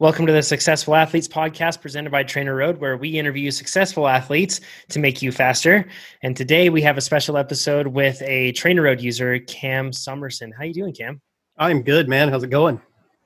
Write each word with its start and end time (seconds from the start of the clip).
Welcome 0.00 0.26
to 0.26 0.32
the 0.32 0.44
Successful 0.44 0.94
Athletes 0.94 1.26
Podcast 1.26 1.80
presented 1.80 2.10
by 2.10 2.22
TrainerRoad, 2.22 2.78
where 2.78 2.96
we 2.96 3.18
interview 3.18 3.50
successful 3.50 4.06
athletes 4.06 4.60
to 4.90 5.00
make 5.00 5.22
you 5.22 5.32
faster. 5.32 5.88
And 6.22 6.36
today 6.36 6.70
we 6.70 6.82
have 6.82 6.96
a 6.96 7.00
special 7.00 7.36
episode 7.36 7.88
with 7.88 8.22
a 8.22 8.52
TrainerRoad 8.52 9.02
user, 9.02 9.40
Cam 9.40 9.90
Summerson. 9.90 10.52
How 10.56 10.62
you 10.62 10.72
doing, 10.72 10.94
Cam? 10.94 11.20
I'm 11.56 11.82
good, 11.82 12.08
man. 12.08 12.28
How's 12.28 12.44
it 12.44 12.50
going? 12.50 12.80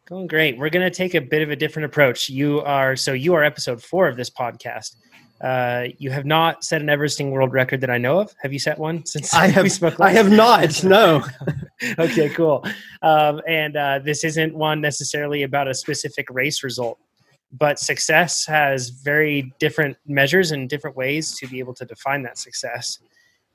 Going 0.06 0.26
great. 0.26 0.56
We're 0.56 0.70
going 0.70 0.90
to 0.90 0.96
take 0.96 1.12
a 1.14 1.20
bit 1.20 1.42
of 1.42 1.50
a 1.50 1.56
different 1.56 1.84
approach. 1.84 2.30
You 2.30 2.62
are 2.62 2.96
so 2.96 3.12
you 3.12 3.34
are 3.34 3.44
episode 3.44 3.82
four 3.82 4.08
of 4.08 4.16
this 4.16 4.30
podcast. 4.30 4.96
Uh, 5.42 5.88
you 5.98 6.10
have 6.10 6.24
not 6.24 6.62
set 6.62 6.80
an 6.80 6.88
Everesting 6.88 7.32
world 7.32 7.52
record 7.52 7.80
that 7.80 7.90
I 7.90 7.98
know 7.98 8.20
of. 8.20 8.34
Have 8.42 8.52
you 8.52 8.60
set 8.60 8.78
one 8.78 9.04
since 9.04 9.34
I 9.34 9.46
have? 9.48 9.64
we 9.64 9.68
spoke? 9.68 9.98
I 9.98 10.10
have 10.10 10.30
not. 10.30 10.84
No. 10.84 11.24
okay, 11.98 12.28
cool. 12.28 12.64
Um, 13.02 13.40
and 13.48 13.76
uh, 13.76 13.98
this 14.04 14.22
isn't 14.22 14.54
one 14.54 14.80
necessarily 14.80 15.42
about 15.42 15.66
a 15.66 15.74
specific 15.74 16.28
race 16.30 16.62
result, 16.62 16.98
but 17.50 17.80
success 17.80 18.46
has 18.46 18.90
very 18.90 19.52
different 19.58 19.96
measures 20.06 20.52
and 20.52 20.68
different 20.68 20.96
ways 20.96 21.36
to 21.38 21.48
be 21.48 21.58
able 21.58 21.74
to 21.74 21.84
define 21.84 22.22
that 22.22 22.38
success. 22.38 23.00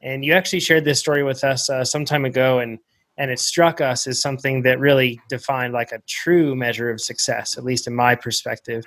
And 0.02 0.26
you 0.26 0.34
actually 0.34 0.59
shared 0.59 0.84
this 0.84 1.00
story 1.00 1.23
with 1.23 1.44
us 1.45 1.70
uh, 1.70 1.86
some 1.86 2.04
time 2.04 2.26
ago, 2.26 2.59
and 2.59 2.80
and 3.17 3.31
it 3.31 3.40
struck 3.40 3.81
us 3.81 4.06
as 4.06 4.22
something 4.22 4.62
that 4.62 4.80
really 4.80 5.20
defined 5.28 5.73
like 5.73 5.92
a 5.92 6.00
true 6.06 6.56
measure 6.56 6.92
of 6.92 7.02
success, 7.02 7.58
at 7.58 7.64
least 7.64 7.88
in 7.88 7.95
my 7.95 8.14
perspective. 8.14 8.84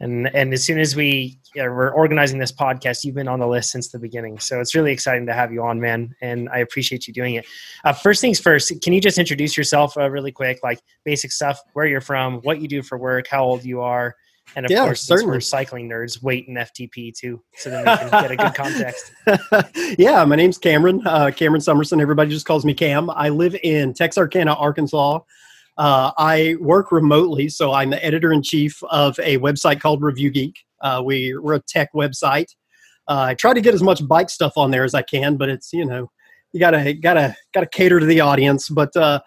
And 0.00 0.28
and 0.34 0.52
as 0.52 0.62
soon 0.64 0.78
as 0.78 0.94
we 0.94 1.38
know, 1.54 1.64
were 1.64 1.90
organizing 1.92 2.38
this 2.38 2.52
podcast, 2.52 3.02
you've 3.04 3.14
been 3.14 3.28
on 3.28 3.38
the 3.40 3.46
list 3.46 3.70
since 3.70 3.88
the 3.88 3.98
beginning. 3.98 4.38
So 4.38 4.60
it's 4.60 4.74
really 4.74 4.92
exciting 4.92 5.26
to 5.26 5.32
have 5.32 5.52
you 5.52 5.62
on, 5.62 5.80
man. 5.80 6.14
And 6.20 6.48
I 6.50 6.58
appreciate 6.58 7.08
you 7.08 7.14
doing 7.14 7.36
it. 7.36 7.46
Uh, 7.84 7.92
first 7.94 8.20
things 8.20 8.38
first, 8.38 8.72
can 8.82 8.92
you 8.92 9.00
just 9.00 9.16
introduce 9.18 9.56
yourself 9.56 9.96
uh, 9.96 10.10
really 10.10 10.32
quick, 10.32 10.58
like 10.62 10.80
basic 11.04 11.32
stuff, 11.32 11.58
where 11.72 11.86
you're 11.86 12.02
from, 12.02 12.40
what 12.42 12.60
you 12.60 12.68
do 12.68 12.82
for 12.82 12.98
work, 12.98 13.26
how 13.28 13.42
old 13.42 13.64
you 13.64 13.80
are, 13.80 14.14
and 14.54 14.66
of 14.66 14.70
Yeah, 14.70 14.84
course, 14.84 15.00
since 15.00 15.20
certainly. 15.20 15.36
we're 15.36 15.40
cycling 15.40 15.88
nerds, 15.88 16.22
weight 16.22 16.46
and 16.46 16.58
FTP 16.58 17.14
too, 17.16 17.42
so 17.56 17.70
then 17.70 17.80
we 17.80 17.86
can 17.96 18.10
get 18.10 18.30
a 18.30 18.36
good 18.36 18.54
context. 18.54 19.12
yeah, 19.98 20.24
my 20.26 20.36
name's 20.36 20.58
Cameron. 20.58 21.00
Uh, 21.06 21.30
Cameron 21.34 21.62
Summerson. 21.62 22.00
Everybody 22.02 22.30
just 22.30 22.44
calls 22.46 22.64
me 22.66 22.74
Cam. 22.74 23.08
I 23.10 23.30
live 23.30 23.56
in 23.62 23.94
Texarkana, 23.94 24.52
Arkansas. 24.54 25.20
Uh, 25.78 26.12
I 26.16 26.56
work 26.60 26.90
remotely, 26.90 27.48
so 27.48 27.72
I'm 27.72 27.90
the 27.90 28.04
editor 28.04 28.32
in 28.32 28.42
chief 28.42 28.82
of 28.84 29.18
a 29.18 29.38
website 29.38 29.80
called 29.80 30.02
Review 30.02 30.30
Geek. 30.30 30.56
Uh, 30.80 31.02
we, 31.04 31.36
we're 31.36 31.54
a 31.54 31.60
tech 31.60 31.92
website. 31.94 32.54
Uh, 33.08 33.26
I 33.28 33.34
try 33.34 33.54
to 33.54 33.60
get 33.60 33.74
as 33.74 33.82
much 33.82 34.06
bike 34.06 34.30
stuff 34.30 34.54
on 34.56 34.70
there 34.70 34.84
as 34.84 34.94
I 34.94 35.02
can, 35.02 35.36
but 35.36 35.48
it's 35.48 35.72
you 35.72 35.84
know 35.84 36.10
you 36.52 36.60
gotta 36.60 36.94
gotta 36.94 37.36
gotta 37.54 37.66
cater 37.66 38.00
to 38.00 38.06
the 38.06 38.20
audience. 38.20 38.68
But 38.68 38.96
uh, 38.96 39.20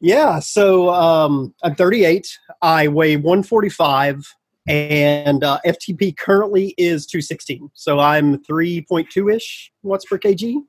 yeah, 0.00 0.40
so 0.40 0.90
um, 0.90 1.54
I'm 1.62 1.74
38. 1.74 2.26
I 2.62 2.88
weigh 2.88 3.16
145, 3.16 4.24
and 4.66 5.44
uh, 5.44 5.58
FTP 5.64 6.16
currently 6.16 6.74
is 6.76 7.06
216. 7.06 7.70
So 7.74 8.00
I'm 8.00 8.38
3.2 8.44 9.34
ish 9.34 9.72
watts 9.82 10.04
per 10.04 10.18
kg. 10.18 10.62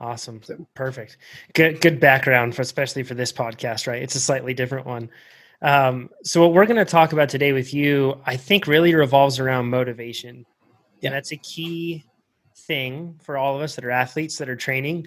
Awesome. 0.00 0.40
Perfect. 0.74 1.18
Good 1.52 1.80
good 1.82 2.00
background 2.00 2.54
for 2.54 2.62
especially 2.62 3.02
for 3.02 3.14
this 3.14 3.32
podcast, 3.32 3.86
right? 3.86 4.02
It's 4.02 4.14
a 4.14 4.20
slightly 4.20 4.54
different 4.54 4.86
one. 4.86 5.10
Um, 5.60 6.08
so 6.24 6.40
what 6.40 6.54
we're 6.54 6.64
going 6.64 6.78
to 6.78 6.90
talk 6.90 7.12
about 7.12 7.28
today 7.28 7.52
with 7.52 7.74
you, 7.74 8.18
I 8.24 8.36
think 8.36 8.66
really 8.66 8.94
revolves 8.94 9.38
around 9.38 9.68
motivation. 9.68 10.46
Yeah. 11.00 11.08
And 11.08 11.16
that's 11.16 11.32
a 11.32 11.36
key 11.36 12.04
thing 12.56 13.18
for 13.22 13.36
all 13.36 13.56
of 13.56 13.60
us 13.60 13.74
that 13.74 13.84
are 13.84 13.90
athletes 13.90 14.38
that 14.38 14.48
are 14.48 14.56
training 14.56 15.06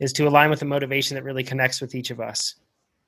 is 0.00 0.12
to 0.14 0.26
align 0.26 0.50
with 0.50 0.58
the 0.58 0.64
motivation 0.64 1.14
that 1.14 1.22
really 1.22 1.44
connects 1.44 1.80
with 1.80 1.94
each 1.94 2.10
of 2.10 2.18
us 2.18 2.56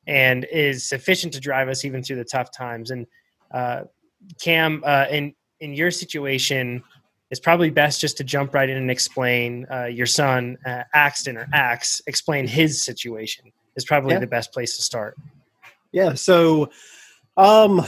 and 0.07 0.47
is 0.53 0.89
sufficient 0.89 1.33
to 1.33 1.41
drive 1.41 1.69
us 1.69 1.85
even 1.85 2.01
through 2.03 2.17
the 2.17 2.25
tough 2.25 2.53
times. 2.53 2.93
And 2.93 3.07
uh, 3.51 3.83
Cam, 4.41 4.83
uh, 4.87 5.07
in 5.11 5.35
in 5.59 5.75
your 5.75 5.91
situation, 5.91 6.85
it's 7.35 7.41
probably 7.41 7.69
best 7.69 8.01
just 8.01 8.17
to 8.17 8.23
jump 8.23 8.55
right 8.55 8.71
in 8.71 8.77
and 8.77 8.93
explain 8.93 9.67
uh, 9.69 9.87
your 9.87 10.07
son 10.07 10.57
uh, 10.65 10.85
Axton 10.95 11.37
or 11.37 11.49
Axe. 11.53 12.01
Explain 12.07 12.47
his 12.47 12.81
situation 12.81 13.51
is 13.75 13.85
probably 13.85 14.13
Yeah. 14.13 14.21
the 14.21 14.29
best 14.29 14.53
place 14.53 14.77
to 14.77 14.83
start. 14.83 15.17
Yeah. 15.91 16.15
So, 16.15 16.71
um, 17.37 17.85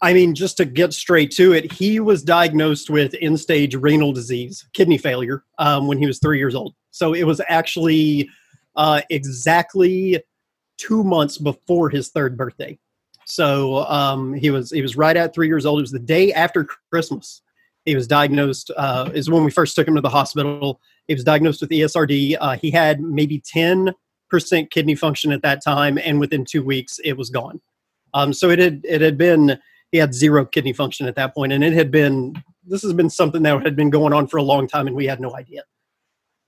I 0.00 0.12
mean, 0.14 0.36
just 0.36 0.58
to 0.58 0.64
get 0.64 0.92
straight 0.92 1.32
to 1.32 1.52
it, 1.52 1.72
he 1.72 1.98
was 1.98 2.22
diagnosed 2.22 2.88
with 2.88 3.16
end 3.20 3.40
stage 3.40 3.74
renal 3.74 4.12
disease, 4.12 4.64
kidney 4.74 4.96
failure, 4.96 5.42
um, 5.58 5.88
when 5.88 5.98
he 5.98 6.06
was 6.06 6.20
three 6.20 6.38
years 6.38 6.54
old. 6.54 6.76
So 6.92 7.14
it 7.14 7.24
was 7.24 7.40
actually 7.48 8.28
uh, 8.76 9.00
exactly 9.10 10.22
two 10.78 11.02
months 11.02 11.36
before 11.36 11.90
his 11.90 12.10
third 12.10 12.36
birthday. 12.36 12.78
So 13.24 13.78
um, 13.88 14.34
he 14.34 14.50
was 14.50 14.70
he 14.70 14.82
was 14.82 14.96
right 14.96 15.16
at 15.16 15.34
three 15.34 15.48
years 15.48 15.66
old. 15.66 15.80
It 15.80 15.82
was 15.82 15.90
the 15.90 15.98
day 15.98 16.32
after 16.32 16.64
Christmas. 16.92 17.42
He 17.84 17.94
was 17.94 18.06
diagnosed. 18.06 18.70
Uh, 18.76 19.10
is 19.14 19.30
when 19.30 19.44
we 19.44 19.50
first 19.50 19.74
took 19.74 19.86
him 19.86 19.94
to 19.94 20.00
the 20.00 20.08
hospital. 20.08 20.80
He 21.06 21.14
was 21.14 21.24
diagnosed 21.24 21.60
with 21.60 21.70
ESRD. 21.70 22.36
Uh, 22.40 22.56
he 22.56 22.70
had 22.70 23.00
maybe 23.00 23.42
ten 23.44 23.92
percent 24.30 24.70
kidney 24.70 24.94
function 24.94 25.32
at 25.32 25.42
that 25.42 25.62
time, 25.62 25.98
and 25.98 26.18
within 26.18 26.44
two 26.44 26.62
weeks, 26.62 26.98
it 27.04 27.16
was 27.16 27.30
gone. 27.30 27.60
Um, 28.14 28.32
so 28.32 28.50
it 28.50 28.58
had 28.58 28.80
it 28.84 29.00
had 29.00 29.18
been 29.18 29.58
he 29.92 29.98
had 29.98 30.14
zero 30.14 30.44
kidney 30.44 30.72
function 30.72 31.06
at 31.06 31.16
that 31.16 31.34
point, 31.34 31.52
and 31.52 31.62
it 31.62 31.72
had 31.72 31.90
been 31.90 32.34
this 32.66 32.82
has 32.82 32.94
been 32.94 33.10
something 33.10 33.42
that 33.42 33.62
had 33.62 33.76
been 33.76 33.90
going 33.90 34.12
on 34.12 34.26
for 34.26 34.38
a 34.38 34.42
long 34.42 34.66
time, 34.66 34.86
and 34.86 34.96
we 34.96 35.06
had 35.06 35.20
no 35.20 35.34
idea. 35.36 35.62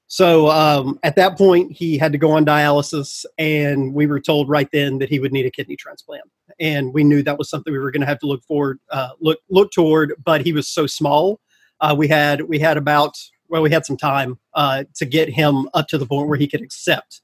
So 0.09 0.49
um, 0.51 0.99
at 1.03 1.17
that 1.17 1.37
point, 1.37 1.73
he 1.73 1.99
had 1.99 2.13
to 2.13 2.19
go 2.19 2.31
on 2.31 2.45
dialysis, 2.45 3.25
and 3.39 3.93
we 3.93 4.07
were 4.07 4.21
told 4.21 4.49
right 4.49 4.69
then 4.73 4.99
that 4.99 5.09
he 5.09 5.19
would 5.19 5.33
need 5.33 5.47
a 5.47 5.51
kidney 5.51 5.77
transplant, 5.77 6.23
and 6.61 6.95
we 6.95 7.03
knew 7.03 7.23
that 7.25 7.39
was 7.39 7.51
something 7.51 7.73
we 7.73 7.79
were 7.81 7.91
going 7.91 8.03
to 8.03 8.07
have 8.07 8.21
to 8.21 8.27
look 8.27 8.45
forward, 8.45 8.79
uh, 8.91 9.11
look 9.21 9.39
look 9.51 9.73
toward. 9.73 10.15
But 10.25 10.43
he 10.43 10.53
was 10.53 10.69
so 10.69 10.87
small, 10.87 11.41
uh, 11.81 11.95
we 11.97 12.09
had 12.09 12.43
we 12.43 12.59
had 12.59 12.77
about 12.77 13.17
well, 13.49 13.63
we 13.63 13.71
had 13.71 13.87
some 13.87 13.97
time 13.97 14.39
uh, 14.55 14.85
to 14.95 15.05
get 15.07 15.29
him 15.29 15.69
up 15.75 15.89
to 15.89 15.99
the 15.99 16.07
point 16.07 16.29
where 16.29 16.39
he 16.39 16.49
could 16.49 16.63
accept 16.63 17.23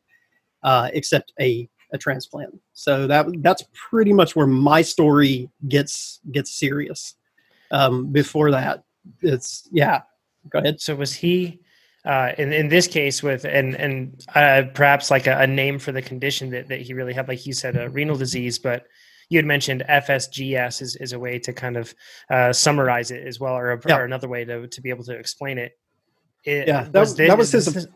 uh, 0.63 0.91
accept 0.95 1.33
a 1.41 1.69
a 1.93 1.99
transplant. 1.99 2.59
So 2.73 3.07
that 3.07 3.27
that's 3.43 3.65
pretty 3.91 4.13
much 4.13 4.35
where 4.35 4.47
my 4.47 4.83
story 4.83 5.49
gets 5.69 6.21
gets 6.33 6.59
serious. 6.59 7.15
Um, 7.71 8.13
before 8.13 8.51
that, 8.51 8.85
it's 9.21 9.69
yeah. 9.73 10.03
Go 10.49 10.59
ahead. 10.59 10.81
So 10.81 10.97
was 10.97 11.15
he 11.15 11.61
uh, 12.05 12.33
in 12.39 12.53
in 12.53 12.69
this 12.69 12.87
case 12.89 13.23
with 13.23 13.45
and 13.45 13.75
and 13.77 14.25
uh, 14.35 14.63
perhaps 14.75 15.11
like 15.11 15.27
a, 15.27 15.39
a 15.39 15.47
name 15.47 15.79
for 15.79 15.93
the 15.93 16.03
condition 16.03 16.51
that, 16.51 16.69
that 16.69 16.81
he 16.81 16.95
really 16.95 17.13
had, 17.15 17.29
like 17.29 17.47
you 17.47 17.53
said, 17.53 17.77
a 17.77 17.89
renal 17.89 18.17
disease, 18.17 18.59
but 18.59 18.87
you 19.29 19.39
had 19.39 19.47
mentioned 19.47 19.83
FSGS 19.89 20.83
is, 20.83 20.97
is 20.97 21.13
a 21.13 21.19
way 21.19 21.39
to 21.39 21.53
kind 21.53 21.77
of 21.77 21.95
uh, 22.29 22.53
summarize 22.53 23.11
it 23.11 23.27
as 23.27 23.41
well, 23.41 23.55
or, 23.55 23.73
a, 23.73 23.81
Yeah. 23.87 23.99
or 23.99 24.05
another 24.05 24.29
way 24.29 24.45
to, 24.45 24.67
to 24.67 24.81
be 24.83 24.91
able 24.91 25.05
to 25.05 25.13
explain 25.13 25.57
it. 25.59 25.73
It- 26.45 26.69
Yeah, 26.69 26.83
that 26.91 27.01
was- 27.01 27.17
that 27.17 27.39
was 27.39 27.53
his- 27.53 27.67
this- 27.73 27.87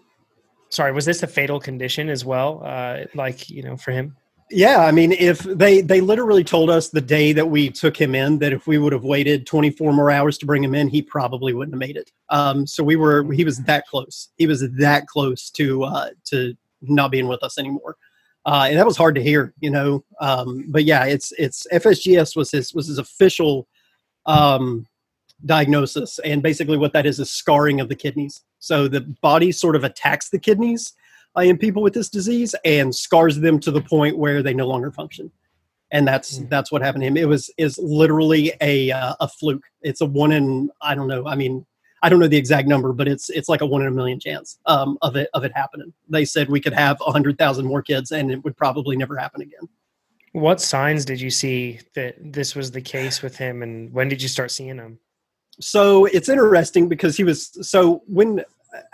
sorry, 0.71 0.93
was 0.93 1.05
this 1.05 1.23
a 1.23 1.27
fatal 1.27 1.61
condition 1.61 2.09
as 2.09 2.25
well? 2.25 2.63
Uh, 2.65 3.05
like 3.15 3.51
you 3.51 3.63
know, 3.63 3.77
for 3.77 3.91
him. 3.91 4.17
Yeah, 4.51 4.79
I 4.79 4.93
mean, 4.93 5.11
if 5.11 5.41
they 5.41 5.81
they 5.81 6.01
literally 6.01 6.45
told 6.45 6.71
us 6.71 6.89
the 6.89 7.01
day 7.01 7.33
that 7.33 7.49
we 7.49 7.69
took 7.69 7.97
him 7.97 8.15
in 8.15 8.39
that 8.39 8.53
if 8.53 8.69
we 8.69 8.79
would 8.79 8.93
have 8.93 9.03
waited 9.03 9.45
24 9.45 9.93
more 9.93 10.11
hours 10.11 10.39
to 10.39 10.47
bring 10.47 10.63
him 10.63 10.75
in, 10.75 10.89
he 10.89 11.03
probably 11.03 11.53
wouldn't 11.53 11.75
have 11.75 11.81
made 11.81 11.97
it. 11.97 12.13
Um, 12.29 12.65
so 12.65 12.85
we 12.85 12.95
were 12.95 13.25
he 13.33 13.45
was 13.45 13.59
that 13.65 13.89
close. 13.89 14.29
He 14.37 14.47
was 14.47 14.65
that 14.79 15.09
close 15.09 15.51
to 15.51 15.83
uh, 15.85 16.11
to 16.27 16.55
not 16.81 17.11
being 17.11 17.27
with 17.27 17.43
us 17.43 17.59
anymore, 17.59 17.97
uh, 18.45 18.67
and 18.69 18.79
that 18.79 18.87
was 18.87 18.97
hard 18.97 19.17
to 19.17 19.23
hear, 19.23 19.53
you 19.59 19.71
know. 19.71 20.05
Um, 20.21 20.67
but 20.69 20.85
yeah, 20.85 21.07
it's 21.07 21.33
it's 21.39 21.67
FSGS 21.73 22.37
was 22.37 22.53
his 22.53 22.73
was 22.73 22.87
his 22.87 22.99
official 22.99 23.67
um, 24.27 24.87
diagnosis, 25.45 26.21
and 26.21 26.41
basically 26.41 26.77
what 26.77 26.93
that 26.93 27.05
is 27.05 27.19
is 27.19 27.31
scarring 27.31 27.81
of 27.81 27.89
the 27.89 27.97
kidneys. 27.97 28.43
So 28.61 28.87
the 28.87 29.01
body 29.01 29.51
sort 29.51 29.75
of 29.75 29.83
attacks 29.83 30.31
the 30.31 30.39
kidneys 30.39 30.93
in 31.45 31.59
people 31.59 31.83
with 31.83 31.95
this 31.95 32.09
disease 32.09 32.55
and 32.65 32.95
scars 32.95 33.39
them 33.39 33.61
to 33.61 33.71
the 33.71 33.81
point 33.81 34.17
where 34.19 34.43
they 34.43 34.55
no 34.55 34.67
longer 34.67 34.91
function. 34.91 35.31
And 35.93 36.07
that's 36.07 36.39
Mm. 36.39 36.49
that's 36.49 36.73
what 36.73 36.83
happened 36.83 37.03
to 37.03 37.07
him. 37.07 37.17
It 37.17 37.29
was 37.29 37.51
is 37.59 37.79
literally 37.79 38.53
a 38.61 38.91
uh, 38.91 39.15
a 39.21 39.29
fluke. 39.29 39.65
It's 39.83 40.01
a 40.01 40.07
one 40.07 40.33
in 40.33 40.71
I 40.81 40.95
don't 40.95 41.07
know. 41.07 41.27
I 41.27 41.37
mean, 41.37 41.65
I 42.03 42.09
don't 42.09 42.19
know 42.19 42.27
the 42.27 42.37
exact 42.37 42.67
number, 42.67 42.93
but 42.93 43.07
it's 43.07 43.31
it's 43.31 43.49
like 43.49 43.61
a 43.61 43.67
one 43.67 43.83
in 43.83 43.89
a 43.89 43.93
million 43.93 44.19
chance 44.19 44.59
um, 44.67 44.99
of 45.03 45.15
it 45.15 45.29
of 45.33 45.45
it 45.45 45.53
happening. 45.55 45.93
They 46.09 46.25
said 46.25 46.49
we 46.49 46.61
could 46.61 46.73
have 46.73 47.01
a 47.07 47.13
hundred 47.13 47.39
thousand 47.39 47.67
more 47.67 47.83
kids, 47.83 48.11
and 48.11 48.31
it 48.33 48.43
would 48.43 48.57
probably 48.57 48.97
never 48.97 49.17
happen 49.17 49.43
again. 49.43 49.69
What 50.33 50.61
signs 50.61 51.05
did 51.05 51.21
you 51.21 51.31
see 51.31 51.81
that 51.95 52.17
this 52.21 52.55
was 52.55 52.71
the 52.73 52.81
case 52.83 53.23
with 53.23 53.37
him, 53.37 53.63
and 53.63 53.93
when 53.93 54.09
did 54.09 54.21
you 54.21 54.29
start 54.29 54.51
seeing 54.51 54.77
them? 54.77 54.99
so 55.59 56.05
it's 56.07 56.29
interesting 56.29 56.87
because 56.87 57.17
he 57.17 57.25
was 57.25 57.57
so 57.67 58.03
when 58.07 58.45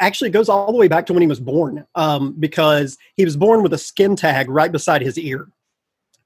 actually 0.00 0.30
goes 0.30 0.48
all 0.48 0.72
the 0.72 0.78
way 0.78 0.88
back 0.88 1.06
to 1.06 1.12
when 1.12 1.22
he 1.22 1.28
was 1.28 1.40
born 1.40 1.86
um, 1.94 2.34
because 2.38 2.98
he 3.16 3.24
was 3.24 3.36
born 3.36 3.62
with 3.62 3.72
a 3.72 3.78
skin 3.78 4.16
tag 4.16 4.48
right 4.48 4.72
beside 4.72 5.02
his 5.02 5.18
ear. 5.18 5.48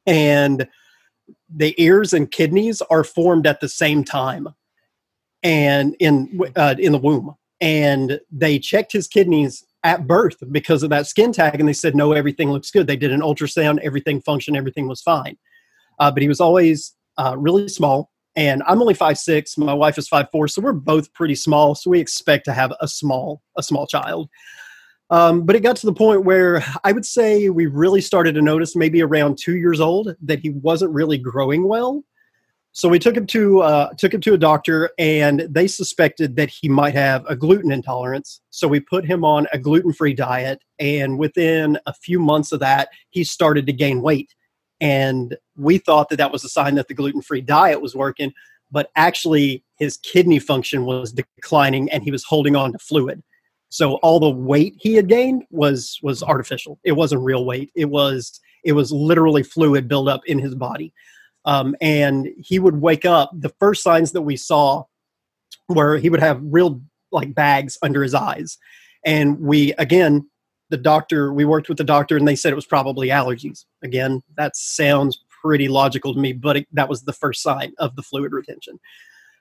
And 0.07 0.69
the 1.55 1.75
ears 1.83 2.13
and 2.13 2.31
kidneys 2.31 2.83
are 2.83 3.05
formed 3.05 3.47
at 3.47 3.61
the 3.61 3.69
same 3.69 4.05
time 4.05 4.49
and 5.43 5.97
in 5.99 6.41
uh, 6.57 6.75
in 6.79 6.93
the 6.93 6.99
womb. 6.99 7.35
And 7.61 8.21
they 8.31 8.59
checked 8.59 8.93
his 8.93 9.09
kidneys 9.09 9.65
at 9.83 10.07
birth 10.07 10.37
because 10.51 10.83
of 10.83 10.91
that 10.91 11.07
skin 11.07 11.33
tag 11.33 11.61
and 11.61 11.69
they 11.69 11.73
said 11.73 11.95
no 11.95 12.13
everything 12.13 12.51
looks 12.51 12.71
good. 12.71 12.87
They 12.87 12.97
did 12.97 13.13
an 13.13 13.21
ultrasound 13.21 13.79
everything 13.81 14.21
functioned 14.21 14.57
everything 14.57 14.89
was 14.89 15.03
fine. 15.03 15.37
Uh, 15.99 16.11
but 16.11 16.23
he 16.23 16.29
was 16.29 16.41
always 16.41 16.95
uh, 17.19 17.35
really 17.39 17.69
small 17.69 18.11
and 18.37 18.63
I'm 18.67 18.81
only 18.81 18.95
five 18.95 19.19
six. 19.19 19.59
My 19.59 19.75
wife 19.75 19.99
is 19.99 20.07
five 20.09 20.29
four, 20.31 20.47
so 20.47 20.63
we're 20.63 20.73
both 20.73 21.13
pretty 21.15 21.35
small. 21.35 21.75
So 21.75 21.91
we 21.91 21.99
expect 21.99 22.45
to 22.45 22.53
have 22.53 22.73
a 22.81 22.87
small 22.87 23.43
a 23.57 23.63
small 23.63 23.87
child. 23.87 24.29
Um, 25.09 25.47
but 25.47 25.55
it 25.55 25.61
got 25.61 25.77
to 25.77 25.87
the 25.87 25.93
point 25.93 26.25
where 26.25 26.65
I 26.85 26.93
would 26.93 27.07
say 27.07 27.49
we 27.49 27.67
really 27.67 28.01
started 28.01 28.35
to 28.35 28.43
notice, 28.43 28.75
maybe 28.75 29.03
around 29.03 29.39
two 29.39 29.57
years 29.57 29.81
old, 29.81 30.15
that 30.21 30.41
he 30.41 30.51
wasn't 30.51 30.93
really 30.93 31.17
growing 31.17 31.69
well. 31.69 32.05
So 32.73 32.91
we 32.91 32.99
took 32.99 33.17
him 33.17 33.27
to 33.29 33.63
uh, 33.63 33.89
took 33.97 34.13
him 34.13 34.21
to 34.21 34.35
a 34.35 34.39
doctor, 34.39 34.91
and 34.99 35.47
they 35.49 35.67
suspected 35.67 36.37
that 36.37 36.51
he 36.51 36.69
might 36.69 36.95
have 36.95 37.25
a 37.27 37.35
gluten 37.35 37.73
intolerance. 37.73 38.43
So 38.51 38.69
we 38.69 38.81
put 38.81 39.07
him 39.07 39.25
on 39.25 39.47
a 39.53 39.59
gluten 39.59 39.95
free 39.95 40.13
diet, 40.13 40.63
and 40.79 41.19
within 41.19 41.79
a 41.87 41.95
few 41.95 42.19
months 42.19 42.53
of 42.53 42.61
that, 42.61 42.91
he 43.09 43.25
started 43.25 43.65
to 43.67 43.73
gain 43.73 44.03
weight. 44.03 44.35
And 44.81 45.37
we 45.57 45.79
thought 45.79 46.09
that 46.11 46.17
that 46.17 46.33
was 46.33 46.45
a 46.45 46.49
sign 46.49 46.75
that 46.75 46.89
the 46.89 46.95
gluten 46.95 47.23
free 47.23 47.41
diet 47.41 47.81
was 47.81 47.95
working, 47.95 48.33
but 48.71 48.91
actually 48.97 49.65
his 49.79 49.97
kidney 49.99 50.39
function 50.39 50.85
was 50.85 51.13
declining, 51.13 51.91
and 51.91 52.03
he 52.03 52.11
was 52.11 52.25
holding 52.25 52.57
on 52.57 52.73
to 52.73 52.79
fluid. 52.79 53.23
So 53.69 53.95
all 53.97 54.21
the 54.21 54.31
weight 54.31 54.77
he 54.79 54.95
had 54.95 55.09
gained 55.09 55.45
was 55.51 55.99
was 56.03 56.23
artificial. 56.23 56.79
It 56.85 56.93
wasn't 56.93 57.23
real 57.23 57.45
weight. 57.45 57.71
It 57.75 57.87
was 57.87 58.41
it 58.65 58.73
was 58.73 58.93
literally 58.93 59.43
fluid 59.43 59.89
buildup 59.89 60.23
in 60.27 60.39
his 60.39 60.55
body. 60.55 60.93
Um, 61.45 61.77
and 61.81 62.29
he 62.39 62.59
would 62.59 62.81
wake 62.81 63.05
up. 63.05 63.31
The 63.33 63.55
first 63.61 63.83
signs 63.83 64.13
that 64.13 64.23
we 64.23 64.37
saw 64.37 64.85
were 65.69 65.99
he 65.99 66.11
would 66.11 66.21
have 66.21 66.41
real 66.43 66.81
like 67.13 67.35
bags 67.35 67.79
under 67.83 68.03
his 68.03 68.15
eyes. 68.15 68.59
And 69.05 69.39
we, 69.39 69.73
again, 69.75 70.29
the 70.71 70.77
doctor, 70.77 71.33
we 71.33 71.45
worked 71.45 71.69
with 71.69 71.79
the 71.79 71.85
doctor 71.85 72.17
and 72.17 72.27
they 72.27 72.37
said 72.37 72.53
it 72.53 72.57
was 72.57 72.67
probably 72.67 73.09
allergies. 73.09 73.65
Again, 73.83 74.23
that 74.37 74.57
sounds 74.57 75.21
pretty 75.43 75.69
logical 75.69 76.13
to 76.13 76.21
me, 76.21 76.33
but 76.33 76.59
it, 76.59 76.69
that 76.73 76.89
was 76.89 77.03
the 77.03 77.13
first 77.13 77.43
sign 77.43 77.73
of 77.79 77.95
the 77.97 78.03
fluid 78.03 78.33
retention. 78.33 78.79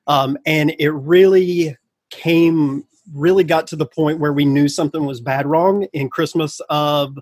Um, 0.07 0.37
and 0.45 0.75
it 0.77 0.91
really 0.91 1.75
came, 2.11 2.85
really 3.13 3.43
got 3.43 3.67
to 3.67 3.75
the 3.75 3.87
point 3.87 4.19
where 4.19 4.33
we 4.33 4.45
knew 4.45 4.67
something 4.67 5.05
was 5.05 5.21
bad 5.21 5.47
wrong 5.47 5.87
in 5.93 6.09
Christmas 6.09 6.61
of 6.69 7.17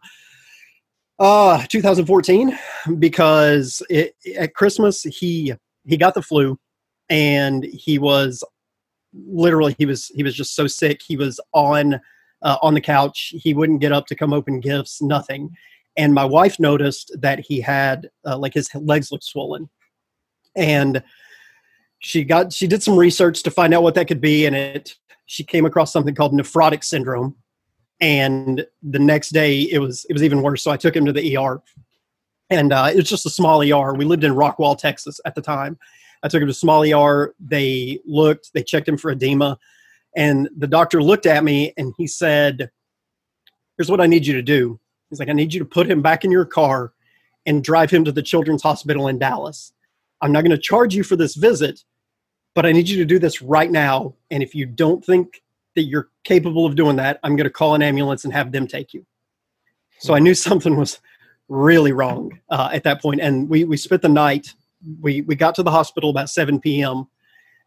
uh 1.19 1.63
2014 1.69 2.57
because 2.97 3.83
it, 3.87 4.15
at 4.35 4.55
Christmas 4.55 5.03
he 5.03 5.53
he 5.85 5.95
got 5.95 6.15
the 6.15 6.23
flu 6.23 6.57
and 7.07 7.63
he 7.65 7.99
was 7.99 8.43
literally 9.13 9.75
he 9.77 9.85
was 9.85 10.07
he 10.07 10.23
was 10.23 10.33
just 10.33 10.55
so 10.55 10.65
sick 10.65 11.01
he 11.05 11.15
was 11.15 11.39
on 11.53 12.01
uh, 12.43 12.57
on 12.61 12.73
the 12.73 12.81
couch. 12.81 13.33
He 13.35 13.53
wouldn't 13.53 13.81
get 13.81 13.91
up 13.91 14.05
to 14.07 14.15
come 14.15 14.33
open 14.33 14.59
gifts 14.59 15.01
nothing. 15.01 15.51
And 15.95 16.13
my 16.13 16.25
wife 16.25 16.59
noticed 16.59 17.11
that 17.19 17.39
he 17.39 17.61
had 17.61 18.09
uh, 18.25 18.37
like 18.37 18.53
his 18.53 18.69
legs 18.75 19.11
looked 19.11 19.23
swollen. 19.23 19.69
And 20.55 21.03
she 21.99 22.23
got 22.23 22.51
she 22.51 22.67
did 22.67 22.83
some 22.83 22.97
research 22.97 23.43
to 23.43 23.51
find 23.51 23.73
out 23.73 23.83
what 23.83 23.95
that 23.95 24.07
could 24.07 24.21
be 24.21 24.45
and 24.45 24.55
it 24.55 24.95
she 25.25 25.43
came 25.43 25.65
across 25.65 25.91
something 25.91 26.13
called 26.13 26.33
nephrotic 26.33 26.83
syndrome. 26.83 27.35
And 28.01 28.65
the 28.81 28.99
next 28.99 29.29
day 29.29 29.61
it 29.61 29.79
was 29.79 30.05
it 30.09 30.13
was 30.13 30.23
even 30.23 30.41
worse 30.41 30.63
so 30.63 30.71
i 30.71 30.77
took 30.77 30.95
him 30.95 31.05
to 31.05 31.13
the 31.13 31.37
er 31.37 31.61
and 32.49 32.73
uh, 32.73 32.89
it 32.91 32.97
was 32.97 33.09
just 33.09 33.25
a 33.25 33.29
small 33.29 33.61
er 33.61 33.93
we 33.93 34.05
lived 34.05 34.23
in 34.23 34.33
rockwall 34.33 34.77
texas 34.77 35.19
at 35.25 35.33
the 35.35 35.41
time. 35.41 35.77
I 36.23 36.27
took 36.27 36.41
him 36.41 36.47
to 36.47 36.51
a 36.51 36.53
small 36.53 36.83
er 36.83 37.33
they 37.39 37.99
looked 38.05 38.51
they 38.53 38.63
checked 38.63 38.87
him 38.87 38.97
for 38.97 39.11
edema 39.11 39.57
and 40.15 40.49
the 40.57 40.67
doctor 40.67 41.01
looked 41.01 41.25
at 41.25 41.43
me 41.43 41.73
and 41.77 41.93
he 41.97 42.07
said 42.07 42.69
here's 43.77 43.89
what 43.89 44.01
i 44.01 44.05
need 44.05 44.25
you 44.25 44.33
to 44.33 44.41
do 44.41 44.79
he's 45.09 45.19
like 45.19 45.29
i 45.29 45.33
need 45.33 45.53
you 45.53 45.59
to 45.59 45.65
put 45.65 45.89
him 45.89 46.01
back 46.01 46.23
in 46.23 46.31
your 46.31 46.45
car 46.45 46.93
and 47.45 47.63
drive 47.63 47.89
him 47.91 48.05
to 48.05 48.11
the 48.11 48.21
children's 48.21 48.63
hospital 48.63 49.07
in 49.07 49.17
dallas 49.17 49.73
i'm 50.21 50.31
not 50.31 50.41
going 50.41 50.51
to 50.51 50.57
charge 50.57 50.95
you 50.95 51.03
for 51.03 51.15
this 51.15 51.35
visit 51.35 51.83
but 52.55 52.65
i 52.65 52.71
need 52.71 52.87
you 52.87 52.97
to 52.97 53.05
do 53.05 53.19
this 53.19 53.41
right 53.41 53.71
now 53.71 54.13
and 54.31 54.43
if 54.43 54.53
you 54.53 54.65
don't 54.65 55.03
think 55.03 55.43
that 55.75 55.83
you're 55.83 56.09
capable 56.23 56.65
of 56.65 56.75
doing 56.75 56.95
that, 56.97 57.19
I'm 57.23 57.35
going 57.35 57.45
to 57.45 57.51
call 57.51 57.75
an 57.75 57.81
ambulance 57.81 58.23
and 58.23 58.33
have 58.33 58.51
them 58.51 58.67
take 58.67 58.93
you. 58.93 59.05
So 59.99 60.13
I 60.13 60.19
knew 60.19 60.33
something 60.35 60.75
was 60.75 60.99
really 61.49 61.91
wrong 61.91 62.39
uh, 62.49 62.69
at 62.71 62.83
that 62.83 63.01
point, 63.01 63.21
and 63.21 63.49
we 63.49 63.63
we 63.65 63.77
spent 63.77 64.01
the 64.01 64.09
night. 64.09 64.53
We 65.01 65.21
we 65.21 65.35
got 65.35 65.55
to 65.55 65.63
the 65.63 65.71
hospital 65.71 66.09
about 66.09 66.29
7 66.29 66.59
p.m. 66.59 67.07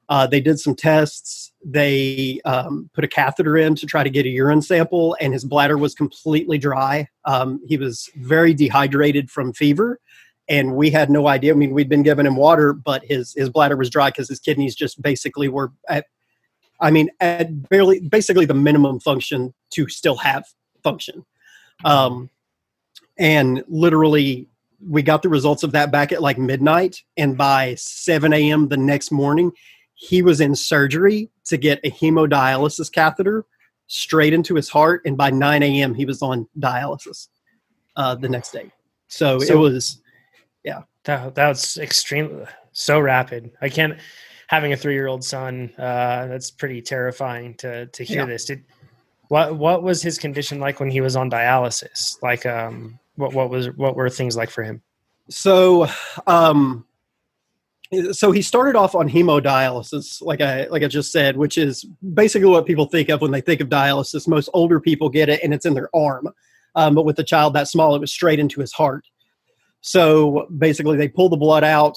Uh, 0.08 0.26
they 0.26 0.41
did 0.41 0.61
some 0.61 0.75
tests. 0.75 1.53
They 1.64 2.41
um, 2.44 2.91
put 2.94 3.05
a 3.05 3.08
catheter 3.08 3.56
in 3.56 3.75
to 3.76 3.87
try 3.87 4.05
to 4.05 4.11
get 4.11 4.26
a 4.26 4.29
urine 4.29 4.62
sample, 4.62 5.17
and 5.20 5.32
his 5.32 5.44
bladder 5.44 5.76
was 5.76 5.94
completely 5.94 6.58
dry. 6.58 7.08
Um, 7.25 7.61
he 7.67 7.76
was 7.76 8.08
very 8.17 8.55
dehydrated 8.55 9.31
from 9.31 9.53
fever, 9.53 9.99
and 10.49 10.76
we 10.76 10.91
had 10.91 11.11
no 11.11 11.26
idea. 11.26 11.53
I 11.53 11.56
mean, 11.56 11.73
we'd 11.73 11.88
been 11.88 12.05
giving 12.05 12.26
him 12.26 12.37
water, 12.37 12.73
but 12.73 13.05
his 13.05 13.35
his 13.35 13.50
bladder 13.50 13.76
was 13.76 13.91
dry 13.91 14.11
because 14.11 14.29
his 14.29 14.38
kidneys 14.38 14.76
just 14.76 15.03
basically 15.03 15.49
were 15.49 15.73
at 15.88 16.06
I 16.81 16.91
mean, 16.91 17.11
at 17.20 17.69
barely, 17.69 18.00
basically 18.00 18.44
the 18.44 18.55
minimum 18.55 19.00
function 19.00 19.55
to 19.70 19.88
still 19.88 20.17
have 20.17 20.44
function. 20.82 21.25
Um, 21.85 22.31
and 23.19 23.64
literally, 23.69 24.49
we 24.87 25.03
got 25.03 25.23
the 25.23 25.29
results 25.29 25.62
of 25.62 25.73
that 25.73 25.91
back 25.91 26.12
at 26.12 26.23
like 26.23 26.38
midnight. 26.38 27.03
And 27.17 27.37
by 27.37 27.75
7 27.76 28.32
a.m. 28.32 28.69
the 28.69 28.76
next 28.76 29.11
morning, 29.11 29.53
he 29.96 30.22
was 30.22 30.40
in 30.40 30.54
surgery 30.54 31.31
to 31.46 31.56
get 31.56 31.81
a 31.82 31.90
hemodialysis 31.90 32.90
catheter 32.93 33.44
straight 33.88 34.32
into 34.32 34.54
his 34.54 34.69
heart. 34.69 35.02
And 35.04 35.16
by 35.16 35.31
9 35.31 35.62
a.m., 35.62 35.94
he 35.94 36.04
was 36.04 36.22
on 36.22 36.46
dialysis 36.58 37.28
uh, 37.96 38.14
the 38.14 38.28
next 38.28 38.52
day. 38.52 38.70
So, 39.08 39.38
so 39.38 39.54
it 39.54 39.58
was, 39.58 40.00
yeah. 40.62 40.82
That, 41.04 41.34
that's 41.34 41.78
extreme, 41.78 42.46
so 42.72 43.00
rapid. 43.00 43.52
I 43.60 43.69
can't 43.69 43.98
having 44.46 44.72
a 44.72 44.76
three 44.76 44.94
year 44.94 45.06
old 45.06 45.25
son, 45.25 45.72
uh, 45.78 46.26
that's 46.26 46.50
pretty 46.50 46.82
terrifying 46.82 47.54
to 47.54 47.87
to 47.87 48.04
hear 48.04 48.20
yeah. 48.20 48.26
this. 48.26 48.44
Did 48.44 48.64
what 49.28 49.56
what 49.56 49.82
was 49.82 50.02
his 50.02 50.19
condition 50.19 50.60
like 50.60 50.81
when 50.81 50.90
he 50.90 51.00
was 51.00 51.16
on 51.16 51.31
dialysis? 51.31 52.20
Like, 52.22 52.46
um, 52.46 52.98
what 53.16 53.32
what 53.34 53.50
was 53.50 53.69
what 53.76 53.96
were 53.96 54.08
things 54.08 54.37
like 54.37 54.50
for 54.50 54.62
him? 54.62 54.82
So, 55.28 55.87
um, 56.26 56.86
so 58.12 58.33
he 58.33 58.43
started 58.43 58.77
off 58.77 58.94
on 58.94 59.09
hemodialysis, 59.09 60.23
like 60.23 60.41
I 60.41 60.67
like 60.67 60.83
I 60.83 60.88
just 60.88 61.12
said, 61.12 61.37
which 61.37 61.56
is 61.56 61.85
basically 62.15 62.49
what 62.49 62.67
people 62.67 62.87
think 62.87 63.09
of 63.09 63.21
when 63.21 63.31
they 63.31 63.41
think 63.41 63.61
of 63.61 63.69
dialysis. 63.69 64.27
Most 64.27 64.49
older 64.55 64.81
people 64.81 65.09
get 65.09 65.29
it, 65.29 65.41
and 65.43 65.55
it's 65.55 65.67
in 65.67 65.75
their 65.75 65.94
arm. 65.94 66.29
Um, 66.75 66.94
but 66.94 67.05
with 67.05 67.17
the 67.17 67.25
child 67.25 67.55
that 67.55 67.69
small, 67.69 67.94
it 67.94 68.00
was 68.00 68.12
straight 68.12 68.38
into 68.38 68.61
his 68.61 68.73
heart. 68.73 69.06
So 69.81 70.49
basically, 70.59 70.97
they 70.97 71.09
pull 71.09 71.29
the 71.29 71.37
blood 71.37 71.65
out, 71.65 71.97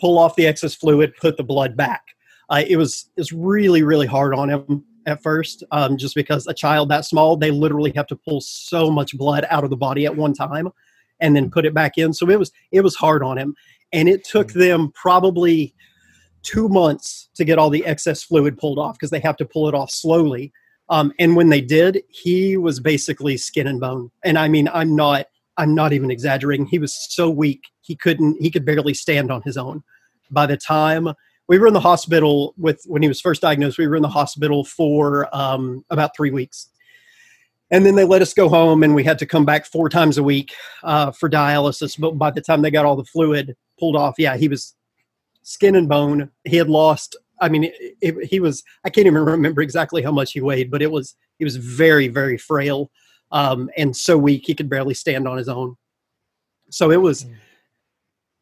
pull 0.00 0.18
off 0.18 0.36
the 0.36 0.46
excess 0.46 0.74
fluid, 0.74 1.14
put 1.20 1.36
the 1.36 1.44
blood 1.44 1.76
back. 1.76 2.02
Uh, 2.48 2.64
it 2.66 2.76
was 2.76 3.10
it's 3.16 3.32
really 3.32 3.82
really 3.82 4.06
hard 4.06 4.34
on 4.34 4.48
him 4.50 4.84
at 5.06 5.22
first, 5.22 5.62
um, 5.72 5.96
just 5.96 6.14
because 6.14 6.46
a 6.46 6.54
child 6.54 6.88
that 6.88 7.04
small 7.04 7.36
they 7.36 7.50
literally 7.50 7.92
have 7.94 8.06
to 8.06 8.16
pull 8.16 8.40
so 8.40 8.90
much 8.90 9.16
blood 9.16 9.46
out 9.50 9.64
of 9.64 9.70
the 9.70 9.76
body 9.76 10.06
at 10.06 10.16
one 10.16 10.32
time, 10.32 10.68
and 11.20 11.36
then 11.36 11.50
put 11.50 11.66
it 11.66 11.74
back 11.74 11.98
in. 11.98 12.14
So 12.14 12.28
it 12.30 12.38
was 12.38 12.50
it 12.72 12.80
was 12.80 12.96
hard 12.96 13.22
on 13.22 13.36
him, 13.36 13.54
and 13.92 14.08
it 14.08 14.24
took 14.24 14.52
hmm. 14.52 14.60
them 14.60 14.92
probably 14.94 15.74
two 16.42 16.68
months 16.68 17.28
to 17.34 17.44
get 17.44 17.58
all 17.58 17.70
the 17.70 17.84
excess 17.84 18.22
fluid 18.22 18.56
pulled 18.56 18.78
off 18.78 18.94
because 18.94 19.10
they 19.10 19.20
have 19.20 19.36
to 19.36 19.44
pull 19.44 19.68
it 19.68 19.74
off 19.74 19.90
slowly. 19.90 20.52
Um, 20.88 21.12
and 21.18 21.36
when 21.36 21.50
they 21.50 21.60
did, 21.60 22.02
he 22.08 22.56
was 22.56 22.80
basically 22.80 23.36
skin 23.36 23.66
and 23.66 23.78
bone. 23.78 24.10
And 24.24 24.38
I 24.38 24.48
mean, 24.48 24.68
I'm 24.72 24.96
not 24.96 25.26
I'm 25.56 25.74
not 25.74 25.92
even 25.92 26.10
exaggerating. 26.10 26.66
He 26.66 26.78
was 26.78 26.94
so 26.94 27.28
weak 27.28 27.64
he 27.90 27.96
couldn't 27.96 28.40
he 28.40 28.50
could 28.50 28.64
barely 28.64 28.94
stand 28.94 29.30
on 29.30 29.42
his 29.42 29.56
own. 29.56 29.82
By 30.30 30.46
the 30.46 30.56
time 30.56 31.08
we 31.48 31.58
were 31.58 31.66
in 31.66 31.74
the 31.74 31.80
hospital 31.80 32.54
with 32.56 32.82
when 32.86 33.02
he 33.02 33.08
was 33.08 33.20
first 33.20 33.42
diagnosed, 33.42 33.78
we 33.78 33.88
were 33.88 33.96
in 33.96 34.02
the 34.02 34.08
hospital 34.08 34.64
for 34.64 35.28
um, 35.36 35.84
about 35.90 36.16
three 36.16 36.30
weeks, 36.30 36.68
and 37.70 37.84
then 37.84 37.96
they 37.96 38.04
let 38.04 38.22
us 38.22 38.32
go 38.32 38.48
home, 38.48 38.84
and 38.84 38.94
we 38.94 39.02
had 39.02 39.18
to 39.18 39.26
come 39.26 39.44
back 39.44 39.66
four 39.66 39.88
times 39.88 40.18
a 40.18 40.22
week 40.22 40.52
uh, 40.84 41.10
for 41.10 41.28
dialysis. 41.28 41.98
But 41.98 42.12
by 42.12 42.30
the 42.30 42.40
time 42.40 42.62
they 42.62 42.70
got 42.70 42.84
all 42.84 42.94
the 42.94 43.04
fluid 43.04 43.56
pulled 43.80 43.96
off, 43.96 44.14
yeah, 44.18 44.36
he 44.36 44.48
was 44.48 44.76
skin 45.42 45.74
and 45.74 45.88
bone. 45.88 46.30
He 46.44 46.56
had 46.56 46.68
lost. 46.68 47.16
I 47.40 47.48
mean, 47.48 47.64
it, 47.64 47.96
it, 48.00 48.24
he 48.26 48.38
was. 48.38 48.62
I 48.84 48.90
can't 48.90 49.06
even 49.06 49.24
remember 49.24 49.62
exactly 49.62 50.02
how 50.02 50.12
much 50.12 50.32
he 50.32 50.40
weighed, 50.40 50.70
but 50.70 50.82
it 50.82 50.90
was. 50.90 51.16
He 51.38 51.44
was 51.44 51.56
very, 51.56 52.08
very 52.08 52.36
frail 52.36 52.90
um, 53.32 53.70
and 53.76 53.96
so 53.96 54.18
weak 54.18 54.44
he 54.46 54.54
could 54.54 54.68
barely 54.68 54.94
stand 54.94 55.28
on 55.28 55.38
his 55.38 55.48
own. 55.48 55.76
So 56.70 56.90
it 56.90 57.00
was, 57.00 57.22
hmm. 57.22 57.32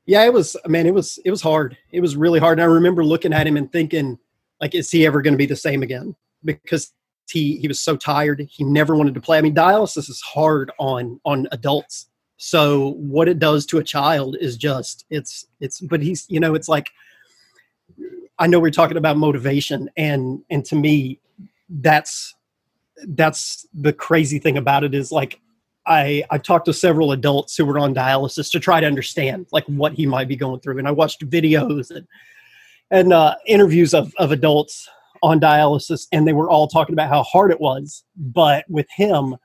yeah, 0.07 0.25
it 0.25 0.33
was. 0.33 0.57
Man, 0.67 0.87
it 0.87 0.95
was 0.95 1.19
it 1.25 1.31
was 1.31 1.43
hard. 1.43 1.77
It 1.91 2.01
was 2.01 2.17
really 2.17 2.41
hard. 2.41 2.59
And 2.59 2.71
I 2.71 2.73
remember 2.73 3.05
looking 3.05 3.33
at 3.33 3.47
him 3.47 3.57
and 3.57 3.71
thinking, 3.71 4.19
like, 4.61 4.75
is 4.75 4.91
he 4.91 5.07
ever 5.07 5.23
going 5.23 5.35
to 5.35 5.39
be 5.39 5.47
the 5.47 5.57
same 5.57 5.83
again? 5.83 6.15
Because 6.45 6.93
he 7.31 7.59
he 7.59 7.69
was 7.69 7.81
so 7.81 7.97
tired. 7.97 8.47
He 8.51 8.65
never 8.65 8.97
wanted 8.97 9.15
to 9.15 9.21
play. 9.21 9.39
I 9.39 9.43
mean, 9.43 9.55
dialysis 9.55 10.11
is 10.11 10.21
hard 10.21 10.71
on 10.79 11.21
on 11.25 11.49
adults. 11.53 12.09
So 12.39 12.93
what 12.93 13.29
it 13.29 13.39
does 13.39 13.67
to 13.67 13.79
a 13.79 13.85
child 13.85 14.37
is 14.41 14.57
just 14.57 15.05
it's 15.11 15.47
it's. 15.61 15.81
But 15.81 16.01
he's 16.03 16.25
you 16.29 16.41
know 16.41 16.55
it's 16.55 16.69
like 16.69 16.91
I 18.39 18.47
know 18.47 18.61
we're 18.61 18.71
talking 18.71 18.97
about 18.97 19.17
motivation, 19.17 19.91
and 19.97 20.43
and 20.49 20.65
to 20.67 20.77
me, 20.77 21.21
that's 21.69 22.35
that's 23.09 23.67
the 23.75 23.93
crazy 23.93 24.39
thing 24.39 24.57
about 24.57 24.85
it 24.85 24.95
is 24.95 25.11
like 25.11 25.41
I 25.87 26.23
I've 26.31 26.45
talked 26.45 26.67
to 26.67 26.73
several 26.73 27.11
adults 27.11 27.57
who 27.57 27.67
were 27.67 27.79
on 27.79 27.95
dialysis 27.95 28.51
to 28.53 28.61
try 28.61 28.81
to 28.81 28.87
understand 28.87 29.47
like 29.51 29.65
what 29.65 29.93
he 29.93 30.07
might 30.07 30.29
be 30.29 30.37
going 30.37 30.61
through, 30.61 30.79
and 30.79 30.87
I 30.87 30.93
watched 30.93 31.29
videos 31.29 31.91
and 31.91 32.07
and 32.91 33.13
uh, 33.13 33.35
interviews 33.47 33.93
of, 33.95 34.15
of 34.19 34.33
adults 34.33 34.89
on 35.23 35.41
dialysis, 35.41 36.07
and 36.13 36.27
they 36.27 36.33
were 36.33 36.49
all 36.49 36.69
talking 36.69 36.93
about 36.93 37.09
how 37.09 37.23
hard 37.25 37.51
it 37.51 37.61
was. 37.61 38.05
But 38.17 38.65
with 38.69 38.87
him, 38.95 39.37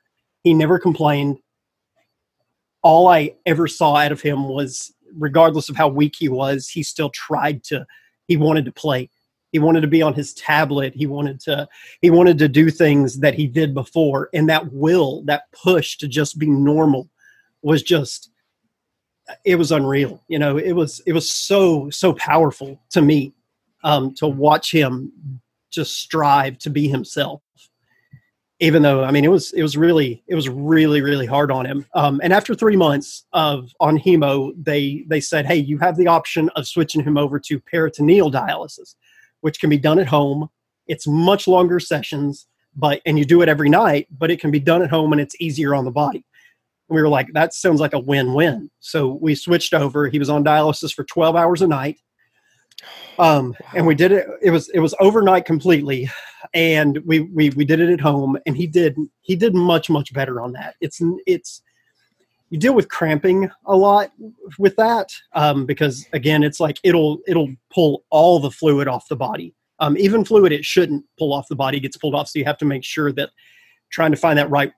he 0.44 0.54
never 0.54 0.78
complained. 0.78 1.40
All 2.84 3.08
I 3.08 3.36
ever 3.46 3.68
saw 3.68 3.96
out 3.96 4.12
of 4.12 4.22
him 4.22 4.48
was, 4.48 4.94
regardless 5.18 5.70
of 5.70 5.76
how 5.76 5.88
weak 5.88 6.16
he 6.18 6.30
was, 6.30 6.68
he 6.68 6.84
still 6.84 7.10
tried 7.10 7.64
to. 7.66 7.86
He 8.28 8.38
wanted 8.38 8.66
to 8.66 8.72
play. 8.72 9.10
He 9.52 9.60
wanted 9.60 9.82
to 9.82 9.88
be 9.88 10.02
on 10.02 10.14
his 10.14 10.34
tablet. 10.34 10.94
He 10.96 11.06
wanted 11.06 11.40
to. 11.42 11.68
He 12.02 12.10
wanted 12.10 12.38
to 12.40 12.48
do 12.48 12.70
things 12.70 13.20
that 13.20 13.36
he 13.36 13.48
did 13.48 13.74
before, 13.74 14.30
and 14.34 14.50
that 14.50 14.72
will, 14.74 15.24
that 15.24 15.52
push 15.52 15.98
to 15.98 16.08
just 16.08 16.40
be 16.40 16.48
normal, 16.48 17.10
was 17.62 17.84
just 17.84 18.32
it 19.46 19.56
was 19.56 19.72
unreal. 19.72 20.24
You 20.28 20.40
know, 20.40 20.58
it 20.58 20.74
was 20.74 21.02
it 21.06 21.14
was 21.14 21.30
so 21.30 21.90
so 21.90 22.14
powerful 22.14 22.82
to 22.90 23.02
me 23.02 23.34
um, 23.84 24.14
to 24.16 24.28
watch 24.28 24.72
him 24.72 25.12
just 25.70 25.98
strive 25.98 26.58
to 26.60 26.70
be 26.70 26.88
himself. 26.88 27.43
Even 28.64 28.82
though 28.82 29.04
I 29.04 29.12
mean 29.12 29.26
it 29.26 29.32
was 29.32 29.52
it 29.54 29.62
was 29.62 29.76
really 29.76 30.24
it 30.28 30.36
was 30.36 30.48
really 30.48 31.02
really 31.02 31.26
hard 31.26 31.52
on 31.52 31.66
him. 31.66 31.86
Um, 31.94 32.22
and 32.24 32.32
after 32.32 32.56
three 32.56 32.78
months 32.78 33.26
of 33.34 33.70
on 33.80 33.98
hemo, 33.98 34.54
they 34.58 35.06
they 35.08 35.20
said, 35.20 35.46
hey, 35.46 35.58
you 35.58 35.78
have 35.80 35.98
the 35.98 36.08
option 36.08 36.50
of 36.56 36.66
switching 36.66 37.04
him 37.04 37.18
over 37.18 37.40
to 37.40 37.60
peritoneal 37.60 38.32
dialysis, 38.32 38.96
which 39.42 39.60
can 39.60 39.70
be 39.70 39.78
done 39.78 40.00
at 40.00 40.08
home. 40.08 40.50
It's 40.88 41.08
much 41.08 41.48
longer 41.48 41.80
sessions, 41.80 42.48
but 42.76 43.02
and 43.06 43.20
you 43.20 43.26
do 43.26 43.42
it 43.42 43.50
every 43.50 43.70
night, 43.70 44.08
but 44.18 44.32
it 44.32 44.40
can 44.40 44.52
be 44.52 44.60
done 44.60 44.82
at 44.82 44.90
home 44.90 45.12
and 45.12 45.22
it's 45.22 45.36
easier 45.40 45.76
on 45.76 45.86
the 45.86 45.92
body 45.92 46.26
we 46.90 47.02
were 47.02 47.10
like, 47.10 47.34
that 47.34 47.54
sounds 47.54 47.82
like 47.82 47.94
a 47.94 48.00
win-win. 48.00 48.70
So 48.80 49.18
we 49.22 49.36
switched 49.36 49.74
over. 49.74 50.08
He 50.08 50.20
was 50.20 50.30
on 50.30 50.44
dialysis 50.44 50.94
for 50.94 51.04
12 51.04 51.36
hours 51.36 51.62
a 51.62 51.68
night. 51.68 52.00
Um, 53.18 53.56
and 53.76 53.88
we 53.88 53.96
did 53.96 54.12
it. 54.12 54.28
It 54.42 54.52
was, 54.52 54.70
it 54.70 54.80
was 54.80 54.94
overnight 55.00 55.46
completely. 55.46 56.10
And 56.54 57.00
we, 57.06 57.22
we, 57.22 57.50
we 57.52 57.66
did 57.66 57.80
it 57.80 57.90
at 57.90 58.00
home 58.02 58.38
and 58.46 58.56
he 58.58 58.68
did, 58.68 58.98
he 59.22 59.36
did 59.36 59.54
much, 59.54 59.90
much 59.90 60.14
better 60.14 60.42
on 60.42 60.52
that. 60.54 60.76
It's, 60.82 61.02
it's, 61.26 61.62
you 62.50 62.60
deal 62.60 62.76
with 62.76 62.90
cramping 62.90 63.50
a 63.66 63.76
lot 63.76 64.12
with 64.60 64.76
that. 64.76 65.12
Um, 65.34 65.66
because 65.66 66.06
again, 66.14 66.44
it's 66.44 66.60
like, 66.60 66.80
it'll, 66.84 67.20
it'll 67.28 67.54
pull 67.74 68.04
all 68.10 68.40
the 68.40 68.52
fluid 68.52 68.88
off 68.88 69.08
the 69.08 69.16
body. 69.16 69.56
Um, 69.80 69.98
even 69.98 70.24
fluid 70.24 70.52
it 70.52 70.64
shouldn't 70.64 71.04
pull 71.18 71.34
off 71.34 71.48
the 71.48 71.56
body 71.56 71.80
gets 71.80 71.98
pulled 71.98 72.16
off. 72.16 72.28
So 72.28 72.40
you 72.40 72.46
have 72.46 72.60
to 72.60 72.66
make 72.66 72.84
sure 72.84 73.12
that 73.14 73.32
trying 73.90 74.12
to 74.12 74.18
find 74.18 74.38
that 74.38 74.50
right 74.50 74.72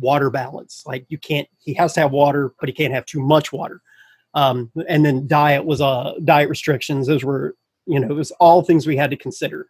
water 0.00 0.28
balance. 0.30 0.82
Like 0.86 1.06
you 1.08 1.18
can't, 1.18 1.48
he 1.58 1.72
has 1.74 1.92
to 1.94 2.00
have 2.00 2.10
water, 2.10 2.52
but 2.58 2.68
he 2.68 2.72
can't 2.72 2.92
have 2.92 3.06
too 3.06 3.20
much 3.20 3.52
water. 3.52 3.80
Um, 4.34 4.72
and 4.88 5.04
then 5.04 5.28
diet 5.28 5.64
was 5.64 5.80
uh, 5.80 6.14
diet 6.24 6.48
restrictions. 6.48 7.06
Those 7.06 7.22
were, 7.24 7.54
you 7.86 8.00
know, 8.00 8.08
it 8.08 8.14
was 8.14 8.32
all 8.32 8.62
things 8.62 8.86
we 8.86 8.96
had 8.96 9.10
to 9.10 9.16
consider. 9.16 9.66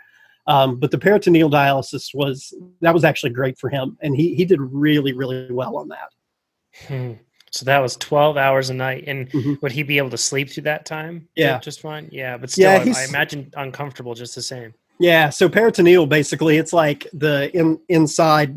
Um, 0.47 0.79
but 0.79 0.91
the 0.91 0.99
peritoneal 0.99 1.51
dialysis 1.51 2.15
was 2.15 2.53
that 2.81 2.95
was 2.95 3.05
actually 3.05 3.31
great 3.31 3.59
for 3.59 3.71
him, 3.71 3.97
and 4.01 4.17
he 4.17 4.35
he 4.35 4.45
did 4.45 4.61
really 4.61 5.13
really 5.13 5.51
well 5.51 5.77
on 5.77 5.89
that. 5.89 6.11
Hmm. 6.87 7.13
So 7.51 7.65
that 7.65 7.79
was 7.79 7.97
twelve 7.97 8.37
hours 8.37 8.71
a 8.71 8.75
night, 8.75 9.05
and 9.07 9.31
mm-hmm. 9.31 9.55
would 9.63 9.73
he 9.73 9.83
be 9.83 9.99
able 9.99 10.11
to 10.11 10.19
sleep 10.19 10.51
through 10.51 10.65
that 10.65 10.85
time? 10.85 11.29
Yeah, 11.35 11.59
just 11.61 11.81
fine. 11.81 12.09
Yeah, 12.13 12.37
but 12.37 12.51
still, 12.51 12.85
yeah, 12.85 12.93
I, 12.93 13.03
I 13.03 13.05
imagine 13.05 13.51
uncomfortable 13.57 14.15
just 14.15 14.35
the 14.35 14.43
same. 14.43 14.75
Yeah, 15.01 15.31
so 15.31 15.49
peritoneal 15.49 16.07
basically 16.07 16.57
it's 16.57 16.73
like 16.73 17.09
the 17.13 17.57
in, 17.57 17.81
inside 17.89 18.55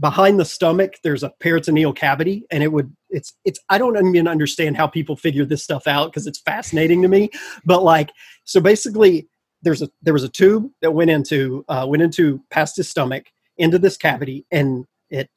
behind 0.00 0.38
the 0.38 0.44
stomach 0.44 0.94
there's 1.02 1.24
a 1.24 1.32
peritoneal 1.40 1.92
cavity 1.92 2.46
and 2.52 2.62
it 2.62 2.70
would 2.70 2.94
it's 3.10 3.32
it's 3.44 3.58
I 3.68 3.78
don't 3.78 3.96
even 3.96 4.28
understand 4.28 4.76
how 4.76 4.86
people 4.86 5.16
figure 5.16 5.44
this 5.44 5.64
stuff 5.64 5.86
out 5.86 6.12
because 6.12 6.26
it's 6.26 6.40
fascinating 6.40 7.02
to 7.02 7.08
me, 7.08 7.30
but 7.64 7.82
like 7.82 8.10
so 8.44 8.60
basically 8.60 9.28
there's 9.62 9.82
a 9.82 9.90
there 10.02 10.14
was 10.14 10.24
a 10.24 10.28
tube 10.28 10.70
that 10.82 10.92
went 10.92 11.10
into 11.10 11.64
uh, 11.68 11.86
went 11.88 12.02
into 12.02 12.42
past 12.50 12.76
his 12.76 12.88
stomach 12.88 13.26
into 13.56 13.78
this 13.78 13.96
cavity 13.96 14.46
and 14.50 14.84
it 15.10 15.30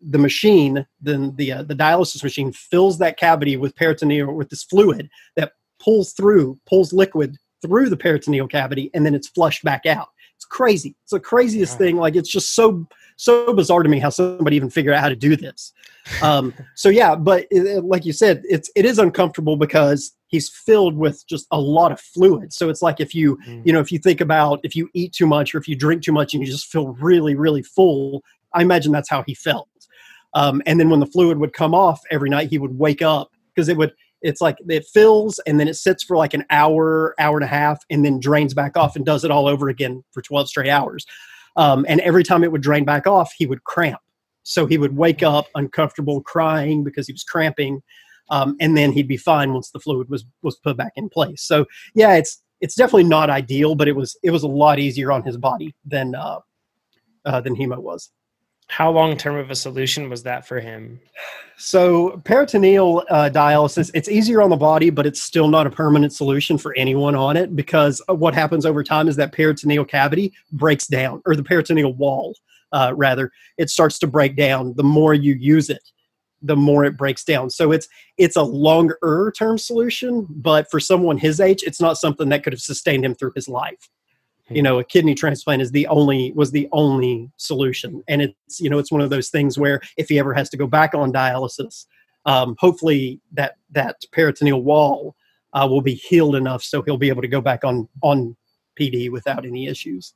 the 0.00 0.18
machine 0.18 0.86
then 1.00 1.34
the 1.36 1.52
uh, 1.52 1.62
the 1.62 1.74
dialysis 1.74 2.22
machine 2.22 2.52
fills 2.52 2.98
that 2.98 3.16
cavity 3.16 3.56
with 3.56 3.76
peritoneal 3.76 4.32
with 4.32 4.50
this 4.50 4.64
fluid 4.64 5.08
that 5.36 5.52
pulls 5.78 6.12
through 6.12 6.58
pulls 6.66 6.92
liquid 6.92 7.36
through 7.62 7.88
the 7.88 7.96
peritoneal 7.96 8.48
cavity 8.48 8.90
and 8.92 9.06
then 9.06 9.14
it's 9.14 9.28
flushed 9.28 9.64
back 9.64 9.86
out. 9.86 10.08
It's 10.36 10.44
crazy. 10.44 10.96
It's 11.04 11.12
the 11.12 11.20
craziest 11.20 11.78
thing. 11.78 11.96
Like 11.96 12.16
it's 12.16 12.28
just 12.28 12.54
so 12.54 12.86
so 13.16 13.52
bizarre 13.52 13.82
to 13.82 13.88
me 13.88 13.98
how 13.98 14.10
somebody 14.10 14.56
even 14.56 14.70
figured 14.70 14.94
out 14.94 15.00
how 15.00 15.08
to 15.08 15.16
do 15.16 15.36
this. 15.36 15.72
Um, 16.22 16.52
so 16.74 16.88
yeah, 16.88 17.14
but 17.14 17.46
it, 17.50 17.84
like 17.84 18.04
you 18.04 18.12
said, 18.12 18.42
it's 18.44 18.70
it 18.74 18.84
is 18.84 18.98
uncomfortable 18.98 19.56
because 19.56 20.12
he's 20.26 20.48
filled 20.48 20.96
with 20.96 21.24
just 21.28 21.46
a 21.50 21.60
lot 21.60 21.92
of 21.92 22.00
fluid. 22.00 22.52
So 22.52 22.68
it's 22.68 22.82
like 22.82 23.00
if 23.00 23.14
you 23.14 23.36
mm. 23.46 23.64
you 23.64 23.72
know 23.72 23.80
if 23.80 23.92
you 23.92 23.98
think 23.98 24.20
about 24.20 24.60
if 24.64 24.74
you 24.74 24.88
eat 24.94 25.12
too 25.12 25.26
much 25.26 25.54
or 25.54 25.58
if 25.58 25.68
you 25.68 25.76
drink 25.76 26.02
too 26.02 26.12
much 26.12 26.34
and 26.34 26.44
you 26.44 26.50
just 26.50 26.66
feel 26.66 26.88
really 26.88 27.34
really 27.34 27.62
full. 27.62 28.22
I 28.54 28.60
imagine 28.60 28.92
that's 28.92 29.08
how 29.08 29.22
he 29.22 29.34
felt. 29.34 29.68
Um, 30.34 30.60
and 30.66 30.78
then 30.78 30.90
when 30.90 31.00
the 31.00 31.06
fluid 31.06 31.38
would 31.38 31.52
come 31.52 31.74
off 31.74 32.00
every 32.10 32.28
night, 32.28 32.50
he 32.50 32.58
would 32.58 32.78
wake 32.78 33.00
up 33.00 33.30
because 33.54 33.68
it 33.68 33.76
would 33.76 33.92
it's 34.22 34.40
like 34.40 34.56
it 34.68 34.86
fills 34.86 35.38
and 35.40 35.58
then 35.58 35.68
it 35.68 35.74
sits 35.74 36.02
for 36.02 36.16
like 36.16 36.34
an 36.34 36.44
hour, 36.50 37.14
hour 37.18 37.36
and 37.36 37.44
a 37.44 37.48
half, 37.48 37.84
and 37.90 38.04
then 38.04 38.20
drains 38.20 38.54
back 38.54 38.76
off 38.76 38.96
and 38.96 39.04
does 39.04 39.24
it 39.24 39.30
all 39.30 39.46
over 39.46 39.68
again 39.68 40.04
for 40.12 40.22
12 40.22 40.48
straight 40.48 40.68
hours. 40.68 41.04
Um, 41.56 41.84
and 41.88 42.00
every 42.00 42.24
time 42.24 42.44
it 42.44 42.52
would 42.52 42.62
drain 42.62 42.84
back 42.84 43.06
off, 43.06 43.32
he 43.36 43.46
would 43.46 43.64
cramp. 43.64 44.00
So 44.42 44.66
he 44.66 44.78
would 44.78 44.96
wake 44.96 45.22
up 45.22 45.46
uncomfortable, 45.54 46.20
crying 46.22 46.82
because 46.82 47.06
he 47.06 47.12
was 47.12 47.22
cramping, 47.22 47.82
um, 48.30 48.56
and 48.60 48.76
then 48.76 48.92
he'd 48.92 49.08
be 49.08 49.16
fine 49.16 49.52
once 49.52 49.70
the 49.70 49.78
fluid 49.80 50.08
was 50.08 50.24
was 50.42 50.56
put 50.56 50.76
back 50.76 50.92
in 50.96 51.08
place. 51.08 51.42
So 51.42 51.66
yeah, 51.94 52.14
it's 52.14 52.42
it's 52.60 52.74
definitely 52.74 53.04
not 53.04 53.30
ideal, 53.30 53.74
but 53.74 53.88
it 53.88 53.94
was 53.94 54.16
it 54.22 54.30
was 54.30 54.42
a 54.42 54.48
lot 54.48 54.78
easier 54.78 55.12
on 55.12 55.22
his 55.22 55.36
body 55.36 55.74
than 55.84 56.14
uh, 56.14 56.38
uh, 57.24 57.40
than 57.40 57.54
hemo 57.54 57.78
was. 57.78 58.10
How 58.68 58.90
long 58.90 59.16
term 59.16 59.36
of 59.36 59.50
a 59.50 59.54
solution 59.54 60.08
was 60.08 60.22
that 60.22 60.46
for 60.46 60.58
him? 60.58 61.00
So 61.58 62.20
peritoneal 62.24 63.04
uh, 63.10 63.30
dialysis, 63.32 63.90
it's 63.94 64.08
easier 64.08 64.42
on 64.42 64.50
the 64.50 64.56
body, 64.56 64.90
but 64.90 65.06
it's 65.06 65.22
still 65.22 65.48
not 65.48 65.66
a 65.66 65.70
permanent 65.70 66.12
solution 66.12 66.58
for 66.58 66.74
anyone 66.74 67.14
on 67.14 67.36
it 67.36 67.54
because 67.54 68.00
what 68.08 68.34
happens 68.34 68.66
over 68.66 68.82
time 68.82 69.08
is 69.08 69.16
that 69.16 69.32
peritoneal 69.32 69.84
cavity 69.84 70.32
breaks 70.52 70.86
down, 70.86 71.22
or 71.26 71.36
the 71.36 71.44
peritoneal 71.44 71.92
wall, 71.92 72.34
uh, 72.72 72.92
rather, 72.96 73.30
it 73.58 73.70
starts 73.70 73.98
to 74.00 74.06
break 74.06 74.36
down. 74.36 74.74
The 74.74 74.82
more 74.82 75.14
you 75.14 75.34
use 75.34 75.68
it, 75.68 75.82
the 76.40 76.56
more 76.56 76.84
it 76.84 76.96
breaks 76.96 77.22
down. 77.22 77.50
So 77.50 77.72
it's 77.72 77.86
it's 78.18 78.36
a 78.36 78.42
longer 78.42 79.32
term 79.36 79.58
solution, 79.58 80.26
but 80.28 80.70
for 80.70 80.80
someone 80.80 81.18
his 81.18 81.40
age, 81.40 81.62
it's 81.62 81.80
not 81.80 81.98
something 81.98 82.30
that 82.30 82.42
could 82.42 82.52
have 82.52 82.60
sustained 82.60 83.04
him 83.04 83.14
through 83.14 83.32
his 83.36 83.48
life 83.48 83.88
you 84.54 84.62
know 84.62 84.78
a 84.78 84.84
kidney 84.84 85.14
transplant 85.14 85.62
is 85.62 85.70
the 85.70 85.86
only 85.88 86.32
was 86.32 86.50
the 86.50 86.68
only 86.72 87.30
solution. 87.36 88.02
And 88.08 88.22
it's 88.22 88.60
you 88.60 88.70
know 88.70 88.78
it's 88.78 88.92
one 88.92 89.00
of 89.00 89.10
those 89.10 89.30
things 89.30 89.58
where 89.58 89.80
if 89.96 90.08
he 90.08 90.18
ever 90.18 90.34
has 90.34 90.48
to 90.50 90.56
go 90.56 90.66
back 90.66 90.94
on 90.94 91.12
dialysis 91.12 91.86
um, 92.26 92.56
hopefully 92.58 93.20
that 93.32 93.56
that 93.70 93.96
peritoneal 94.12 94.62
wall 94.62 95.16
uh, 95.52 95.66
will 95.68 95.80
be 95.80 95.94
healed 95.94 96.36
enough 96.36 96.62
so 96.62 96.82
he'll 96.82 96.96
be 96.96 97.08
able 97.08 97.22
to 97.22 97.28
go 97.28 97.40
back 97.40 97.64
on 97.64 97.88
on 98.02 98.36
pd 98.78 99.10
without 99.10 99.44
any 99.44 99.66
issues. 99.66 100.14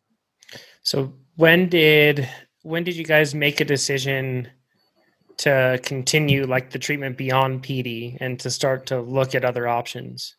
So 0.82 1.12
when 1.36 1.68
did 1.68 2.28
when 2.62 2.84
did 2.84 2.96
you 2.96 3.04
guys 3.04 3.34
make 3.34 3.60
a 3.60 3.64
decision 3.64 4.48
to 5.38 5.78
continue 5.82 6.46
like 6.46 6.70
the 6.70 6.78
treatment 6.78 7.16
beyond 7.18 7.62
pd 7.62 8.16
and 8.20 8.40
to 8.40 8.50
start 8.50 8.86
to 8.86 9.00
look 9.00 9.34
at 9.34 9.44
other 9.44 9.68
options? 9.68 10.36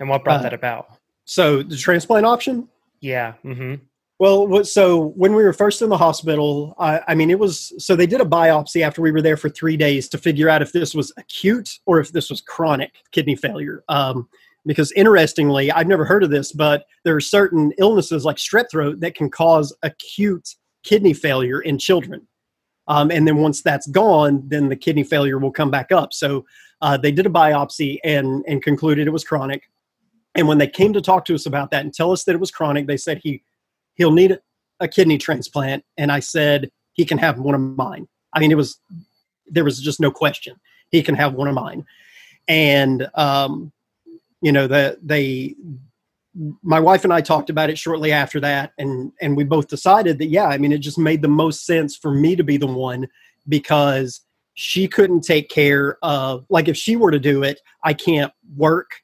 And 0.00 0.08
what 0.08 0.24
brought 0.24 0.40
uh, 0.40 0.44
that 0.44 0.54
about? 0.54 0.88
so 1.24 1.62
the 1.62 1.76
transplant 1.76 2.24
option 2.24 2.68
yeah. 3.00 3.34
Mm-hmm. 3.44 3.74
Well, 4.18 4.64
so 4.64 5.10
when 5.10 5.34
we 5.34 5.44
were 5.44 5.52
first 5.52 5.80
in 5.80 5.90
the 5.90 5.96
hospital, 5.96 6.74
I, 6.78 7.00
I, 7.06 7.14
mean, 7.14 7.30
it 7.30 7.38
was 7.38 7.72
so 7.78 7.94
they 7.94 8.06
did 8.06 8.20
a 8.20 8.24
biopsy 8.24 8.82
after 8.82 9.00
we 9.00 9.12
were 9.12 9.22
there 9.22 9.36
for 9.36 9.48
three 9.48 9.76
days 9.76 10.08
to 10.08 10.18
figure 10.18 10.48
out 10.48 10.60
if 10.60 10.72
this 10.72 10.92
was 10.92 11.12
acute 11.16 11.78
or 11.86 12.00
if 12.00 12.10
this 12.10 12.28
was 12.28 12.40
chronic 12.40 12.96
kidney 13.12 13.36
failure. 13.36 13.84
Um, 13.88 14.28
because 14.66 14.90
interestingly, 14.92 15.70
I've 15.70 15.86
never 15.86 16.04
heard 16.04 16.24
of 16.24 16.30
this, 16.30 16.52
but 16.52 16.84
there 17.04 17.14
are 17.14 17.20
certain 17.20 17.72
illnesses 17.78 18.24
like 18.24 18.36
strep 18.36 18.70
throat 18.70 18.98
that 19.00 19.14
can 19.14 19.30
cause 19.30 19.74
acute 19.84 20.56
kidney 20.82 21.14
failure 21.14 21.60
in 21.60 21.78
children. 21.78 22.26
Um, 22.88 23.10
and 23.12 23.26
then 23.26 23.36
once 23.36 23.62
that's 23.62 23.86
gone, 23.86 24.42
then 24.48 24.68
the 24.68 24.76
kidney 24.76 25.04
failure 25.04 25.38
will 25.38 25.52
come 25.52 25.70
back 25.70 25.92
up. 25.92 26.12
So 26.12 26.44
uh, 26.80 26.96
they 26.96 27.12
did 27.12 27.26
a 27.26 27.30
biopsy 27.30 27.98
and 28.02 28.44
and 28.48 28.62
concluded 28.62 29.06
it 29.06 29.12
was 29.12 29.24
chronic. 29.24 29.62
And 30.38 30.46
when 30.46 30.58
they 30.58 30.68
came 30.68 30.92
to 30.92 31.00
talk 31.00 31.24
to 31.24 31.34
us 31.34 31.46
about 31.46 31.72
that 31.72 31.84
and 31.84 31.92
tell 31.92 32.12
us 32.12 32.22
that 32.22 32.34
it 32.36 32.38
was 32.40 32.52
chronic, 32.52 32.86
they 32.86 32.96
said 32.96 33.20
he 33.24 33.42
he'll 33.96 34.12
need 34.12 34.38
a 34.78 34.86
kidney 34.86 35.18
transplant. 35.18 35.84
And 35.96 36.12
I 36.12 36.20
said 36.20 36.70
he 36.92 37.04
can 37.04 37.18
have 37.18 37.40
one 37.40 37.56
of 37.56 37.60
mine. 37.60 38.06
I 38.32 38.38
mean, 38.38 38.52
it 38.52 38.56
was 38.56 38.78
there 39.48 39.64
was 39.64 39.80
just 39.80 39.98
no 39.98 40.12
question 40.12 40.54
he 40.90 41.02
can 41.02 41.16
have 41.16 41.34
one 41.34 41.48
of 41.48 41.56
mine. 41.56 41.84
And 42.46 43.10
um, 43.16 43.72
you 44.40 44.52
know 44.52 44.68
that 44.68 45.06
they 45.06 45.56
my 46.62 46.78
wife 46.78 47.02
and 47.02 47.12
I 47.12 47.20
talked 47.20 47.50
about 47.50 47.68
it 47.68 47.76
shortly 47.76 48.12
after 48.12 48.38
that, 48.38 48.74
and 48.78 49.10
and 49.20 49.36
we 49.36 49.42
both 49.42 49.66
decided 49.66 50.18
that 50.18 50.28
yeah, 50.28 50.46
I 50.46 50.56
mean, 50.56 50.70
it 50.70 50.78
just 50.78 50.98
made 50.98 51.20
the 51.20 51.26
most 51.26 51.66
sense 51.66 51.96
for 51.96 52.12
me 52.12 52.36
to 52.36 52.44
be 52.44 52.58
the 52.58 52.68
one 52.68 53.08
because 53.48 54.20
she 54.54 54.86
couldn't 54.86 55.22
take 55.22 55.48
care 55.48 55.98
of 56.04 56.46
like 56.48 56.68
if 56.68 56.76
she 56.76 56.94
were 56.94 57.10
to 57.10 57.18
do 57.18 57.42
it, 57.42 57.60
I 57.82 57.92
can't 57.92 58.32
work 58.56 59.02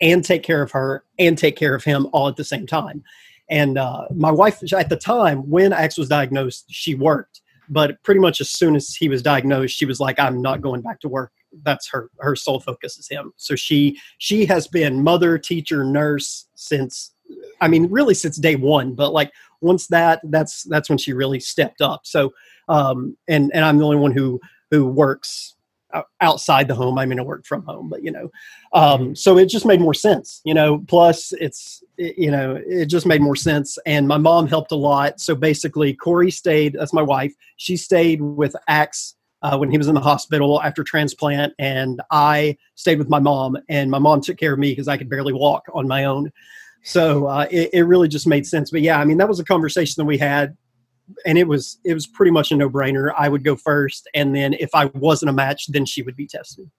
and 0.00 0.24
take 0.24 0.42
care 0.42 0.62
of 0.62 0.70
her 0.72 1.04
and 1.18 1.38
take 1.38 1.56
care 1.56 1.74
of 1.74 1.84
him 1.84 2.08
all 2.12 2.28
at 2.28 2.36
the 2.36 2.44
same 2.44 2.66
time. 2.66 3.02
And 3.48 3.78
uh, 3.78 4.06
my 4.14 4.30
wife, 4.30 4.60
at 4.72 4.88
the 4.88 4.96
time 4.96 5.48
when 5.50 5.72
Axe 5.72 5.98
was 5.98 6.08
diagnosed, 6.08 6.64
she 6.68 6.94
worked, 6.94 7.42
but 7.68 8.02
pretty 8.02 8.20
much 8.20 8.40
as 8.40 8.50
soon 8.50 8.74
as 8.74 8.94
he 8.94 9.08
was 9.08 9.22
diagnosed, 9.22 9.76
she 9.76 9.84
was 9.84 10.00
like, 10.00 10.18
"I'm 10.18 10.40
not 10.40 10.62
going 10.62 10.80
back 10.80 11.00
to 11.00 11.08
work." 11.08 11.32
That's 11.62 11.88
her 11.88 12.10
her 12.20 12.36
sole 12.36 12.60
focus 12.60 12.98
is 12.98 13.08
him. 13.08 13.32
So 13.36 13.54
she 13.54 13.98
she 14.18 14.46
has 14.46 14.66
been 14.66 15.02
mother, 15.02 15.38
teacher, 15.38 15.84
nurse 15.84 16.46
since, 16.54 17.12
I 17.60 17.68
mean, 17.68 17.90
really 17.90 18.14
since 18.14 18.38
day 18.38 18.56
one. 18.56 18.94
But 18.94 19.12
like 19.12 19.30
once 19.60 19.88
that, 19.88 20.20
that's 20.24 20.62
that's 20.64 20.88
when 20.88 20.98
she 20.98 21.12
really 21.12 21.40
stepped 21.40 21.82
up. 21.82 22.06
So 22.06 22.32
um, 22.68 23.16
and 23.28 23.50
and 23.54 23.64
I'm 23.64 23.78
the 23.78 23.84
only 23.84 23.98
one 23.98 24.12
who 24.12 24.40
who 24.70 24.86
works 24.86 25.54
outside 26.20 26.68
the 26.68 26.74
home. 26.74 26.98
I 26.98 27.06
mean, 27.06 27.18
I 27.18 27.22
work 27.22 27.46
from 27.46 27.64
home, 27.64 27.88
but 27.88 28.02
you 28.02 28.10
know, 28.10 28.30
um, 28.72 29.00
mm-hmm. 29.00 29.14
so 29.14 29.38
it 29.38 29.46
just 29.46 29.66
made 29.66 29.80
more 29.80 29.94
sense, 29.94 30.40
you 30.44 30.54
know. 30.54 30.84
Plus, 30.88 31.32
it's 31.32 31.82
it, 31.98 32.18
you 32.18 32.30
know, 32.30 32.60
it 32.66 32.86
just 32.86 33.06
made 33.06 33.20
more 33.20 33.36
sense. 33.36 33.78
And 33.86 34.08
my 34.08 34.18
mom 34.18 34.46
helped 34.46 34.72
a 34.72 34.76
lot. 34.76 35.20
So 35.20 35.34
basically, 35.34 35.94
Corey 35.94 36.30
stayed. 36.30 36.76
That's 36.78 36.92
my 36.92 37.02
wife. 37.02 37.34
She 37.56 37.76
stayed 37.76 38.20
with 38.20 38.54
Axe 38.68 39.14
uh, 39.42 39.56
when 39.56 39.70
he 39.70 39.78
was 39.78 39.88
in 39.88 39.94
the 39.94 40.00
hospital 40.00 40.60
after 40.62 40.82
transplant, 40.82 41.52
and 41.58 42.00
I 42.10 42.56
stayed 42.74 42.98
with 42.98 43.08
my 43.08 43.20
mom. 43.20 43.56
And 43.68 43.90
my 43.90 43.98
mom 43.98 44.20
took 44.20 44.38
care 44.38 44.52
of 44.52 44.58
me 44.58 44.72
because 44.72 44.88
I 44.88 44.96
could 44.96 45.10
barely 45.10 45.32
walk 45.32 45.64
on 45.74 45.86
my 45.86 46.04
own. 46.04 46.32
So 46.82 47.26
uh, 47.26 47.46
it, 47.50 47.70
it 47.72 47.82
really 47.84 48.08
just 48.08 48.26
made 48.26 48.46
sense. 48.46 48.70
But 48.70 48.82
yeah, 48.82 49.00
I 49.00 49.04
mean, 49.04 49.16
that 49.18 49.28
was 49.28 49.40
a 49.40 49.44
conversation 49.44 49.94
that 49.98 50.04
we 50.04 50.18
had 50.18 50.56
and 51.26 51.38
it 51.38 51.46
was 51.46 51.78
it 51.84 51.94
was 51.94 52.06
pretty 52.06 52.32
much 52.32 52.52
a 52.52 52.56
no 52.56 52.68
brainer. 52.70 53.12
I 53.16 53.28
would 53.28 53.44
go 53.44 53.56
first, 53.56 54.08
and 54.14 54.34
then 54.34 54.54
if 54.54 54.70
I 54.74 54.86
wasn't 54.86 55.30
a 55.30 55.32
match, 55.32 55.66
then 55.68 55.84
she 55.84 56.02
would 56.02 56.16
be 56.16 56.26
tested. 56.26 56.70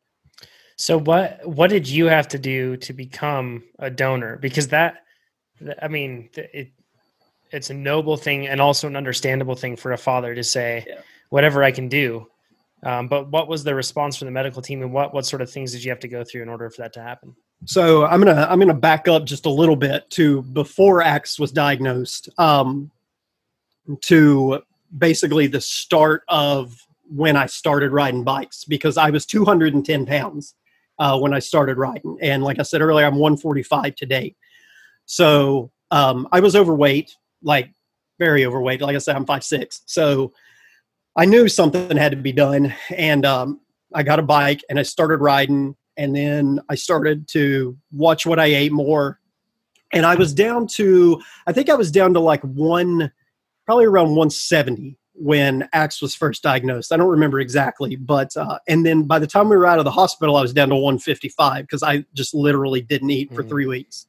So 0.78 1.00
what 1.00 1.40
what 1.48 1.70
did 1.70 1.88
you 1.88 2.06
have 2.06 2.28
to 2.30 2.40
do 2.40 2.78
to 2.78 2.94
become 2.94 3.64
a 3.80 3.90
donor? 3.90 4.38
Because 4.38 4.68
that, 4.70 5.04
I 5.82 5.88
mean, 5.88 6.30
it 6.36 6.72
it's 7.52 7.70
a 7.70 7.74
noble 7.74 8.18
thing 8.18 8.48
and 8.48 8.60
also 8.60 8.88
an 8.88 8.96
understandable 8.96 9.56
thing 9.56 9.76
for 9.76 9.94
a 9.94 9.98
father 9.98 10.36
to 10.36 10.44
say, 10.44 10.84
yeah. 10.88 11.00
whatever 11.30 11.64
I 11.64 11.72
can 11.72 11.88
do. 11.88 12.28
Um, 12.84 13.08
but 13.08 13.32
what 13.32 13.48
was 13.48 13.64
the 13.64 13.74
response 13.74 14.18
from 14.18 14.26
the 14.26 14.32
medical 14.32 14.62
team, 14.62 14.82
and 14.82 14.92
what 14.92 15.14
what 15.14 15.26
sort 15.26 15.42
of 15.42 15.50
things 15.50 15.72
did 15.72 15.84
you 15.84 15.92
have 15.92 16.00
to 16.02 16.08
go 16.08 16.24
through 16.24 16.42
in 16.42 16.50
order 16.50 16.70
for 16.70 16.82
that 16.82 16.94
to 16.94 17.02
happen? 17.02 17.36
So 17.64 18.06
I'm 18.06 18.20
gonna 18.22 18.48
I'm 18.50 18.60
gonna 18.60 18.74
back 18.74 19.08
up 19.08 19.26
just 19.26 19.46
a 19.46 19.50
little 19.50 19.76
bit 19.76 20.10
to 20.12 20.42
before 20.42 21.02
Axe 21.02 21.40
was 21.40 21.52
diagnosed. 21.52 22.30
Um, 22.38 22.92
to 24.02 24.62
basically 24.98 25.48
the 25.48 25.62
start 25.62 26.24
of 26.28 26.86
when 27.10 27.36
I 27.36 27.46
started 27.46 27.92
riding 27.92 28.24
bikes 28.24 28.64
because 28.64 28.98
I 28.98 29.10
was 29.10 29.26
210 29.26 30.06
pounds 30.06 30.56
uh, 31.00 31.18
when 31.20 31.34
I 31.34 31.40
started 31.40 31.78
riding. 31.78 32.18
And 32.22 32.44
like 32.44 32.60
I 32.60 32.64
said 32.64 32.82
earlier, 32.82 33.06
I'm 33.06 33.16
145 33.16 33.96
today. 33.96 34.36
So 35.06 35.72
um, 35.92 36.28
I 36.32 36.40
was 36.40 36.56
overweight, 36.56 37.16
like 37.44 37.72
very 38.20 38.46
overweight. 38.46 38.82
Like 38.82 38.96
I 38.96 39.00
said, 39.00 39.16
I'm 39.16 39.26
5'6. 39.26 39.82
So 39.86 40.34
I 41.16 41.26
knew 41.26 41.48
something 41.48 41.96
had 41.96 42.12
to 42.12 42.18
be 42.18 42.32
done. 42.32 42.74
And 42.90 43.26
um, 43.26 43.62
I 43.94 44.04
got 44.04 44.20
a 44.20 44.24
bike 44.24 44.62
and 44.70 44.80
I 44.80 44.84
started 44.84 45.18
riding. 45.18 45.76
And 45.98 46.16
then 46.16 46.60
I 46.70 46.76
started 46.76 47.28
to 47.30 47.78
watch 47.92 48.26
what 48.26 48.40
I 48.40 48.48
ate 48.48 48.72
more. 48.72 49.20
And 49.94 50.06
I 50.06 50.16
was 50.16 50.34
down 50.34 50.68
to, 50.68 51.22
I 51.48 51.54
think 51.54 51.70
I 51.70 51.76
was 51.76 51.92
down 51.92 52.14
to 52.16 52.20
like 52.20 52.42
one 52.42 53.12
probably 53.66 53.86
around 53.86 54.10
170 54.10 54.98
when 55.14 55.68
Axe 55.74 56.02
was 56.02 56.14
first 56.14 56.44
diagnosed. 56.44 56.92
I 56.92 56.98
don't 56.98 57.10
remember 57.10 57.40
exactly, 57.40 57.96
but 57.96 58.36
uh, 58.36 58.60
and 58.68 58.86
then 58.86 59.04
by 59.04 59.20
the 59.20 59.28
time 59.28 59.50
we 59.50 59.56
were 59.56 59.66
out 59.66 59.80
of 59.80 59.86
the 59.86 59.92
hospital, 59.92 60.36
I 60.36 60.42
was 60.42 60.54
down 60.54 60.70
to 60.70 60.76
155 60.76 61.64
because 61.64 61.84
I 61.84 62.06
just 62.14 62.34
literally 62.34 62.82
didn't 62.82 63.10
eat 63.10 63.34
for 63.34 63.44
mm. 63.44 63.50
three 63.50 63.66
weeks. 63.66 64.08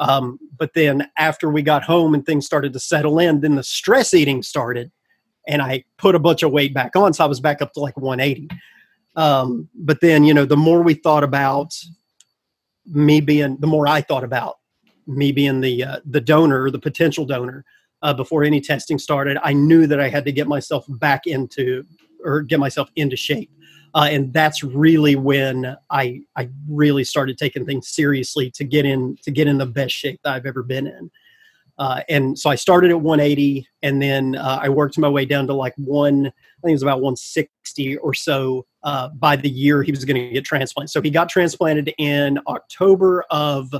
Um, 0.00 0.38
but 0.56 0.72
then 0.74 1.10
after 1.18 1.50
we 1.50 1.62
got 1.62 1.82
home 1.82 2.14
and 2.14 2.24
things 2.24 2.46
started 2.46 2.72
to 2.72 2.80
settle 2.80 3.18
in, 3.18 3.40
then 3.40 3.56
the 3.56 3.62
stress 3.62 4.14
eating 4.14 4.42
started, 4.42 4.90
and 5.46 5.60
I 5.60 5.84
put 5.98 6.14
a 6.14 6.20
bunch 6.20 6.42
of 6.42 6.52
weight 6.52 6.72
back 6.72 6.96
on, 6.96 7.12
so 7.12 7.24
I 7.24 7.28
was 7.28 7.40
back 7.40 7.60
up 7.60 7.72
to 7.74 7.80
like 7.80 7.96
180. 7.96 8.48
Um, 9.16 9.68
but 9.74 10.00
then 10.00 10.24
you 10.24 10.32
know, 10.32 10.44
the 10.44 10.56
more 10.56 10.82
we 10.82 10.94
thought 10.94 11.24
about 11.24 11.74
me 12.86 13.20
being, 13.20 13.58
the 13.58 13.66
more 13.66 13.86
I 13.86 14.00
thought 14.00 14.24
about 14.24 14.58
me 15.06 15.30
being 15.32 15.60
the 15.60 15.84
uh, 15.84 16.00
the 16.06 16.20
donor, 16.20 16.70
the 16.70 16.78
potential 16.78 17.26
donor 17.26 17.66
uh, 18.02 18.14
before 18.14 18.44
any 18.44 18.60
testing 18.60 18.98
started. 18.98 19.38
I 19.42 19.52
knew 19.52 19.86
that 19.86 20.00
I 20.00 20.08
had 20.08 20.24
to 20.26 20.32
get 20.32 20.46
myself 20.46 20.84
back 20.88 21.26
into 21.26 21.84
or 22.24 22.42
get 22.42 22.60
myself 22.60 22.90
into 22.96 23.16
shape. 23.16 23.50
Uh, 23.94 24.08
and 24.10 24.32
that's 24.32 24.62
really 24.62 25.16
when 25.16 25.76
I 25.90 26.20
I 26.36 26.50
really 26.68 27.04
started 27.04 27.38
taking 27.38 27.64
things 27.64 27.88
seriously 27.88 28.50
to 28.52 28.64
get 28.64 28.84
in 28.84 29.16
to 29.22 29.30
get 29.30 29.48
in 29.48 29.58
the 29.58 29.66
best 29.66 29.94
shape 29.94 30.20
that 30.24 30.34
I've 30.34 30.46
ever 30.46 30.62
been 30.62 30.86
in. 30.86 31.10
Uh, 31.78 32.02
and 32.08 32.36
so 32.36 32.50
I 32.50 32.56
started 32.56 32.90
at 32.90 33.00
180, 33.00 33.66
and 33.82 34.02
then 34.02 34.34
uh, 34.34 34.58
I 34.60 34.68
worked 34.68 34.98
my 34.98 35.08
way 35.08 35.24
down 35.24 35.46
to 35.46 35.54
like 35.54 35.74
one. 35.76 36.26
I 36.26 36.60
think 36.60 36.70
it 36.70 36.72
was 36.72 36.82
about 36.82 37.00
160 37.00 37.96
or 37.98 38.14
so 38.14 38.66
uh, 38.82 39.10
by 39.10 39.36
the 39.36 39.48
year 39.48 39.84
he 39.84 39.92
was 39.92 40.04
going 40.04 40.20
to 40.20 40.30
get 40.30 40.44
transplanted. 40.44 40.90
So 40.90 41.00
he 41.00 41.10
got 41.10 41.28
transplanted 41.28 41.94
in 41.96 42.40
October 42.48 43.24
of 43.30 43.72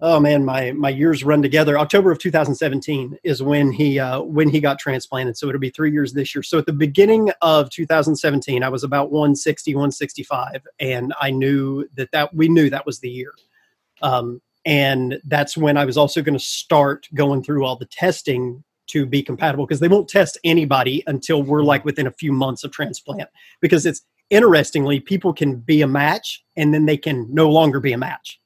oh 0.00 0.20
man, 0.20 0.44
my 0.44 0.72
my 0.72 0.88
years 0.88 1.24
run 1.24 1.42
together. 1.42 1.78
October 1.78 2.10
of 2.10 2.18
2017 2.18 3.18
is 3.24 3.42
when 3.42 3.72
he 3.72 3.98
uh, 3.98 4.20
when 4.20 4.48
he 4.48 4.60
got 4.60 4.78
transplanted. 4.78 5.36
So 5.36 5.48
it'll 5.48 5.60
be 5.60 5.70
three 5.70 5.92
years 5.92 6.12
this 6.12 6.34
year. 6.34 6.42
So 6.42 6.58
at 6.58 6.66
the 6.66 6.72
beginning 6.72 7.30
of 7.42 7.70
2017, 7.70 8.62
I 8.62 8.68
was 8.68 8.84
about 8.84 9.10
160, 9.10 9.74
165, 9.74 10.66
and 10.80 11.14
I 11.20 11.30
knew 11.30 11.88
that 11.94 12.10
that 12.12 12.34
we 12.34 12.48
knew 12.48 12.70
that 12.70 12.86
was 12.86 13.00
the 13.00 13.10
year. 13.10 13.32
Um, 14.02 14.40
and 14.66 15.20
that's 15.24 15.56
when 15.56 15.76
I 15.76 15.84
was 15.84 15.96
also 15.96 16.22
going 16.22 16.38
to 16.38 16.44
start 16.44 17.06
going 17.14 17.42
through 17.42 17.64
all 17.64 17.76
the 17.76 17.86
testing 17.86 18.64
to 18.86 19.06
be 19.06 19.22
compatible 19.22 19.66
because 19.66 19.80
they 19.80 19.88
won't 19.88 20.08
test 20.08 20.38
anybody 20.44 21.02
until 21.06 21.42
we're 21.42 21.62
like 21.62 21.84
within 21.84 22.06
a 22.06 22.12
few 22.12 22.32
months 22.32 22.64
of 22.64 22.70
transplant 22.70 23.28
because 23.60 23.86
it's 23.86 24.02
interestingly 24.30 25.00
people 25.00 25.32
can 25.32 25.56
be 25.56 25.82
a 25.82 25.86
match 25.86 26.44
and 26.56 26.74
then 26.74 26.86
they 26.86 26.96
can 26.96 27.26
no 27.32 27.48
longer 27.48 27.80
be 27.80 27.92
a 27.92 27.98
match 27.98 28.40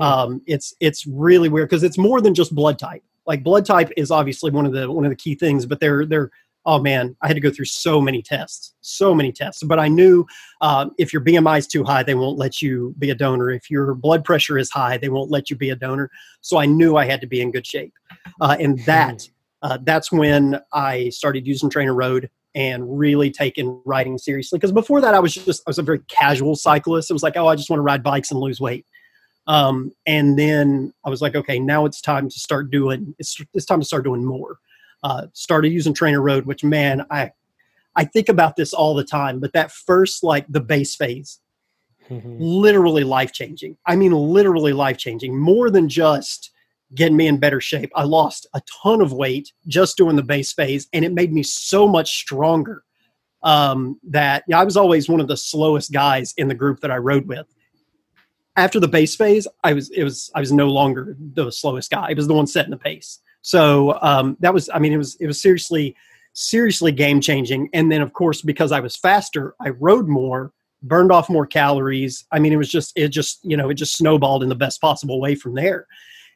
um, 0.00 0.42
it's 0.46 0.74
it's 0.80 1.06
really 1.06 1.48
weird 1.48 1.68
because 1.68 1.82
it's 1.82 1.98
more 1.98 2.20
than 2.20 2.34
just 2.34 2.54
blood 2.54 2.78
type. 2.78 3.02
Like 3.26 3.42
blood 3.42 3.64
type 3.64 3.90
is 3.96 4.10
obviously 4.10 4.50
one 4.50 4.66
of 4.66 4.72
the 4.72 4.90
one 4.90 5.04
of 5.04 5.10
the 5.10 5.16
key 5.16 5.34
things, 5.34 5.66
but 5.66 5.80
they're 5.80 6.04
they're 6.06 6.30
oh 6.66 6.78
man, 6.80 7.14
I 7.20 7.26
had 7.26 7.34
to 7.34 7.40
go 7.40 7.50
through 7.50 7.66
so 7.66 8.00
many 8.00 8.22
tests, 8.22 8.74
so 8.80 9.14
many 9.14 9.32
tests. 9.32 9.62
But 9.62 9.78
I 9.78 9.88
knew 9.88 10.26
um, 10.60 10.92
if 10.98 11.12
your 11.12 11.22
BMI 11.22 11.58
is 11.58 11.66
too 11.66 11.84
high, 11.84 12.02
they 12.02 12.14
won't 12.14 12.38
let 12.38 12.62
you 12.62 12.94
be 12.98 13.10
a 13.10 13.14
donor. 13.14 13.50
If 13.50 13.70
your 13.70 13.94
blood 13.94 14.24
pressure 14.24 14.56
is 14.56 14.70
high, 14.70 14.96
they 14.96 15.10
won't 15.10 15.30
let 15.30 15.50
you 15.50 15.56
be 15.56 15.70
a 15.70 15.76
donor. 15.76 16.10
So 16.40 16.58
I 16.58 16.66
knew 16.66 16.96
I 16.96 17.04
had 17.04 17.20
to 17.20 17.26
be 17.26 17.40
in 17.40 17.50
good 17.50 17.66
shape, 17.66 17.94
uh, 18.40 18.56
and 18.58 18.78
that 18.80 19.28
uh, 19.62 19.78
that's 19.82 20.12
when 20.12 20.60
I 20.72 21.08
started 21.10 21.46
using 21.46 21.70
TrainerRoad 21.70 22.28
and 22.54 22.98
really 22.98 23.30
taking 23.30 23.80
riding 23.84 24.16
seriously. 24.16 24.58
Because 24.58 24.72
before 24.72 25.00
that, 25.00 25.14
I 25.14 25.20
was 25.20 25.34
just 25.34 25.62
I 25.66 25.70
was 25.70 25.78
a 25.78 25.82
very 25.82 26.00
casual 26.08 26.54
cyclist. 26.54 27.10
It 27.10 27.14
was 27.14 27.22
like, 27.22 27.36
oh, 27.36 27.48
I 27.48 27.56
just 27.56 27.70
want 27.70 27.78
to 27.78 27.84
ride 27.84 28.02
bikes 28.02 28.30
and 28.30 28.40
lose 28.40 28.60
weight. 28.60 28.86
Um, 29.46 29.92
and 30.06 30.38
then 30.38 30.92
I 31.04 31.10
was 31.10 31.20
like, 31.20 31.34
okay, 31.34 31.58
now 31.58 31.84
it's 31.84 32.00
time 32.00 32.28
to 32.28 32.38
start 32.38 32.70
doing. 32.70 33.14
It's 33.18 33.36
it's 33.52 33.66
time 33.66 33.80
to 33.80 33.86
start 33.86 34.04
doing 34.04 34.24
more. 34.24 34.58
Uh, 35.02 35.26
started 35.34 35.68
using 35.68 35.92
TrainerRoad, 35.92 36.46
which 36.46 36.64
man, 36.64 37.04
I 37.10 37.32
I 37.96 38.04
think 38.04 38.28
about 38.28 38.56
this 38.56 38.72
all 38.72 38.94
the 38.94 39.04
time. 39.04 39.40
But 39.40 39.52
that 39.52 39.70
first 39.70 40.24
like 40.24 40.46
the 40.48 40.60
base 40.60 40.96
phase, 40.96 41.40
mm-hmm. 42.08 42.36
literally 42.38 43.04
life 43.04 43.32
changing. 43.32 43.76
I 43.86 43.96
mean, 43.96 44.12
literally 44.12 44.72
life 44.72 44.96
changing. 44.96 45.38
More 45.38 45.70
than 45.70 45.88
just 45.88 46.50
getting 46.94 47.16
me 47.16 47.26
in 47.26 47.38
better 47.38 47.60
shape. 47.60 47.90
I 47.94 48.04
lost 48.04 48.46
a 48.54 48.62
ton 48.82 49.00
of 49.00 49.12
weight 49.12 49.52
just 49.66 49.96
doing 49.96 50.16
the 50.16 50.22
base 50.22 50.52
phase, 50.52 50.88
and 50.92 51.04
it 51.04 51.12
made 51.12 51.32
me 51.32 51.42
so 51.42 51.86
much 51.86 52.18
stronger. 52.18 52.82
Um, 53.42 54.00
that 54.04 54.42
you 54.48 54.52
know, 54.52 54.58
I 54.58 54.64
was 54.64 54.78
always 54.78 55.06
one 55.06 55.20
of 55.20 55.28
the 55.28 55.36
slowest 55.36 55.92
guys 55.92 56.32
in 56.38 56.48
the 56.48 56.54
group 56.54 56.80
that 56.80 56.90
I 56.90 56.96
rode 56.96 57.28
with 57.28 57.46
after 58.56 58.78
the 58.78 58.88
base 58.88 59.16
phase, 59.16 59.46
I 59.62 59.72
was 59.72 59.90
it 59.90 60.04
was 60.04 60.30
I 60.34 60.40
was 60.40 60.52
no 60.52 60.68
longer 60.68 61.16
the 61.18 61.50
slowest 61.50 61.90
guy. 61.90 62.08
I 62.10 62.14
was 62.14 62.26
the 62.26 62.34
one 62.34 62.46
setting 62.46 62.70
the 62.70 62.76
pace. 62.76 63.18
So 63.42 63.98
um, 64.00 64.36
that 64.40 64.54
was 64.54 64.70
I 64.72 64.78
mean 64.78 64.92
it 64.92 64.98
was 64.98 65.16
it 65.16 65.26
was 65.26 65.40
seriously 65.40 65.96
seriously 66.32 66.92
game 66.92 67.20
changing. 67.20 67.68
And 67.72 67.90
then 67.90 68.00
of 68.00 68.12
course 68.12 68.42
because 68.42 68.72
I 68.72 68.80
was 68.80 68.96
faster, 68.96 69.54
I 69.60 69.70
rode 69.70 70.08
more, 70.08 70.52
burned 70.82 71.12
off 71.12 71.28
more 71.28 71.46
calories. 71.46 72.24
I 72.30 72.38
mean 72.38 72.52
it 72.52 72.56
was 72.56 72.70
just 72.70 72.92
it 72.96 73.08
just 73.08 73.40
you 73.42 73.56
know 73.56 73.70
it 73.70 73.74
just 73.74 73.96
snowballed 73.96 74.42
in 74.42 74.48
the 74.48 74.54
best 74.54 74.80
possible 74.80 75.20
way 75.20 75.34
from 75.34 75.54
there. 75.54 75.86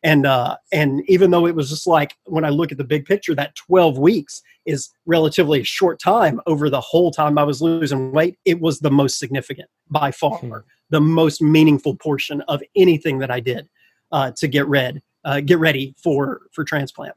And 0.02 0.26
uh, 0.26 0.56
and 0.72 1.02
even 1.08 1.30
though 1.30 1.46
it 1.46 1.54
was 1.54 1.70
just 1.70 1.86
like 1.86 2.16
when 2.24 2.44
I 2.44 2.50
look 2.50 2.70
at 2.70 2.78
the 2.78 2.84
big 2.84 3.04
picture, 3.04 3.34
that 3.34 3.56
12 3.56 3.98
weeks 3.98 4.42
is 4.64 4.90
relatively 5.06 5.60
a 5.60 5.64
short 5.64 5.98
time 5.98 6.40
over 6.46 6.70
the 6.70 6.80
whole 6.80 7.10
time 7.10 7.38
I 7.38 7.44
was 7.44 7.60
losing 7.60 8.12
weight. 8.12 8.38
It 8.44 8.60
was 8.60 8.78
the 8.78 8.90
most 8.90 9.18
significant 9.18 9.68
by 9.90 10.10
far. 10.10 10.38
Hmm 10.38 10.58
the 10.90 11.00
most 11.00 11.42
meaningful 11.42 11.94
portion 11.96 12.40
of 12.42 12.62
anything 12.76 13.18
that 13.18 13.30
I 13.30 13.40
did 13.40 13.68
uh, 14.12 14.32
to 14.32 14.48
get 14.48 14.66
read, 14.66 15.02
uh, 15.24 15.40
get 15.40 15.58
ready 15.58 15.94
for 16.02 16.42
for 16.52 16.64
transplant. 16.64 17.14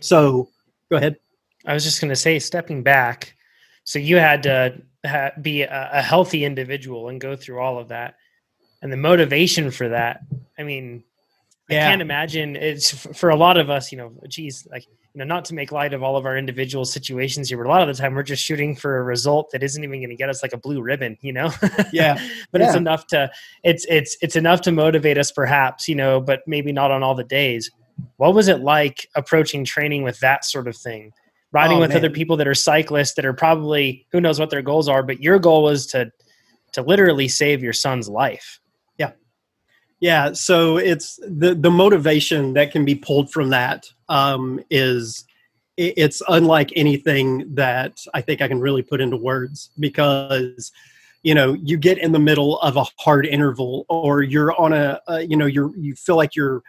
So, 0.00 0.48
go 0.90 0.96
ahead. 0.96 1.16
I 1.66 1.74
was 1.74 1.84
just 1.84 2.00
going 2.00 2.10
to 2.10 2.16
say, 2.16 2.38
stepping 2.38 2.82
back. 2.82 3.34
So 3.84 3.98
you 3.98 4.16
had 4.16 4.42
to 4.44 4.80
ha- 5.04 5.32
be 5.40 5.62
a, 5.62 5.90
a, 5.92 6.02
healthy 6.02 6.44
individual 6.44 7.08
and 7.08 7.20
go 7.20 7.34
through 7.34 7.58
all 7.58 7.78
of 7.78 7.88
that. 7.88 8.16
and 8.80 8.92
the 8.92 8.96
motivation 8.96 9.70
for 9.70 9.88
that. 9.88 10.20
I 10.58 10.62
mean, 10.62 11.02
yeah. 11.68 11.86
I 11.86 11.90
can't 11.90 12.02
imagine 12.02 12.56
it's 12.56 12.90
for 13.16 13.30
a 13.30 13.36
lot 13.36 13.58
of 13.58 13.68
us, 13.68 13.92
you 13.92 13.98
know, 13.98 14.12
geez, 14.26 14.66
like, 14.70 14.86
you 14.86 15.18
know, 15.18 15.24
not 15.24 15.44
to 15.46 15.54
make 15.54 15.70
light 15.70 15.92
of 15.92 16.02
all 16.02 16.16
of 16.16 16.24
our 16.24 16.36
individual 16.36 16.84
situations 16.84 17.48
here, 17.48 17.58
but 17.58 17.66
a 17.66 17.70
lot 17.70 17.82
of 17.82 17.88
the 17.88 18.00
time 18.00 18.14
we're 18.14 18.22
just 18.22 18.42
shooting 18.42 18.74
for 18.74 18.98
a 18.98 19.02
result 19.02 19.50
that 19.52 19.62
isn't 19.62 19.82
even 19.82 20.00
going 20.00 20.08
to 20.10 20.16
get 20.16 20.30
us 20.30 20.42
like 20.42 20.52
a 20.52 20.56
blue 20.56 20.80
ribbon, 20.80 21.18
you 21.20 21.32
know? 21.32 21.50
Yeah. 21.92 22.22
but 22.52 22.60
yeah. 22.60 22.68
it's 22.68 22.76
enough 22.76 23.06
to, 23.08 23.30
it's, 23.64 23.86
it's, 23.88 24.16
it's 24.22 24.36
enough 24.36 24.60
to 24.62 24.72
motivate 24.72 25.18
us 25.18 25.30
perhaps, 25.30 25.88
you 25.88 25.94
know, 25.94 26.20
but 26.20 26.40
maybe 26.46 26.72
not 26.72 26.90
on 26.90 27.02
all 27.02 27.14
the 27.14 27.24
days. 27.24 27.70
What 28.16 28.34
was 28.34 28.48
it 28.48 28.60
like 28.60 29.08
approaching 29.14 29.64
training 29.64 30.02
with 30.02 30.20
that 30.20 30.44
sort 30.44 30.68
of 30.68 30.76
thing? 30.76 31.12
Riding 31.52 31.78
oh, 31.78 31.80
with 31.80 31.90
man. 31.90 31.98
other 31.98 32.10
people 32.10 32.36
that 32.36 32.48
are 32.48 32.54
cyclists 32.54 33.14
that 33.14 33.24
are 33.24 33.32
probably, 33.32 34.06
who 34.12 34.20
knows 34.20 34.38
what 34.38 34.50
their 34.50 34.62
goals 34.62 34.88
are, 34.88 35.02
but 35.02 35.22
your 35.22 35.38
goal 35.38 35.62
was 35.62 35.86
to, 35.88 36.10
to 36.72 36.82
literally 36.82 37.28
save 37.28 37.62
your 37.62 37.72
son's 37.72 38.08
life. 38.08 38.60
Yeah, 40.00 40.32
so 40.32 40.76
it's 40.76 41.18
the 41.26 41.54
the 41.54 41.70
motivation 41.70 42.52
that 42.54 42.70
can 42.70 42.84
be 42.84 42.94
pulled 42.94 43.32
from 43.32 43.48
that 43.50 43.86
um, 44.08 44.60
is 44.70 45.24
it's 45.76 46.22
unlike 46.28 46.72
anything 46.76 47.54
that 47.54 48.00
I 48.14 48.20
think 48.20 48.40
I 48.40 48.48
can 48.48 48.60
really 48.60 48.82
put 48.82 49.00
into 49.00 49.16
words 49.16 49.70
because 49.78 50.72
you 51.24 51.34
know 51.34 51.54
you 51.54 51.76
get 51.76 51.98
in 51.98 52.12
the 52.12 52.18
middle 52.20 52.60
of 52.60 52.76
a 52.76 52.84
hard 52.98 53.26
interval 53.26 53.86
or 53.88 54.22
you're 54.22 54.58
on 54.60 54.72
a, 54.72 55.00
a 55.08 55.22
you 55.22 55.36
know 55.36 55.46
you're 55.46 55.76
you 55.76 55.94
feel 55.96 56.16
like 56.16 56.36
you're 56.36 56.62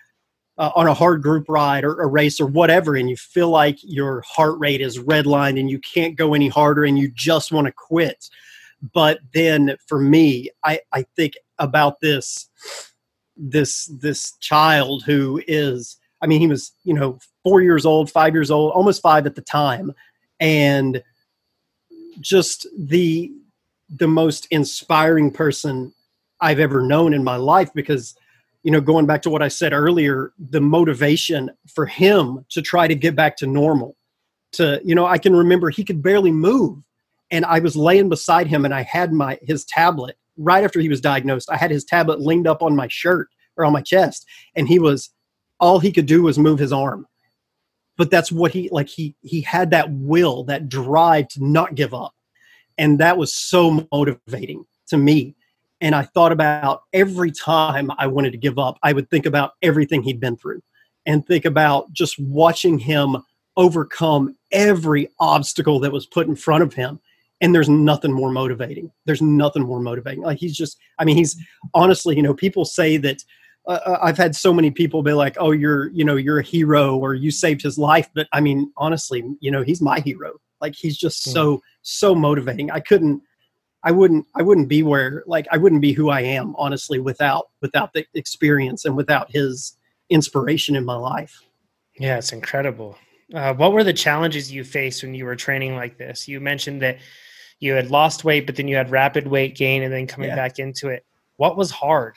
uh, 0.58 0.72
on 0.76 0.88
a 0.88 0.94
hard 0.94 1.22
group 1.22 1.46
ride 1.48 1.84
or 1.84 2.02
a 2.02 2.08
race 2.08 2.40
or 2.40 2.48
whatever 2.48 2.96
and 2.96 3.10
you 3.10 3.16
feel 3.16 3.50
like 3.50 3.78
your 3.84 4.22
heart 4.28 4.58
rate 4.60 4.82
is 4.82 4.98
redlined 4.98 5.60
and 5.60 5.70
you 5.70 5.80
can't 5.80 6.16
go 6.16 6.34
any 6.34 6.48
harder 6.48 6.84
and 6.84 6.98
you 6.98 7.10
just 7.14 7.52
want 7.52 7.66
to 7.68 7.74
quit. 7.74 8.28
But 8.94 9.20
then 9.34 9.76
for 9.88 10.00
me 10.00 10.50
i 10.64 10.80
i 10.94 11.04
think 11.16 11.34
about 11.60 12.00
this 12.00 12.50
this 13.40 13.86
this 13.86 14.34
child 14.40 15.04
who 15.06 15.42
is 15.48 15.98
i 16.22 16.28
mean 16.28 16.42
he 16.42 16.48
was 16.48 16.74
you 16.84 16.94
know 16.94 17.18
four 17.44 17.62
years 17.62 17.86
old 17.86 18.12
five 18.12 18.34
years 18.34 18.52
old 18.52 18.72
almost 18.74 19.02
five 19.02 19.26
at 19.26 19.36
the 19.36 19.42
time. 19.42 19.94
And 20.40 21.04
just 22.22 22.68
the 22.78 23.32
the 23.90 24.08
most 24.08 24.48
inspiring 24.52 25.32
person 25.32 25.94
i've 26.42 26.60
ever 26.60 26.82
known 26.82 27.14
in 27.14 27.24
my 27.24 27.36
life 27.36 27.72
because 27.74 28.16
you 28.64 28.72
know 28.72 28.82
going 28.82 29.06
back 29.06 29.22
to 29.22 29.30
what 29.30 29.42
i 29.42 29.48
said 29.48 29.74
earlier 29.74 30.34
the 30.38 30.62
motivation 30.62 31.50
for 31.68 31.86
him 31.86 32.46
to 32.50 32.62
try 32.62 32.88
to 32.88 32.96
get 32.96 33.16
back 33.16 33.38
to 33.38 33.48
normal 33.48 33.96
to 34.52 34.82
you 34.84 34.94
know 34.94 35.06
i 35.06 35.18
can 35.18 35.36
remember 35.36 35.70
he 35.70 35.84
could 35.84 36.04
barely 36.04 36.32
move 36.32 36.84
and 37.32 37.46
i 37.46 37.60
was 37.60 37.76
laying 37.76 38.10
beside 38.10 38.48
him 38.48 38.66
and 38.66 38.74
i 38.74 38.84
had 38.84 39.12
my 39.14 39.40
his 39.42 39.66
tablet 39.66 40.18
right 40.40 40.64
after 40.64 40.80
he 40.80 40.90
was 40.90 41.02
diagnosed, 41.02 41.52
I 41.52 41.58
had 41.58 41.70
his 41.70 41.84
tablet 41.84 42.22
leaned 42.22 42.48
up 42.48 42.64
on 42.64 42.76
my 42.76 42.88
shirt 42.88 43.28
or 43.58 43.66
on 43.66 43.74
my 43.74 43.82
chest, 43.82 44.26
and 44.56 44.68
he 44.68 44.80
was 44.80 45.12
all 45.60 45.80
he 45.80 45.92
could 45.92 46.06
do 46.06 46.24
was 46.24 46.40
move 46.40 46.58
his 46.58 46.72
arm. 46.72 47.06
But 47.98 48.10
that's 48.10 48.32
what 48.32 48.54
he 48.54 48.70
like. 48.72 48.88
He 48.88 49.16
he 49.22 49.42
had 49.42 49.72
that 49.72 49.92
will, 49.92 50.46
that 50.46 50.70
drive 50.70 51.28
to 51.30 51.46
not 51.46 51.76
give 51.76 51.94
up, 51.94 52.14
and 52.78 53.00
that 53.00 53.18
was 53.18 53.34
so 53.34 53.86
motivating 53.92 54.66
to 54.88 54.98
me. 54.98 55.36
And 55.82 55.96
I 55.96 56.04
thought 56.04 56.32
about 56.32 56.82
every 56.94 57.32
time 57.32 57.92
I 57.98 58.08
wanted 58.08 58.32
to 58.32 58.38
give 58.38 58.58
up, 58.58 58.78
I 58.84 58.94
would 58.94 59.10
think 59.10 59.26
about 59.26 59.54
everything 59.62 60.02
he'd 60.04 60.20
been 60.22 60.38
through, 60.38 60.62
and 61.06 61.28
think 61.28 61.44
about 61.44 61.92
just 61.92 62.18
watching 62.18 62.80
him 62.80 63.18
overcome 63.58 64.38
every 64.54 65.10
obstacle 65.20 65.82
that 65.82 65.92
was 65.92 66.06
put 66.06 66.28
in 66.28 66.36
front 66.36 66.64
of 66.64 66.74
him 66.74 67.02
and 67.42 67.56
there's 67.56 67.70
nothing 67.70 68.12
more 68.12 68.32
motivating. 68.32 68.92
There's 69.06 69.22
nothing 69.22 69.64
more 69.64 69.80
motivating. 69.80 70.24
Like 70.24 70.40
he's 70.40 70.56
just 70.56 70.78
i 70.98 71.06
mean 71.06 71.18
he's 71.18 71.36
honestly 71.74 72.16
you 72.16 72.22
know 72.22 72.34
people 72.34 72.66
say 72.66 72.98
that 72.98 73.24
uh, 73.68 73.80
uh, 73.86 74.00
i've 74.02 74.18
had 74.18 74.36
so 74.36 74.54
many 74.54 74.72
people 74.72 75.04
be 75.04 75.14
like 75.14 75.36
oh 75.40 75.52
you're 75.52 75.90
you 75.92 76.04
know 76.04 76.16
you're 76.16 76.40
a 76.40 76.44
hero 76.44 76.98
or 76.98 77.14
you 77.14 77.32
saved 77.32 77.62
his 77.62 77.78
life. 77.78 78.10
But 78.14 78.28
i 78.34 78.42
mean 78.42 78.72
honestly 78.78 79.24
you 79.40 79.52
know 79.52 79.64
he's 79.64 79.82
my 79.82 80.00
hero. 80.00 80.34
Like 80.62 80.76
he's 80.76 80.98
just 80.98 81.28
mm. 81.28 81.34
so 81.34 81.62
so 81.82 82.14
motivating. 82.16 82.72
I 82.72 82.80
couldn't 82.80 83.22
i 83.84 83.92
wouldn't 83.92 84.26
i 84.36 84.42
wouldn't 84.42 84.68
be 84.68 84.84
where 84.84 85.24
like 85.26 85.48
i 85.52 85.58
wouldn't 85.58 85.82
be 85.82 85.94
who 85.94 86.10
i 86.10 86.20
am 86.20 86.54
honestly 86.58 87.00
without 87.00 87.50
without 87.62 87.94
the 87.94 88.06
experience 88.14 88.84
and 88.86 88.96
without 88.96 89.32
his 89.32 89.78
inspiration 90.10 90.76
in 90.76 90.84
my 90.84 90.96
life. 90.96 91.42
Yeah 91.98 92.18
it's 92.18 92.34
incredible. 92.34 92.98
Uh, 93.34 93.54
what 93.54 93.74
were 93.74 93.84
the 93.84 93.94
challenges 93.94 94.52
you 94.52 94.64
faced 94.64 95.04
when 95.04 95.14
you 95.14 95.24
were 95.24 95.36
training 95.36 95.76
like 95.76 95.98
this? 95.98 96.28
You 96.28 96.40
mentioned 96.40 96.82
that 96.82 96.98
you 97.60 97.74
had 97.74 97.92
lost 97.92 98.24
weight, 98.24 98.46
but 98.46 98.56
then 98.56 98.68
you 98.68 98.76
had 98.76 98.90
rapid 98.90 99.28
weight 99.28 99.56
gain, 99.56 99.84
and 99.84 99.94
then 99.94 100.08
coming 100.08 100.30
yeah. 100.30 100.36
back 100.36 100.60
into 100.60 100.90
it. 100.90 101.06
What 101.38 101.58
was 101.58 101.72
hard 101.72 102.16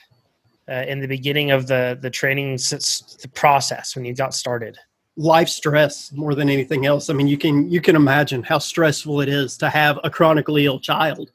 uh, 0.69 0.85
in 0.87 0.99
the 0.99 1.07
beginning 1.07 1.51
of 1.51 1.67
the 1.67 1.97
the 2.01 2.09
training 2.09 2.55
the 2.55 3.31
process 3.33 3.95
when 3.95 4.05
you 4.05 4.13
got 4.13 4.33
started? 4.33 4.77
Life 5.15 5.49
stress 5.49 6.11
more 6.11 6.33
than 6.33 6.49
anything 6.49 6.85
else. 6.85 7.09
I 7.09 7.13
mean, 7.13 7.27
you 7.27 7.37
can 7.37 7.69
you 7.69 7.81
can 7.81 7.95
imagine 7.95 8.43
how 8.43 8.59
stressful 8.59 9.21
it 9.21 9.29
is 9.29 9.57
to 9.57 9.69
have 9.69 9.99
a 10.03 10.09
chronically 10.09 10.65
ill 10.65 10.79
child, 10.79 11.31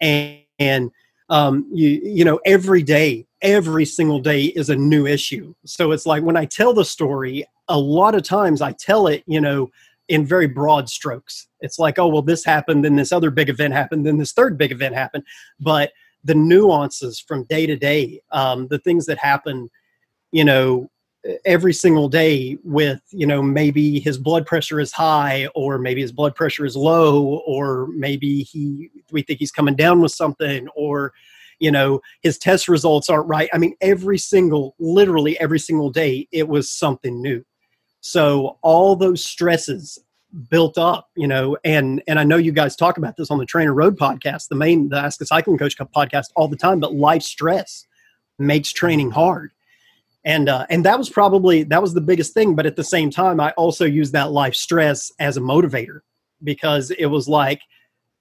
and 0.00 0.40
and 0.58 0.90
um, 1.30 1.66
you 1.72 1.88
you 1.88 2.24
know 2.24 2.40
every 2.44 2.82
day 2.82 3.26
every 3.42 3.86
single 3.86 4.20
day 4.20 4.44
is 4.44 4.68
a 4.68 4.76
new 4.76 5.06
issue 5.06 5.54
so 5.64 5.92
it's 5.92 6.04
like 6.04 6.22
when 6.22 6.36
i 6.36 6.44
tell 6.44 6.74
the 6.74 6.84
story 6.84 7.42
a 7.68 7.78
lot 7.78 8.14
of 8.14 8.22
times 8.22 8.60
i 8.60 8.70
tell 8.72 9.06
it 9.06 9.22
you 9.26 9.40
know 9.40 9.70
in 10.10 10.26
very 10.26 10.48
broad 10.48 10.88
strokes. 10.88 11.46
It's 11.60 11.78
like, 11.78 11.96
oh, 11.98 12.08
well, 12.08 12.20
this 12.20 12.44
happened, 12.44 12.84
then 12.84 12.96
this 12.96 13.12
other 13.12 13.30
big 13.30 13.48
event 13.48 13.72
happened, 13.72 14.04
then 14.04 14.18
this 14.18 14.32
third 14.32 14.58
big 14.58 14.72
event 14.72 14.96
happened. 14.96 15.22
But 15.60 15.92
the 16.24 16.34
nuances 16.34 17.20
from 17.20 17.44
day 17.44 17.64
to 17.64 17.76
day, 17.76 18.20
um, 18.32 18.66
the 18.68 18.80
things 18.80 19.06
that 19.06 19.18
happen, 19.18 19.70
you 20.32 20.44
know, 20.44 20.90
every 21.44 21.72
single 21.72 22.08
day 22.08 22.58
with, 22.64 23.00
you 23.10 23.24
know, 23.24 23.40
maybe 23.40 24.00
his 24.00 24.18
blood 24.18 24.46
pressure 24.46 24.80
is 24.80 24.90
high 24.90 25.46
or 25.54 25.78
maybe 25.78 26.00
his 26.00 26.12
blood 26.12 26.34
pressure 26.34 26.64
is 26.64 26.74
low 26.74 27.40
or 27.46 27.86
maybe 27.94 28.42
he, 28.42 28.90
we 29.12 29.22
think 29.22 29.38
he's 29.38 29.52
coming 29.52 29.76
down 29.76 30.00
with 30.00 30.10
something 30.10 30.66
or, 30.74 31.12
you 31.60 31.70
know, 31.70 32.00
his 32.22 32.36
test 32.36 32.66
results 32.66 33.08
aren't 33.08 33.28
right. 33.28 33.48
I 33.52 33.58
mean, 33.58 33.76
every 33.80 34.18
single, 34.18 34.74
literally 34.80 35.38
every 35.38 35.60
single 35.60 35.90
day, 35.90 36.26
it 36.32 36.48
was 36.48 36.68
something 36.68 37.22
new. 37.22 37.44
So 38.00 38.58
all 38.62 38.96
those 38.96 39.24
stresses 39.24 39.98
built 40.48 40.78
up, 40.78 41.08
you 41.16 41.26
know, 41.26 41.56
and 41.64 42.02
and 42.06 42.18
I 42.18 42.24
know 42.24 42.36
you 42.36 42.52
guys 42.52 42.76
talk 42.76 42.98
about 42.98 43.16
this 43.16 43.30
on 43.30 43.38
the 43.38 43.46
TrainerRoad 43.46 43.96
podcast, 43.96 44.48
the 44.48 44.54
main 44.54 44.88
the 44.88 44.98
Ask 44.98 45.20
a 45.20 45.26
Cycling 45.26 45.58
Coach 45.58 45.76
podcast 45.76 46.26
all 46.36 46.48
the 46.48 46.56
time, 46.56 46.80
but 46.80 46.94
life 46.94 47.22
stress 47.22 47.86
makes 48.38 48.72
training 48.72 49.10
hard. 49.10 49.52
And 50.24 50.48
uh, 50.48 50.66
and 50.70 50.84
that 50.84 50.98
was 50.98 51.08
probably 51.08 51.62
that 51.64 51.82
was 51.82 51.94
the 51.94 52.00
biggest 52.00 52.34
thing. 52.34 52.54
But 52.54 52.66
at 52.66 52.76
the 52.76 52.84
same 52.84 53.10
time, 53.10 53.40
I 53.40 53.52
also 53.52 53.84
used 53.84 54.12
that 54.12 54.32
life 54.32 54.54
stress 54.54 55.12
as 55.18 55.36
a 55.36 55.40
motivator 55.40 56.00
because 56.42 56.90
it 56.92 57.06
was 57.06 57.28
like, 57.28 57.60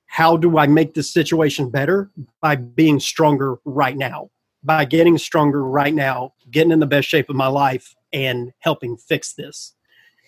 how 0.07 0.37
do 0.37 0.57
I 0.57 0.67
make 0.67 0.93
this 0.93 1.11
situation 1.11 1.69
better 1.69 2.09
by 2.41 2.55
being 2.55 2.99
stronger 2.99 3.57
right 3.65 3.95
now, 3.95 4.29
by 4.63 4.85
getting 4.85 5.17
stronger 5.17 5.63
right 5.63 5.93
now, 5.93 6.33
getting 6.49 6.71
in 6.71 6.79
the 6.79 6.87
best 6.87 7.07
shape 7.07 7.29
of 7.29 7.35
my 7.35 7.47
life, 7.47 7.95
and 8.13 8.51
helping 8.59 8.97
fix 8.97 9.33
this. 9.33 9.73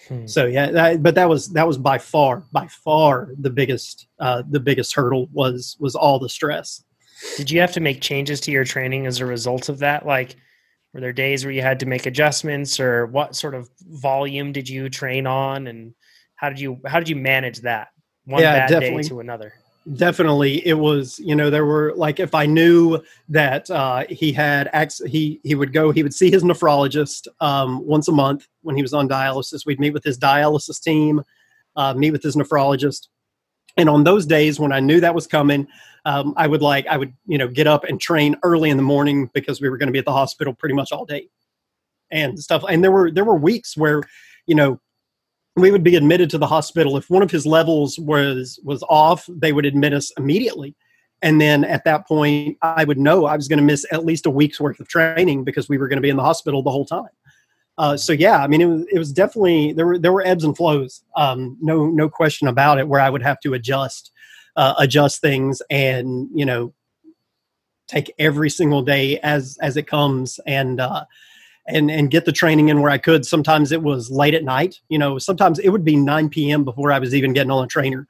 Hmm. 0.08 0.26
So 0.26 0.46
yeah, 0.46 0.72
that, 0.72 1.04
but 1.04 1.16
that 1.16 1.30
was 1.30 1.50
that 1.50 1.68
was 1.68 1.78
by 1.78 1.98
far 1.98 2.44
by 2.52 2.68
far 2.68 3.30
the 3.38 3.50
biggest 3.50 4.08
uh, 4.20 4.44
the 4.50 4.60
biggest 4.60 4.96
hurdle 4.96 5.30
was 5.32 5.78
was 5.80 5.96
all 5.96 6.20
the 6.20 6.30
stress. 6.30 6.84
Did 7.38 7.52
you 7.52 7.60
have 7.62 7.72
to 7.74 7.80
make 7.80 8.02
changes 8.02 8.42
to 8.42 8.52
your 8.52 8.64
training 8.64 9.06
as 9.06 9.20
a 9.20 9.26
result 9.26 9.70
of 9.70 9.80
that? 9.80 10.08
Like, 10.08 10.36
were 10.94 11.02
there 11.02 11.14
days 11.14 11.46
where 11.46 11.54
you 11.54 11.62
had 11.62 11.80
to 11.82 11.86
make 11.86 12.08
adjustments, 12.08 12.80
or 12.80 13.06
what 13.06 13.36
sort 13.36 13.54
of 13.54 13.70
volume 13.82 14.52
did 14.52 14.68
you 14.68 14.90
train 14.90 15.28
on, 15.28 15.68
and 15.68 15.94
how 16.36 16.50
did 16.50 16.60
you 16.60 16.80
how 16.88 16.98
did 16.98 17.10
you 17.10 17.16
manage 17.16 17.60
that 17.62 17.90
one 18.26 18.42
yeah, 18.42 18.54
bad 18.54 18.70
definitely. 18.70 19.04
day 19.04 19.10
to 19.10 19.20
another? 19.20 19.54
Definitely 19.96 20.66
it 20.66 20.76
was 20.76 21.20
you 21.20 21.36
know 21.36 21.50
there 21.50 21.66
were 21.66 21.92
like 21.96 22.20
if 22.20 22.36
i 22.36 22.46
knew 22.46 23.00
that 23.28 23.70
uh, 23.72 24.06
he 24.10 24.32
had 24.32 24.70
he 25.08 25.40
he 25.44 25.56
would 25.56 25.74
go 25.74 25.92
he 25.92 26.04
would 26.04 26.14
see 26.14 26.30
his 26.30 26.44
nephrologist 26.44 27.28
um, 27.40 27.86
once 27.86 28.08
a 28.08 28.12
month 28.12 28.48
when 28.62 28.76
he 28.76 28.84
was 28.84 28.94
on 28.94 29.10
dialysis. 29.10 29.66
We'd 29.66 29.80
meet 29.80 29.94
with 29.94 30.04
his 30.04 30.20
dialysis 30.20 30.80
team 30.82 31.24
uh, 31.76 31.94
meet 31.94 32.12
with 32.12 32.22
his 32.22 32.36
nephrologist. 32.36 33.08
And 33.78 33.90
on 33.90 34.04
those 34.04 34.26
days 34.26 34.60
when 34.60 34.72
i 34.72 34.80
knew 34.80 35.00
that 35.00 35.16
was 35.16 35.26
coming 35.26 35.68
um, 36.06 36.34
i 36.38 36.46
would 36.46 36.62
like 36.62 36.86
i 36.88 36.98
would 36.98 37.14
you 37.26 37.38
know 37.38 37.48
get 37.48 37.66
up 37.68 37.84
and 37.86 38.00
train 38.00 38.36
early 38.44 38.70
in 38.70 38.78
the 38.78 38.84
morning 38.84 39.30
because 39.34 39.62
we 39.62 39.70
were 39.70 39.78
going 39.78 39.88
to 39.88 39.94
be 39.94 40.00
at 40.00 40.06
the 40.06 40.12
hospital 40.12 40.54
pretty 40.54 40.76
much 40.76 40.92
all 40.92 41.06
day 41.06 41.28
and 42.12 42.40
stuff. 42.40 42.64
And 42.68 42.84
there 42.84 42.92
were 42.92 43.10
there 43.10 43.26
were 43.26 43.36
weeks 43.36 43.76
where 43.76 44.04
you 44.46 44.56
know 44.56 44.80
we 45.56 45.72
would 45.72 45.84
be 45.84 45.96
admitted 45.96 46.30
to 46.32 46.38
the 46.38 46.48
hospital. 46.48 46.98
If 46.98 47.10
one 47.10 47.24
of 47.24 47.32
his 47.32 47.46
levels 47.46 48.00
was 48.00 48.60
was 48.64 48.84
off 48.90 49.28
they 49.30 49.54
would 49.54 49.66
admit 49.66 49.94
us 49.94 50.12
immediately. 50.18 50.76
And 51.24 51.40
then 51.40 51.64
at 51.64 51.84
that 51.86 52.08
point 52.08 52.58
i 52.62 52.84
would 52.84 52.98
know 52.98 53.26
i 53.26 53.36
was 53.36 53.48
going 53.48 53.60
to 53.60 53.66
miss 53.66 53.86
at 53.92 54.06
least 54.06 54.26
a 54.26 54.30
week's 54.30 54.60
worth 54.60 54.80
of 54.80 54.88
training 54.88 55.44
because 55.44 55.70
we 55.70 55.78
were 55.78 55.88
going 55.88 55.98
to 55.98 56.02
be 56.02 56.10
in 56.10 56.18
the 56.18 56.24
hospital 56.24 56.64
the 56.64 56.72
whole 56.72 56.86
time. 56.86 57.10
Uh, 57.78 57.96
so 57.96 58.12
yeah 58.12 58.44
i 58.44 58.48
mean 58.48 58.62
it 58.62 58.66
was, 58.66 58.86
it 58.92 59.00
was 59.00 59.12
definitely 59.12 59.72
there 59.74 59.86
were 59.86 59.98
there 59.98 60.12
were 60.12 60.26
ebbs 60.26 60.44
and 60.44 60.58
flows 60.58 61.04
um, 61.16 61.58
no 61.62 61.88
no 61.88 62.10
question 62.10 62.48
about 62.48 62.78
it 62.80 62.88
where 62.88 63.00
i 63.00 63.10
would 63.10 63.24
have 63.24 63.40
to 63.40 63.54
adjust 63.54 64.12
uh, 64.56 64.74
adjust 64.78 65.22
things 65.22 65.62
and 65.70 66.28
you 66.34 66.46
know 66.46 66.74
take 67.92 68.14
every 68.18 68.50
single 68.50 68.82
day 68.82 69.20
as 69.20 69.58
as 69.62 69.78
it 69.78 69.86
comes. 69.86 70.40
And 70.46 70.80
uh 70.80 71.06
and 71.68 71.92
and 71.92 72.12
get 72.12 72.26
the 72.26 72.32
training 72.32 72.70
in 72.70 72.82
where 72.82 72.92
I 72.92 72.98
could. 72.98 73.26
Sometimes 73.26 73.72
it 73.72 73.84
was 73.84 74.10
late 74.10 74.34
at 74.34 74.44
night. 74.44 74.80
You 74.90 74.98
know, 74.98 75.18
sometimes 75.18 75.60
it 75.60 75.70
would 75.70 75.84
be 75.84 75.96
9 75.96 76.30
p.m. 76.30 76.64
before 76.64 76.92
I 76.92 77.00
was 77.00 77.14
even 77.16 77.34
getting 77.34 77.52
on 77.52 77.64
a 77.64 77.68
trainer. 77.68 78.08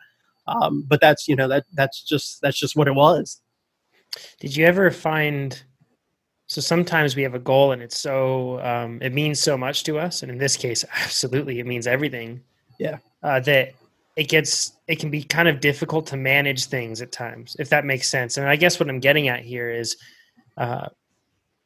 Um, 0.47 0.83
but 0.87 1.01
that's 1.01 1.27
you 1.27 1.35
know 1.35 1.47
that 1.47 1.65
that's 1.73 2.03
just 2.03 2.41
that's 2.41 2.57
just 2.57 2.75
what 2.75 2.87
it 2.87 2.95
was. 2.95 3.41
Did 4.39 4.55
you 4.55 4.65
ever 4.65 4.91
find? 4.91 5.61
So 6.47 6.59
sometimes 6.59 7.15
we 7.15 7.23
have 7.23 7.33
a 7.33 7.39
goal 7.39 7.71
and 7.71 7.81
it's 7.81 7.97
so 7.97 8.59
um, 8.61 8.99
it 9.01 9.13
means 9.13 9.41
so 9.41 9.57
much 9.57 9.83
to 9.85 9.97
us, 9.97 10.21
and 10.21 10.31
in 10.31 10.37
this 10.37 10.57
case, 10.57 10.83
absolutely, 11.03 11.59
it 11.59 11.65
means 11.65 11.87
everything. 11.87 12.41
Yeah. 12.79 12.97
Uh, 13.23 13.39
that 13.41 13.73
it 14.15 14.27
gets 14.27 14.73
it 14.87 14.99
can 14.99 15.09
be 15.09 15.23
kind 15.23 15.47
of 15.47 15.59
difficult 15.61 16.07
to 16.07 16.17
manage 16.17 16.65
things 16.65 17.01
at 17.01 17.11
times, 17.11 17.55
if 17.59 17.69
that 17.69 17.85
makes 17.85 18.09
sense. 18.09 18.37
And 18.37 18.47
I 18.47 18.55
guess 18.55 18.79
what 18.79 18.89
I'm 18.89 18.99
getting 18.99 19.27
at 19.29 19.41
here 19.41 19.69
is, 19.69 19.95
uh, 20.57 20.89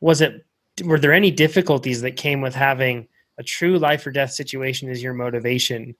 was 0.01 0.21
it 0.21 0.44
were 0.83 0.99
there 0.99 1.13
any 1.13 1.31
difficulties 1.31 2.01
that 2.01 2.17
came 2.17 2.41
with 2.41 2.55
having 2.55 3.07
a 3.37 3.43
true 3.43 3.77
life 3.77 4.05
or 4.05 4.11
death 4.11 4.31
situation 4.31 4.89
as 4.89 5.01
your 5.01 5.13
motivation? 5.13 5.95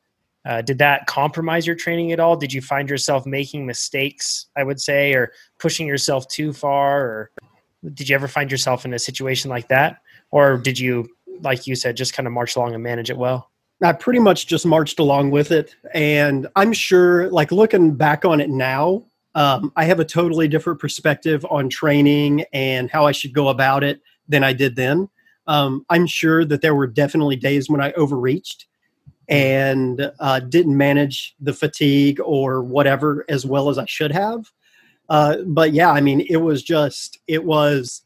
Uh, 0.45 0.61
did 0.61 0.77
that 0.77 1.07
compromise 1.07 1.65
your 1.65 1.75
training 1.75 2.11
at 2.11 2.19
all? 2.19 2.35
Did 2.35 2.53
you 2.53 2.61
find 2.61 2.89
yourself 2.89 3.25
making 3.25 3.65
mistakes, 3.65 4.47
I 4.55 4.63
would 4.63 4.79
say, 4.79 5.13
or 5.13 5.31
pushing 5.59 5.87
yourself 5.87 6.27
too 6.27 6.53
far? 6.53 7.01
Or 7.01 7.31
did 7.93 8.09
you 8.09 8.15
ever 8.15 8.27
find 8.27 8.51
yourself 8.51 8.85
in 8.85 8.93
a 8.93 8.99
situation 8.99 9.49
like 9.49 9.69
that? 9.69 10.01
Or 10.31 10.57
did 10.57 10.77
you, 10.77 11.07
like 11.41 11.65
you 11.65 11.75
said, 11.75 11.97
just 11.97 12.13
kind 12.13 12.27
of 12.27 12.33
march 12.33 12.55
along 12.55 12.73
and 12.73 12.83
manage 12.83 13.09
it 13.09 13.17
well? 13.17 13.51
I 13.83 13.91
pretty 13.93 14.19
much 14.19 14.47
just 14.47 14.65
marched 14.65 14.99
along 14.99 15.31
with 15.31 15.51
it. 15.51 15.75
And 15.93 16.47
I'm 16.55 16.73
sure, 16.73 17.29
like 17.29 17.51
looking 17.51 17.95
back 17.95 18.23
on 18.23 18.39
it 18.39 18.49
now, 18.49 19.05
um, 19.33 19.73
I 19.75 19.83
have 19.85 19.99
a 19.99 20.05
totally 20.05 20.47
different 20.47 20.79
perspective 20.79 21.45
on 21.49 21.69
training 21.69 22.45
and 22.53 22.89
how 22.89 23.05
I 23.05 23.11
should 23.11 23.33
go 23.33 23.49
about 23.49 23.83
it 23.83 24.01
than 24.27 24.43
I 24.43 24.53
did 24.53 24.75
then. 24.75 25.09
Um, 25.47 25.85
I'm 25.89 26.07
sure 26.07 26.43
that 26.45 26.61
there 26.61 26.75
were 26.75 26.87
definitely 26.87 27.35
days 27.35 27.69
when 27.69 27.81
I 27.81 27.91
overreached 27.93 28.65
and 29.27 30.11
uh, 30.19 30.39
didn't 30.39 30.77
manage 30.77 31.35
the 31.39 31.53
fatigue 31.53 32.19
or 32.23 32.63
whatever 32.63 33.25
as 33.29 33.45
well 33.45 33.69
as 33.69 33.77
I 33.77 33.85
should 33.85 34.11
have. 34.11 34.51
Uh, 35.09 35.37
but 35.45 35.71
yeah, 35.71 35.91
I 35.91 36.01
mean, 36.01 36.25
it 36.29 36.37
was 36.37 36.63
just 36.63 37.19
it 37.27 37.43
was 37.43 38.01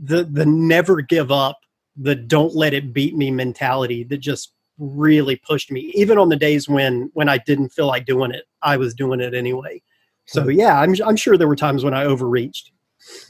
the 0.00 0.24
the 0.24 0.46
never 0.46 1.00
give 1.00 1.32
up, 1.32 1.58
the 1.96 2.14
don't 2.14 2.54
let 2.54 2.74
it 2.74 2.92
beat 2.92 3.16
me 3.16 3.30
mentality 3.30 4.04
that 4.04 4.18
just 4.18 4.52
really 4.78 5.36
pushed 5.36 5.70
me. 5.70 5.92
Even 5.94 6.18
on 6.18 6.28
the 6.28 6.36
days 6.36 6.68
when 6.68 7.10
when 7.14 7.28
I 7.28 7.38
didn't 7.38 7.70
feel 7.70 7.86
like 7.86 8.06
doing 8.06 8.32
it, 8.32 8.44
I 8.62 8.76
was 8.76 8.94
doing 8.94 9.20
it 9.20 9.34
anyway. 9.34 9.82
So 10.26 10.44
hmm. 10.44 10.50
yeah, 10.52 10.80
I'm 10.80 10.94
I'm 11.04 11.16
sure 11.16 11.36
there 11.36 11.48
were 11.48 11.56
times 11.56 11.84
when 11.84 11.94
I 11.94 12.04
overreached. 12.04 12.72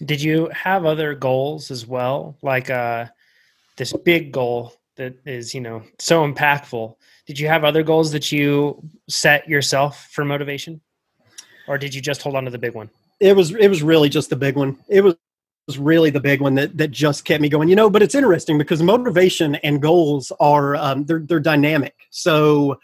Did 0.05 0.23
you 0.23 0.49
have 0.53 0.85
other 0.85 1.15
goals 1.15 1.71
as 1.71 1.87
well? 1.87 2.37
Like 2.43 2.71
uh, 2.71 3.07
this 3.77 3.93
big 3.93 4.33
goal 4.33 4.75
that 4.97 5.15
is, 5.27 5.55
you 5.55 5.61
know, 5.61 5.83
so 5.99 6.27
impactful. 6.31 6.95
Did 7.27 7.39
you 7.39 7.49
have 7.49 7.65
other 7.65 7.83
goals 7.83 8.13
that 8.13 8.33
you 8.33 8.83
set 9.09 9.49
yourself 9.49 10.09
for 10.13 10.25
motivation? 10.25 10.81
Or 11.69 11.79
did 11.79 11.95
you 11.95 12.01
just 12.01 12.23
hold 12.23 12.37
on 12.37 12.45
to 12.45 12.51
the 12.51 12.59
big 12.59 12.75
one? 12.75 12.91
It 13.21 13.37
was 13.37 13.55
it 13.55 13.69
was 13.69 13.83
really 13.83 14.09
just 14.09 14.31
the 14.31 14.37
big 14.37 14.57
one. 14.57 14.77
It 14.89 15.03
was 15.03 15.15
was 15.69 15.79
really 15.79 16.11
the 16.11 16.21
big 16.21 16.41
one 16.41 16.57
that 16.57 16.77
that 16.77 16.91
just 16.91 17.25
kept 17.25 17.41
me 17.41 17.49
going. 17.49 17.69
You 17.69 17.77
know, 17.77 17.89
but 17.89 18.03
it's 18.03 18.15
interesting 18.15 18.59
because 18.59 18.83
motivation 18.83 19.55
and 19.57 19.81
goals 19.81 20.33
are 20.41 20.75
um, 20.77 21.05
they're 21.05 21.21
they're 21.21 21.41
dynamic. 21.41 21.95
So 22.11 22.81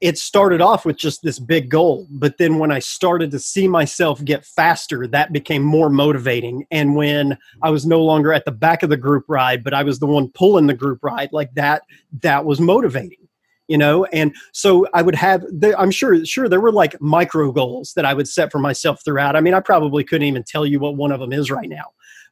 it 0.00 0.16
started 0.16 0.60
off 0.60 0.84
with 0.84 0.96
just 0.96 1.22
this 1.22 1.38
big 1.38 1.68
goal 1.68 2.06
but 2.10 2.38
then 2.38 2.58
when 2.58 2.70
i 2.70 2.78
started 2.78 3.30
to 3.30 3.38
see 3.38 3.66
myself 3.66 4.24
get 4.24 4.44
faster 4.44 5.06
that 5.06 5.32
became 5.32 5.62
more 5.62 5.90
motivating. 5.90 6.64
And 6.70 6.94
when 6.94 7.36
i 7.62 7.70
was 7.70 7.86
no 7.86 8.02
longer 8.02 8.32
at 8.32 8.44
the 8.44 8.52
back 8.52 8.82
of 8.82 8.90
the 8.90 8.96
group 8.96 9.24
ride 9.28 9.64
but 9.64 9.74
i 9.74 9.82
was 9.82 9.98
the 9.98 10.06
one 10.06 10.30
pulling 10.30 10.66
the 10.66 10.74
group 10.74 11.02
ride 11.02 11.30
like 11.32 11.52
that 11.54 11.82
that 12.22 12.44
was 12.44 12.60
motivating 12.60 13.18
you 13.66 13.76
know? 13.76 14.06
And 14.06 14.34
so 14.52 14.86
i 14.94 15.02
would 15.02 15.14
have 15.14 15.44
i'm 15.76 15.90
sure 15.90 16.24
sure 16.24 16.48
there 16.48 16.60
were 16.60 16.72
like 16.72 17.00
micro 17.00 17.52
goals 17.52 17.92
that 17.94 18.04
i 18.04 18.14
would 18.14 18.28
set 18.28 18.50
for 18.50 18.58
myself 18.58 19.04
throughout. 19.04 19.36
I 19.36 19.40
mean 19.40 19.54
i 19.54 19.60
probably 19.60 20.04
couldn't 20.04 20.26
even 20.26 20.44
tell 20.44 20.66
you 20.66 20.80
what 20.80 20.96
one 20.96 21.12
of 21.12 21.20
them 21.20 21.32
is 21.32 21.50
right 21.50 21.68
now 21.68 21.86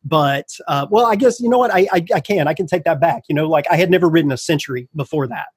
but 0.05 0.47
uh, 0.69 0.87
well 0.91 1.07
i 1.07 1.17
guess 1.17 1.41
you 1.41 1.49
know 1.49 1.59
what? 1.59 1.75
I, 1.75 1.89
I 1.93 2.07
i 2.15 2.21
can 2.21 2.49
i 2.49 2.55
can 2.55 2.67
take 2.67 2.85
that 2.85 3.01
back 3.01 3.25
you 3.29 3.35
know? 3.35 3.49
Like 3.49 3.67
i 3.71 3.77
had 3.77 3.91
never 3.91 4.09
ridden 4.09 4.33
a 4.33 4.37
century 4.37 4.89
before 4.95 5.27
that 5.29 5.49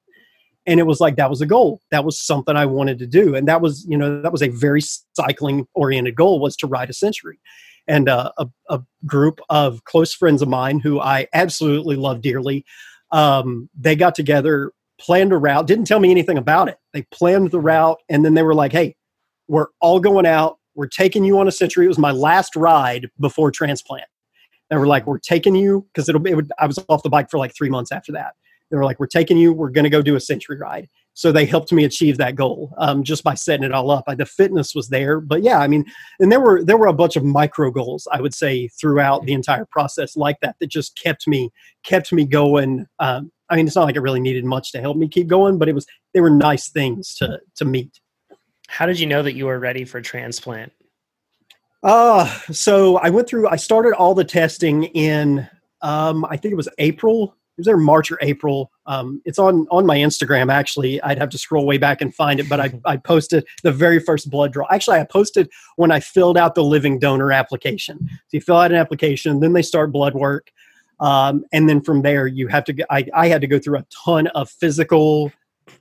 and 0.66 0.78
it 0.78 0.84
was 0.84 1.00
like 1.00 1.16
that 1.16 1.30
was 1.30 1.40
a 1.40 1.46
goal. 1.46 1.80
That 1.90 2.04
was 2.04 2.18
something 2.18 2.56
i 2.56 2.66
wanted 2.66 2.98
to 2.98 3.06
do. 3.06 3.34
And 3.34 3.48
that 3.48 3.60
was 3.60 3.84
you 3.88 3.96
know 3.96 4.20
that 4.22 4.32
was 4.32 4.42
a 4.42 4.48
very 4.48 4.80
cycling 4.80 5.66
oriented 5.74 6.14
goal 6.14 6.40
was 6.40 6.56
to 6.56 6.66
ride 6.66 6.90
a 6.90 6.94
century. 6.94 7.40
And 7.88 8.08
uh, 8.08 8.30
a, 8.38 8.46
a, 8.68 8.82
group 9.06 9.40
of 9.48 9.82
close 9.84 10.14
friends 10.14 10.42
of 10.42 10.48
mine 10.48 10.78
who 10.78 11.00
i 11.00 11.26
absolutely 11.32 11.96
love 11.96 12.20
dearly 12.20 12.64
um, 13.10 13.68
they 13.76 13.96
got 13.96 14.14
together 14.14 14.72
planned 15.00 15.32
a 15.32 15.38
route 15.38 15.66
didn't 15.66 15.86
tell 15.86 16.00
me 16.00 16.10
anything 16.10 16.36
about 16.36 16.68
it. 16.68 16.78
They 16.92 17.02
planned 17.10 17.50
the 17.50 17.60
route 17.60 17.98
and 18.08 18.24
then 18.24 18.34
they 18.34 18.42
were 18.42 18.54
like 18.54 18.72
hey 18.72 18.96
we're 19.48 19.68
all 19.80 19.98
going 19.98 20.26
out. 20.26 20.58
We're 20.76 20.86
taking 20.86 21.24
you 21.24 21.40
on 21.40 21.48
a 21.48 21.52
century. 21.52 21.86
It 21.86 21.88
was 21.88 21.98
my 21.98 22.12
last 22.12 22.54
ride 22.54 23.10
before 23.18 23.50
transplant. 23.50 24.06
They 24.68 24.76
were 24.76 24.86
like 24.86 25.06
we're 25.06 25.18
taking 25.18 25.56
you 25.56 25.88
because 25.92 26.08
it'll 26.08 26.20
be 26.20 26.30
it 26.30 26.36
would, 26.36 26.52
i 26.58 26.66
was 26.66 26.78
off 26.88 27.02
the 27.02 27.10
bike 27.10 27.30
for 27.30 27.38
like 27.38 27.54
three 27.56 27.70
months 27.70 27.90
after 27.90 28.12
that 28.12 28.34
they 28.70 28.76
were 28.76 28.84
like, 28.84 29.00
"We're 29.00 29.06
taking 29.06 29.36
you. 29.36 29.52
We're 29.52 29.70
going 29.70 29.84
to 29.84 29.90
go 29.90 30.02
do 30.02 30.16
a 30.16 30.20
century 30.20 30.56
ride." 30.56 30.88
So 31.14 31.32
they 31.32 31.44
helped 31.44 31.72
me 31.72 31.84
achieve 31.84 32.16
that 32.18 32.36
goal 32.36 32.72
um, 32.78 33.02
just 33.02 33.24
by 33.24 33.34
setting 33.34 33.64
it 33.64 33.72
all 33.72 33.90
up. 33.90 34.04
I, 34.06 34.14
the 34.14 34.26
fitness 34.26 34.74
was 34.74 34.88
there, 34.88 35.20
but 35.20 35.42
yeah, 35.42 35.58
I 35.58 35.66
mean, 35.66 35.84
and 36.18 36.30
there 36.30 36.40
were 36.40 36.64
there 36.64 36.78
were 36.78 36.86
a 36.86 36.92
bunch 36.92 37.16
of 37.16 37.24
micro 37.24 37.70
goals 37.70 38.06
I 38.12 38.20
would 38.20 38.34
say 38.34 38.68
throughout 38.68 39.24
the 39.26 39.32
entire 39.32 39.66
process 39.66 40.16
like 40.16 40.38
that 40.40 40.56
that 40.60 40.68
just 40.68 40.96
kept 40.96 41.26
me 41.26 41.50
kept 41.82 42.12
me 42.12 42.24
going. 42.24 42.86
Um, 42.98 43.30
I 43.50 43.56
mean, 43.56 43.66
it's 43.66 43.76
not 43.76 43.84
like 43.84 43.96
it 43.96 44.00
really 44.00 44.20
needed 44.20 44.44
much 44.44 44.72
to 44.72 44.80
help 44.80 44.96
me 44.96 45.08
keep 45.08 45.26
going, 45.26 45.58
but 45.58 45.68
it 45.68 45.74
was 45.74 45.86
they 46.14 46.20
were 46.20 46.30
nice 46.30 46.68
things 46.68 47.14
to 47.16 47.40
to 47.56 47.64
meet. 47.64 48.00
How 48.68 48.86
did 48.86 49.00
you 49.00 49.06
know 49.06 49.22
that 49.22 49.34
you 49.34 49.46
were 49.46 49.58
ready 49.58 49.84
for 49.84 50.00
transplant? 50.00 50.72
Uh, 51.82 52.26
so 52.52 52.98
I 52.98 53.10
went 53.10 53.28
through. 53.28 53.48
I 53.48 53.56
started 53.56 53.94
all 53.94 54.14
the 54.14 54.24
testing 54.24 54.84
in 54.84 55.48
um, 55.82 56.24
I 56.26 56.36
think 56.36 56.52
it 56.52 56.56
was 56.56 56.68
April 56.78 57.36
was 57.60 57.66
there 57.66 57.76
March 57.76 58.10
or 58.10 58.18
April. 58.22 58.70
Um, 58.86 59.20
it's 59.24 59.38
on 59.38 59.66
on 59.70 59.86
my 59.86 59.96
Instagram. 59.96 60.52
Actually, 60.52 61.00
I'd 61.02 61.18
have 61.18 61.28
to 61.30 61.38
scroll 61.38 61.66
way 61.66 61.78
back 61.78 62.00
and 62.00 62.14
find 62.14 62.40
it, 62.40 62.48
but 62.48 62.60
I, 62.60 62.72
I 62.84 62.96
posted 62.96 63.46
the 63.62 63.72
very 63.72 64.00
first 64.00 64.30
blood 64.30 64.52
draw. 64.52 64.66
Actually, 64.70 64.98
I 64.98 65.04
posted 65.04 65.48
when 65.76 65.90
I 65.90 66.00
filled 66.00 66.36
out 66.36 66.54
the 66.54 66.64
living 66.64 66.98
donor 66.98 67.32
application. 67.32 67.98
So 68.08 68.16
you 68.32 68.40
fill 68.40 68.56
out 68.56 68.72
an 68.72 68.76
application, 68.78 69.40
then 69.40 69.52
they 69.52 69.62
start 69.62 69.92
blood 69.92 70.14
work, 70.14 70.50
um, 70.98 71.44
and 71.52 71.68
then 71.68 71.80
from 71.80 72.02
there 72.02 72.26
you 72.26 72.48
have 72.48 72.64
to. 72.64 72.72
Get, 72.72 72.86
I 72.90 73.06
I 73.14 73.28
had 73.28 73.40
to 73.42 73.46
go 73.46 73.58
through 73.58 73.78
a 73.78 73.86
ton 74.04 74.26
of 74.28 74.50
physical 74.50 75.32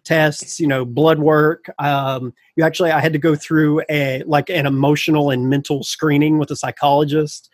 tests. 0.03 0.59
You 0.59 0.67
know, 0.67 0.85
blood 0.85 1.19
work. 1.19 1.69
Um, 1.79 2.33
you 2.55 2.63
actually 2.63 2.91
I 2.91 2.99
had 2.99 3.13
to 3.13 3.19
go 3.19 3.35
through 3.35 3.81
a 3.89 4.23
like 4.25 4.49
an 4.49 4.65
emotional 4.65 5.29
and 5.29 5.49
mental 5.49 5.83
screening 5.83 6.37
with 6.37 6.51
a 6.51 6.55
psychologist 6.55 7.48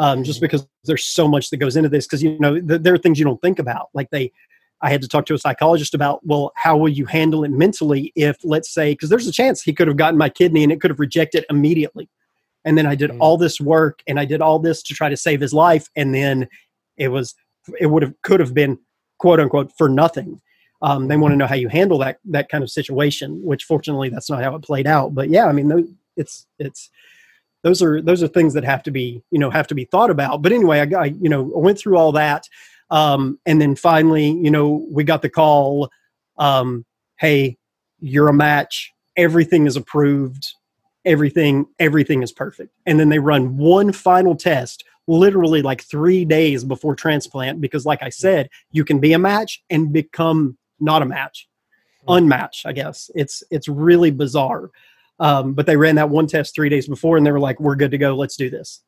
um, 0.00 0.24
just 0.24 0.40
because 0.40 0.66
there's 0.84 1.04
so 1.04 1.28
much 1.28 1.50
that 1.50 1.58
goes 1.58 1.76
into 1.76 1.90
this. 1.90 2.06
Because 2.06 2.22
you 2.22 2.36
know 2.40 2.58
th- 2.58 2.80
there 2.80 2.94
are 2.94 2.98
things 2.98 3.18
you 3.18 3.24
don't 3.24 3.40
think 3.42 3.58
about. 3.58 3.90
Like 3.92 4.10
they, 4.10 4.32
I 4.80 4.90
had 4.90 5.02
to 5.02 5.08
talk 5.08 5.26
to 5.26 5.34
a 5.34 5.38
psychologist 5.38 5.94
about 5.94 6.26
well, 6.26 6.52
how 6.56 6.76
will 6.76 6.88
you 6.88 7.04
handle 7.04 7.44
it 7.44 7.50
mentally 7.50 8.10
if 8.16 8.38
let's 8.42 8.70
say 8.70 8.92
because 8.92 9.10
there's 9.10 9.28
a 9.28 9.32
chance 9.32 9.62
he 9.62 9.74
could 9.74 9.86
have 9.88 9.98
gotten 9.98 10.18
my 10.18 10.30
kidney 10.30 10.62
and 10.62 10.72
it 10.72 10.80
could 10.80 10.90
have 10.90 10.98
rejected 10.98 11.44
immediately. 11.50 12.08
And 12.64 12.76
then 12.76 12.86
I 12.86 12.94
did 12.94 13.10
mm-hmm. 13.10 13.22
all 13.22 13.36
this 13.36 13.60
work 13.60 14.02
and 14.06 14.18
I 14.18 14.24
did 14.24 14.40
all 14.40 14.58
this 14.58 14.82
to 14.84 14.94
try 14.94 15.10
to 15.10 15.16
save 15.16 15.40
his 15.40 15.52
life, 15.52 15.88
and 15.94 16.14
then 16.14 16.48
it 16.96 17.08
was 17.08 17.34
it 17.78 17.86
would 17.86 18.02
have 18.02 18.14
could 18.22 18.40
have 18.40 18.54
been 18.54 18.78
quote 19.18 19.38
unquote 19.38 19.70
for 19.76 19.88
nothing. 19.88 20.40
Um, 20.82 21.08
they 21.08 21.16
want 21.18 21.32
to 21.32 21.36
know 21.36 21.46
how 21.46 21.56
you 21.56 21.68
handle 21.68 21.98
that 21.98 22.20
that 22.24 22.48
kind 22.48 22.64
of 22.64 22.70
situation, 22.70 23.44
which 23.44 23.64
fortunately 23.64 24.08
that's 24.08 24.30
not 24.30 24.42
how 24.42 24.54
it 24.54 24.62
played 24.62 24.86
out. 24.86 25.14
But 25.14 25.28
yeah, 25.28 25.44
I 25.44 25.52
mean, 25.52 25.98
it's 26.16 26.46
it's 26.58 26.88
those 27.62 27.82
are 27.82 28.00
those 28.00 28.22
are 28.22 28.28
things 28.28 28.54
that 28.54 28.64
have 28.64 28.82
to 28.84 28.90
be 28.90 29.22
you 29.30 29.38
know 29.38 29.50
have 29.50 29.66
to 29.68 29.74
be 29.74 29.84
thought 29.84 30.10
about. 30.10 30.42
But 30.42 30.52
anyway 30.52 30.80
i, 30.80 31.00
I 31.00 31.04
you 31.06 31.28
know 31.28 31.42
went 31.42 31.78
through 31.78 31.96
all 31.96 32.12
that 32.12 32.48
um, 32.90 33.38
and 33.46 33.60
then 33.60 33.76
finally 33.76 34.30
you 34.30 34.50
know 34.50 34.86
we 34.90 35.04
got 35.04 35.22
the 35.22 35.30
call 35.30 35.90
um, 36.38 36.84
hey 37.18 37.56
you're 38.00 38.28
a 38.28 38.34
match. 38.34 38.92
Everything 39.16 39.66
is 39.66 39.76
approved. 39.76 40.54
Everything 41.04 41.66
everything 41.78 42.22
is 42.22 42.32
perfect. 42.32 42.74
And 42.86 42.98
then 42.98 43.08
they 43.08 43.18
run 43.18 43.56
one 43.56 43.92
final 43.92 44.34
test 44.34 44.84
literally 45.06 45.62
like 45.62 45.82
three 45.82 46.24
days 46.24 46.62
before 46.62 46.94
transplant 46.94 47.60
because 47.60 47.84
like 47.84 48.00
i 48.00 48.08
said 48.08 48.48
you 48.70 48.84
can 48.84 49.00
be 49.00 49.12
a 49.12 49.18
match 49.18 49.60
and 49.68 49.92
become 49.92 50.56
not 50.78 51.02
a 51.02 51.06
match. 51.06 51.48
Hmm. 52.06 52.12
unmatched 52.12 52.66
i 52.66 52.72
guess. 52.72 53.10
It's 53.14 53.42
it's 53.50 53.68
really 53.68 54.10
bizarre 54.10 54.70
um, 55.20 55.52
but 55.52 55.66
they 55.66 55.76
ran 55.76 55.94
that 55.94 56.10
one 56.10 56.26
test 56.26 56.54
three 56.54 56.68
days 56.68 56.88
before, 56.88 57.16
and 57.16 57.24
they 57.24 57.30
were 57.30 57.38
like, 57.38 57.60
"We're 57.60 57.76
good 57.76 57.92
to 57.92 57.98
go. 57.98 58.16
Let's 58.16 58.36
do 58.36 58.50
this." 58.50 58.82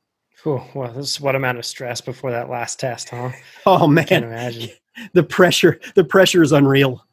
Oh, 0.45 0.67
well, 0.75 0.93
this 0.93 1.21
what 1.21 1.37
amount 1.37 1.59
of 1.59 1.65
stress 1.65 2.01
before 2.01 2.33
that 2.33 2.51
last 2.51 2.81
test, 2.81 3.11
huh? 3.11 3.31
Oh 3.67 3.87
man, 3.87 4.07
can't 4.07 4.25
imagine 4.25 4.71
the 5.13 5.23
pressure. 5.23 5.79
The 5.95 6.05
pressure 6.05 6.43
is 6.43 6.51
unreal. 6.51 7.07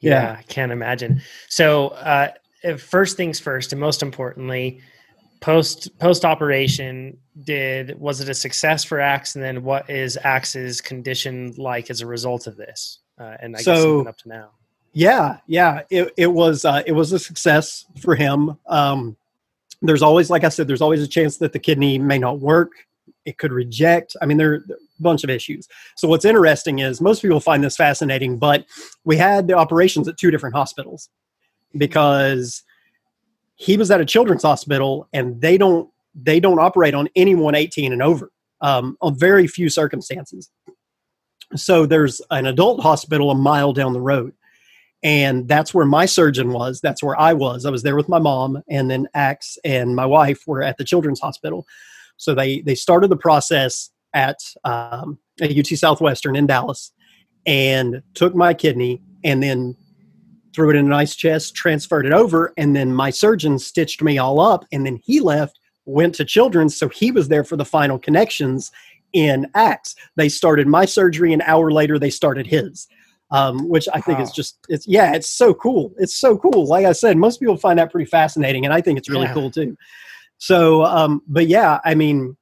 Yeah, 0.00 0.22
yeah 0.22 0.36
I 0.38 0.42
can't 0.42 0.72
imagine. 0.72 1.22
So, 1.48 1.88
uh, 1.88 2.32
first 2.76 3.16
things 3.16 3.40
first, 3.40 3.72
and 3.72 3.80
most 3.80 4.02
importantly, 4.02 4.82
post 5.40 5.98
post 5.98 6.24
operation 6.24 7.16
did 7.44 7.98
was 8.00 8.20
it 8.20 8.28
a 8.28 8.34
success 8.34 8.84
for 8.84 9.00
axe 9.00 9.34
and 9.34 9.44
then 9.44 9.62
what 9.62 9.88
is 9.88 10.18
axe's 10.24 10.80
condition 10.80 11.52
like 11.56 11.90
as 11.90 12.00
a 12.00 12.06
result 12.06 12.46
of 12.46 12.56
this 12.56 13.00
uh, 13.20 13.36
and 13.40 13.54
i 13.56 13.60
so, 13.60 14.02
guess 14.02 14.08
up 14.08 14.16
to 14.16 14.28
now 14.28 14.50
yeah 14.96 15.36
yeah 15.46 15.82
it, 15.90 16.10
it 16.16 16.32
was 16.32 16.64
uh, 16.64 16.82
it 16.86 16.92
was 16.92 17.12
a 17.12 17.18
success 17.18 17.84
for 18.00 18.14
him. 18.14 18.56
Um, 18.66 19.14
there's 19.82 20.00
always 20.00 20.30
like 20.30 20.42
i 20.42 20.48
said 20.48 20.66
there's 20.66 20.80
always 20.80 21.02
a 21.02 21.06
chance 21.06 21.36
that 21.36 21.52
the 21.52 21.58
kidney 21.58 21.98
may 21.98 22.18
not 22.18 22.40
work. 22.40 22.72
It 23.26 23.36
could 23.36 23.52
reject. 23.52 24.16
I 24.22 24.26
mean 24.26 24.38
there, 24.38 24.64
there 24.66 24.78
are 24.78 24.80
a 24.98 25.02
bunch 25.02 25.22
of 25.22 25.28
issues. 25.28 25.68
So 25.96 26.08
what's 26.08 26.24
interesting 26.24 26.78
is 26.78 27.02
most 27.02 27.20
people 27.20 27.40
find 27.40 27.62
this 27.62 27.76
fascinating 27.76 28.38
but 28.38 28.64
we 29.04 29.18
had 29.18 29.48
the 29.48 29.52
operations 29.52 30.08
at 30.08 30.16
two 30.16 30.30
different 30.30 30.56
hospitals 30.56 31.10
because 31.76 32.62
he 33.56 33.76
was 33.76 33.90
at 33.90 34.00
a 34.00 34.06
children's 34.06 34.44
hospital 34.44 35.08
and 35.12 35.42
they 35.42 35.58
don't 35.58 35.90
they 36.14 36.40
don't 36.40 36.58
operate 36.58 36.94
on 36.94 37.10
anyone 37.14 37.54
18 37.54 37.92
and 37.92 38.02
over 38.02 38.32
um, 38.62 38.96
on 39.02 39.18
very 39.18 39.46
few 39.46 39.68
circumstances. 39.68 40.50
So 41.54 41.84
there's 41.84 42.22
an 42.30 42.46
adult 42.46 42.80
hospital 42.80 43.30
a 43.30 43.34
mile 43.34 43.74
down 43.74 43.92
the 43.92 44.00
road 44.00 44.32
and 45.02 45.46
that's 45.48 45.74
where 45.74 45.86
my 45.86 46.06
surgeon 46.06 46.52
was 46.52 46.80
that's 46.80 47.02
where 47.02 47.18
i 47.20 47.32
was 47.32 47.66
i 47.66 47.70
was 47.70 47.82
there 47.82 47.96
with 47.96 48.08
my 48.08 48.18
mom 48.18 48.62
and 48.68 48.90
then 48.90 49.06
axe 49.14 49.58
and 49.64 49.94
my 49.94 50.06
wife 50.06 50.42
were 50.46 50.62
at 50.62 50.78
the 50.78 50.84
children's 50.84 51.20
hospital 51.20 51.66
so 52.16 52.34
they 52.34 52.60
they 52.62 52.74
started 52.74 53.08
the 53.08 53.16
process 53.16 53.90
at 54.14 54.38
um, 54.64 55.18
at 55.40 55.56
ut 55.56 55.66
southwestern 55.66 56.34
in 56.34 56.46
dallas 56.46 56.92
and 57.46 58.02
took 58.14 58.34
my 58.34 58.52
kidney 58.52 59.02
and 59.22 59.42
then 59.42 59.76
threw 60.56 60.70
it 60.70 60.76
in 60.76 60.86
an 60.86 60.92
ice 60.92 61.14
chest, 61.14 61.54
transferred 61.54 62.06
it 62.06 62.14
over, 62.14 62.54
and 62.56 62.74
then 62.74 62.94
my 62.94 63.10
surgeon 63.10 63.58
stitched 63.58 64.02
me 64.02 64.16
all 64.16 64.40
up. 64.40 64.64
And 64.72 64.86
then 64.86 64.98
he 65.04 65.20
left, 65.20 65.60
went 65.84 66.14
to 66.14 66.24
Children's, 66.24 66.74
so 66.74 66.88
he 66.88 67.10
was 67.10 67.28
there 67.28 67.44
for 67.44 67.56
the 67.56 67.64
final 67.64 67.98
connections 67.98 68.72
in 69.12 69.50
Axe. 69.54 69.94
They 70.16 70.30
started 70.30 70.66
my 70.66 70.86
surgery, 70.86 71.34
an 71.34 71.42
hour 71.42 71.70
later, 71.70 71.98
they 71.98 72.08
started 72.08 72.46
his. 72.46 72.88
Um, 73.32 73.68
which 73.68 73.88
I 73.92 74.00
think 74.00 74.18
wow. 74.18 74.24
is 74.24 74.30
just 74.30 74.58
it's 74.68 74.86
yeah, 74.86 75.12
it's 75.14 75.28
so 75.28 75.52
cool. 75.52 75.92
It's 75.98 76.14
so 76.14 76.38
cool. 76.38 76.66
Like 76.66 76.86
I 76.86 76.92
said, 76.92 77.16
most 77.16 77.40
people 77.40 77.56
find 77.56 77.78
that 77.78 77.90
pretty 77.90 78.08
fascinating, 78.08 78.64
and 78.64 78.72
I 78.72 78.80
think 78.80 78.98
it's 78.98 79.10
really 79.10 79.24
yeah. 79.24 79.34
cool 79.34 79.50
too. 79.50 79.76
So, 80.38 80.84
um, 80.84 81.22
but 81.26 81.48
yeah, 81.48 81.80
I 81.84 81.94
mean, 81.94 82.36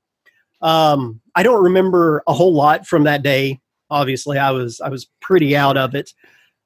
um, 0.61 1.21
I 1.35 1.43
don't 1.43 1.63
remember 1.63 2.23
a 2.27 2.33
whole 2.33 2.53
lot 2.53 2.87
from 2.87 3.05
that 3.05 3.23
day. 3.23 3.61
Obviously, 3.91 4.39
I 4.39 4.51
was 4.51 4.81
I 4.81 4.89
was 4.89 5.07
pretty 5.21 5.57
out 5.57 5.77
of 5.77 5.95
it. 5.95 6.13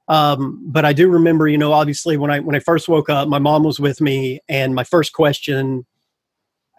Um, 0.09 0.62
but 0.64 0.87
I 0.87 0.94
do 0.94 1.09
remember, 1.09 1.46
you 1.48 1.59
know, 1.59 1.72
obviously 1.72 2.16
when 2.16 2.31
I 2.31 2.40
when 2.40 2.57
I 2.57 2.61
first 2.61 2.88
woke 2.88 3.11
up, 3.11 3.28
my 3.28 3.38
mom 3.38 3.62
was 3.62 3.78
with 3.78 4.00
me, 4.00 4.40
and 4.48 4.74
my 4.74 4.85
first 4.85 5.12
question, 5.12 5.85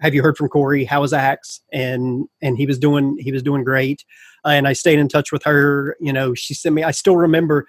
"Have 0.02 0.16
you 0.16 0.24
heard 0.24 0.36
from 0.36 0.50
Corey? 0.50 0.84
How 0.84 1.04
is 1.04 1.14
Axe?" 1.14 1.62
And 1.72 2.28
and 2.42 2.58
he 2.58 2.66
was 2.66 2.80
doing 2.80 3.18
he 3.20 3.32
was 3.32 3.44
doing 3.44 3.64
great, 3.64 4.04
uh, 4.46 4.50
and 4.50 4.68
I 4.68 4.74
stayed 4.74 5.00
in 5.00 5.08
touch 5.08 5.32
with 5.32 5.44
her. 5.44 5.96
You 6.00 6.14
know, 6.14 6.34
she 6.34 6.54
sent 6.54 6.76
me. 6.76 6.84
I 6.84 6.92
still 6.92 7.18
remember. 7.18 7.68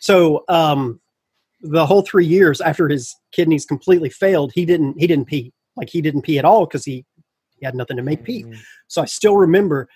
So 0.00 0.44
um, 0.48 1.00
the 1.60 1.86
whole 1.86 2.02
three 2.02 2.26
years 2.26 2.60
after 2.60 2.88
his 2.88 3.14
kidneys 3.32 3.66
completely 3.66 4.10
failed, 4.10 4.52
he 4.54 4.64
didn't 4.64 4.98
he 4.98 5.06
didn't 5.06 5.26
pee 5.26 5.52
like 5.76 5.90
he 5.90 6.00
didn't 6.00 6.22
pee 6.22 6.38
at 6.38 6.44
all 6.44 6.66
because 6.66 6.84
he 6.84 7.04
he 7.58 7.64
had 7.66 7.74
nothing 7.74 7.96
to 7.96 8.02
make 8.02 8.24
pee. 8.24 8.44
Mm-hmm. 8.44 8.60
So 8.88 9.02
I 9.02 9.06
still 9.06 9.36
remember 9.36 9.88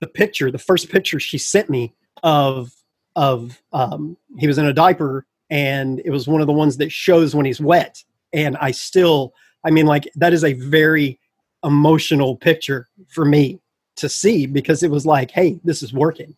the 0.00 0.06
picture, 0.06 0.50
the 0.50 0.58
first 0.58 0.90
picture 0.90 1.18
she 1.18 1.38
sent 1.38 1.68
me 1.68 1.94
of 2.22 2.72
of 3.16 3.62
um, 3.72 4.16
he 4.38 4.46
was 4.46 4.58
in 4.58 4.66
a 4.66 4.72
diaper 4.72 5.26
and 5.50 6.00
it 6.04 6.10
was 6.10 6.26
one 6.26 6.40
of 6.40 6.46
the 6.46 6.52
ones 6.52 6.78
that 6.78 6.90
shows 6.90 7.34
when 7.34 7.46
he's 7.46 7.60
wet 7.60 8.02
and 8.32 8.56
i 8.58 8.70
still 8.70 9.32
i 9.64 9.70
mean 9.70 9.86
like 9.86 10.08
that 10.16 10.32
is 10.32 10.44
a 10.44 10.54
very 10.54 11.18
emotional 11.64 12.36
picture 12.36 12.88
for 13.08 13.24
me 13.24 13.60
to 13.96 14.08
see 14.08 14.46
because 14.46 14.82
it 14.82 14.90
was 14.90 15.06
like 15.06 15.30
hey 15.30 15.58
this 15.64 15.82
is 15.82 15.92
working 15.92 16.34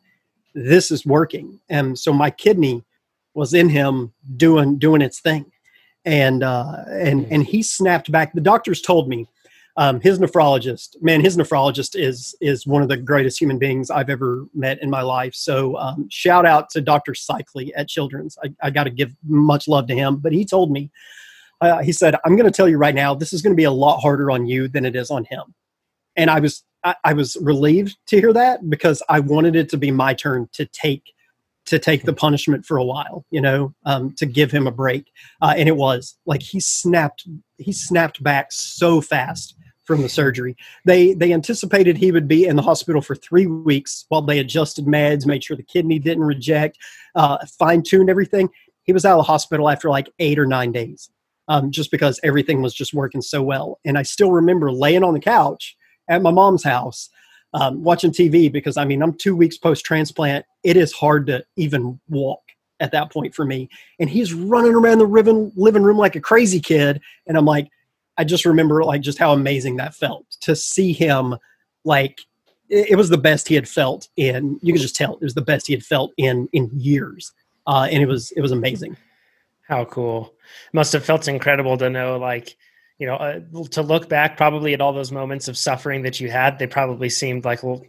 this 0.55 0.91
is 0.91 1.05
working 1.05 1.61
and 1.69 1.99
so 1.99 2.13
my 2.13 2.31
kidney 2.31 2.83
was 3.35 3.55
in 3.55 3.69
him 3.69 4.13
doing 4.37 4.79
doing 4.79 5.03
its 5.03 5.21
thing 5.21 5.45
and 6.05 6.43
uh 6.43 6.85
and 6.89 7.27
and 7.31 7.45
he 7.45 7.63
snapped 7.63 8.11
back 8.11 8.33
the 8.33 8.41
doctors 8.41 8.81
told 8.81 9.09
me 9.09 9.27
um, 9.79 10.01
his 10.01 10.19
nephrologist, 10.19 10.97
man, 11.03 11.21
his 11.21 11.37
nephrologist 11.37 12.01
is 12.01 12.35
is 12.41 12.67
one 12.67 12.83
of 12.83 12.89
the 12.89 12.97
greatest 12.97 13.39
human 13.39 13.59
beings 13.59 13.91
I've 13.91 14.09
ever 14.09 14.47
met 14.55 14.83
in 14.83 14.89
my 14.89 15.03
life. 15.03 15.35
So 15.35 15.77
um, 15.77 16.09
shout 16.11 16.47
out 16.47 16.71
to 16.71 16.81
Dr. 16.81 17.13
Cycli 17.13 17.71
at 17.77 17.89
Children's. 17.89 18.39
I, 18.43 18.55
I 18.63 18.71
got 18.71 18.85
to 18.85 18.91
give 18.91 19.13
much 19.27 19.69
love 19.69 19.87
to 19.89 19.95
him. 19.95 20.17
But 20.17 20.33
he 20.33 20.47
told 20.47 20.71
me, 20.71 20.91
uh, 21.61 21.83
he 21.83 21.93
said, 21.93 22.17
"I'm 22.25 22.37
going 22.37 22.51
to 22.51 22.57
tell 22.57 22.69
you 22.69 22.79
right 22.79 22.95
now, 22.95 23.15
this 23.15 23.35
is 23.35 23.43
going 23.43 23.53
to 23.53 23.57
be 23.57 23.65
a 23.65 23.71
lot 23.71 24.01
harder 24.01 24.31
on 24.31 24.47
you 24.47 24.67
than 24.67 24.87
it 24.87 24.97
is 24.97 25.11
on 25.11 25.27
him." 25.27 25.55
And 26.17 26.31
I 26.31 26.41
was 26.41 26.65
I, 26.87 26.95
I 27.05 27.13
was 27.15 27.37
relieved 27.41 27.99
to 28.07 28.21
hear 28.21 28.33
that 28.33 28.71
because 28.71 29.03
I 29.09 29.19
wanted 29.21 29.57
it 29.57 29.69
to 29.71 29.77
be 29.77 29.91
my 29.91 30.15
turn 30.15 30.49
to 30.53 30.67
take 30.67 31.13
to 31.67 31.81
take 31.81 32.05
the 32.05 32.13
punishment 32.13 32.65
for 32.65 32.77
a 32.77 32.85
while, 32.85 33.27
you 33.33 33.41
know, 33.41 33.75
um, 33.85 34.13
to 34.13 34.25
give 34.25 34.53
him 34.53 34.69
a 34.69 34.71
break. 34.71 35.11
Uh, 35.43 35.55
and 35.57 35.69
it 35.69 35.77
was 35.77 36.17
like 36.25 36.41
he 36.41 36.61
snapped, 36.61 37.27
he 37.59 37.73
snapped 37.73 38.23
back 38.23 38.53
so 38.53 39.01
fast 39.01 39.57
from 39.83 40.01
the 40.01 40.09
surgery. 40.09 40.57
They 40.85 41.13
they 41.15 41.33
anticipated 41.33 41.97
he 41.97 42.13
would 42.13 42.29
be 42.29 42.47
in 42.47 42.55
the 42.55 42.63
hospital 42.63 43.03
for 43.03 43.17
three 43.17 43.47
weeks 43.47 44.05
while 44.09 44.23
they 44.23 44.39
adjusted 44.39 44.87
meds, 44.87 45.27
made 45.27 45.43
sure 45.43 45.57
the 45.57 45.65
kidney 45.65 45.99
didn't 45.99 46.25
reject, 46.25 46.79
uh, 47.17 47.39
fine 47.59 47.83
tuned 47.83 48.11
everything. 48.11 48.49
He 48.85 48.93
was 48.93 49.05
out 49.05 49.19
of 49.19 49.27
the 49.27 49.33
hospital 49.33 49.69
after 49.69 49.91
like 49.91 50.09
eight 50.21 50.39
or 50.39 50.47
nine 50.47 50.71
days, 50.71 51.11
um, 51.49 51.73
just 51.73 51.91
because 51.91 52.21
everything 52.23 52.63
was 52.63 52.75
just 52.75 52.95
working 52.95 53.23
so 53.23 53.43
well. 53.43 53.81
And 53.85 53.99
I 53.99 54.03
still 54.03 54.31
remember 54.31 54.71
laying 54.71 55.03
on 55.03 55.15
the 55.15 55.21
couch 55.21 55.77
at 56.09 56.23
my 56.23 56.31
mom's 56.31 56.65
house. 56.65 57.11
Um, 57.55 57.83
watching 57.83 58.11
TV 58.11 58.53
because 58.53 58.77
I 58.77 58.85
mean 58.85 59.03
I'm 59.03 59.15
two 59.15 59.35
weeks 59.35 59.57
post 59.57 59.85
transplant. 59.85 60.45
It 60.63 60.77
is 60.77 60.93
hard 60.93 61.27
to 61.29 61.45
even 61.57 61.99
walk 62.09 62.43
at 62.81 62.93
that 62.93 63.11
point 63.11 63.35
for 63.35 63.45
me. 63.45 63.69
And 63.99 64.11
he's 64.11 64.35
running 64.35 64.75
around 64.75 64.99
the 64.99 65.53
living 65.57 65.83
room 65.83 65.97
like 65.97 66.17
a 66.17 66.21
crazy 66.21 66.61
kid. 66.61 67.01
And 67.27 67.37
I'm 67.37 67.47
like, 67.47 67.69
I 68.19 68.25
just 68.25 68.45
remember 68.45 68.83
like 68.85 69.01
just 69.01 69.19
how 69.19 69.33
amazing 69.33 69.77
that 69.77 69.95
felt 69.95 70.27
to 70.43 70.57
see 70.57 70.93
him 70.93 71.37
like 71.85 72.21
it, 72.69 72.97
was 72.97 73.09
the 73.09 73.19
best 73.19 73.47
he 73.47 73.55
had 73.55 73.69
felt 73.69 74.09
in 74.17 74.59
you 74.63 74.73
could 74.73 74.83
just 74.83 74.97
tell 74.97 75.15
it 75.15 75.23
was 75.23 75.35
the 75.35 75.43
best 75.43 75.67
he 75.67 75.73
had 75.73 75.85
felt 75.85 76.13
in 76.17 76.49
in 76.53 76.71
years. 76.75 77.33
Uh, 77.67 77.89
and 77.91 78.03
it 78.03 78.07
was 78.07 78.33
it 78.33 78.41
was 78.41 78.53
amazing. 78.53 78.97
How 79.63 79.85
cool. 79.85 80.35
Must 80.73 80.93
have 80.93 81.05
felt 81.05 81.29
incredible 81.29 81.77
to 81.79 81.91
know 81.91 82.19
like 82.19 82.57
you 82.99 83.07
know, 83.07 83.17
uh, 83.17 83.41
to 83.71 83.83
look 83.83 84.09
back 84.09 84.37
probably 84.37 84.73
at 84.75 84.81
all 84.81 84.93
those 84.93 85.13
moments 85.13 85.49
of 85.49 85.59
suffering 85.59 86.03
that 86.03 86.21
you 86.21 86.31
had, 86.31 86.59
they 86.59 86.67
probably 86.67 87.11
seemed 87.11 87.45
like, 87.45 87.63
well, 87.63 87.85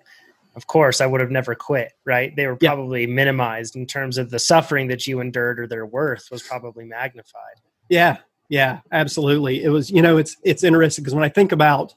of 0.56 0.68
course, 0.68 1.02
I 1.02 1.06
would 1.06 1.22
have 1.22 1.32
never 1.32 1.56
quit, 1.56 1.94
right? 2.04 2.36
They 2.36 2.48
were 2.48 2.56
probably 2.56 3.02
yeah. 3.02 3.14
minimized 3.14 3.76
in 3.76 3.86
terms 3.86 4.18
of 4.18 4.32
the 4.32 4.40
suffering 4.40 4.88
that 4.88 5.06
you 5.06 5.20
endured 5.20 5.60
or 5.60 5.68
their 5.68 5.86
worth 5.86 6.30
was 6.32 6.42
probably 6.42 6.84
magnified. 6.84 7.62
Yeah, 7.90 8.18
yeah, 8.50 8.80
absolutely. 8.92 9.64
It 9.64 9.70
was, 9.70 9.90
you 9.92 10.02
know, 10.02 10.18
it's 10.18 10.36
it's 10.44 10.64
interesting 10.64 11.04
because 11.04 11.14
when 11.14 11.24
I 11.24 11.30
think 11.30 11.52
about 11.52 11.94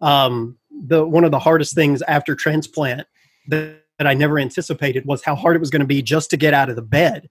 um, 0.00 0.56
the 0.70 1.04
one 1.04 1.24
of 1.24 1.32
the 1.32 1.38
hardest 1.38 1.74
things 1.74 2.02
after 2.02 2.34
transplant 2.34 3.06
that, 3.48 3.82
that 3.98 4.06
I 4.06 4.14
never 4.14 4.38
anticipated 4.38 5.04
was 5.06 5.24
how 5.24 5.34
hard 5.34 5.56
it 5.56 5.60
was 5.60 5.70
going 5.70 5.80
to 5.80 5.86
be 5.86 6.00
just 6.00 6.30
to 6.30 6.36
get 6.36 6.54
out 6.54 6.70
of 6.70 6.76
the 6.76 6.82
bed. 6.82 7.28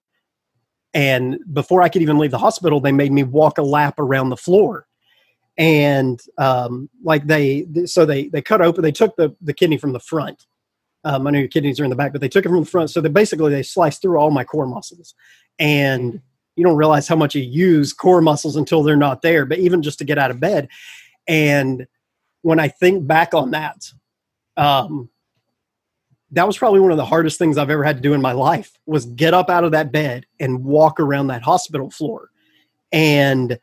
And 0.93 1.39
before 1.51 1.81
I 1.81 1.89
could 1.89 2.01
even 2.01 2.19
leave 2.19 2.31
the 2.31 2.37
hospital, 2.37 2.79
they 2.79 2.91
made 2.91 3.11
me 3.11 3.23
walk 3.23 3.57
a 3.57 3.63
lap 3.63 3.99
around 3.99 4.29
the 4.29 4.37
floor. 4.37 4.85
And 5.57 6.19
um, 6.37 6.89
like 7.03 7.27
they, 7.27 7.67
so 7.85 8.05
they 8.05 8.27
they 8.27 8.41
cut 8.41 8.61
open, 8.61 8.81
they 8.81 8.91
took 8.91 9.15
the 9.15 9.35
the 9.41 9.53
kidney 9.53 9.77
from 9.77 9.93
the 9.93 9.99
front. 9.99 10.45
Um, 11.03 11.27
I 11.27 11.31
know 11.31 11.39
your 11.39 11.47
kidneys 11.47 11.79
are 11.79 11.83
in 11.83 11.89
the 11.89 11.95
back, 11.95 12.11
but 12.11 12.21
they 12.21 12.29
took 12.29 12.45
it 12.45 12.49
from 12.49 12.61
the 12.63 12.69
front. 12.69 12.89
So 12.89 13.01
they 13.01 13.09
basically 13.09 13.51
they 13.51 13.63
sliced 13.63 14.01
through 14.01 14.17
all 14.17 14.31
my 14.31 14.43
core 14.43 14.65
muscles, 14.65 15.13
and 15.59 16.21
you 16.55 16.63
don't 16.63 16.77
realize 16.77 17.07
how 17.07 17.15
much 17.15 17.35
you 17.35 17.41
use 17.41 17.93
core 17.93 18.21
muscles 18.21 18.55
until 18.55 18.83
they're 18.83 18.95
not 18.95 19.21
there, 19.21 19.45
but 19.45 19.59
even 19.59 19.81
just 19.81 19.99
to 19.99 20.05
get 20.05 20.17
out 20.17 20.31
of 20.31 20.39
bed. 20.39 20.69
And 21.27 21.87
when 22.41 22.59
I 22.59 22.67
think 22.67 23.07
back 23.07 23.33
on 23.33 23.51
that, 23.51 23.85
um, 24.57 25.09
that 26.31 26.47
was 26.47 26.57
probably 26.57 26.79
one 26.79 26.91
of 26.91 26.97
the 26.97 27.05
hardest 27.05 27.37
things 27.37 27.57
I've 27.57 27.69
ever 27.69 27.83
had 27.83 27.97
to 27.97 28.01
do 28.01 28.13
in 28.13 28.21
my 28.21 28.31
life 28.31 28.77
was 28.85 29.05
get 29.05 29.33
up 29.33 29.49
out 29.49 29.63
of 29.63 29.71
that 29.71 29.91
bed 29.91 30.25
and 30.39 30.63
walk 30.63 30.99
around 30.99 31.27
that 31.27 31.43
hospital 31.43 31.91
floor. 31.91 32.29
And 32.91 33.59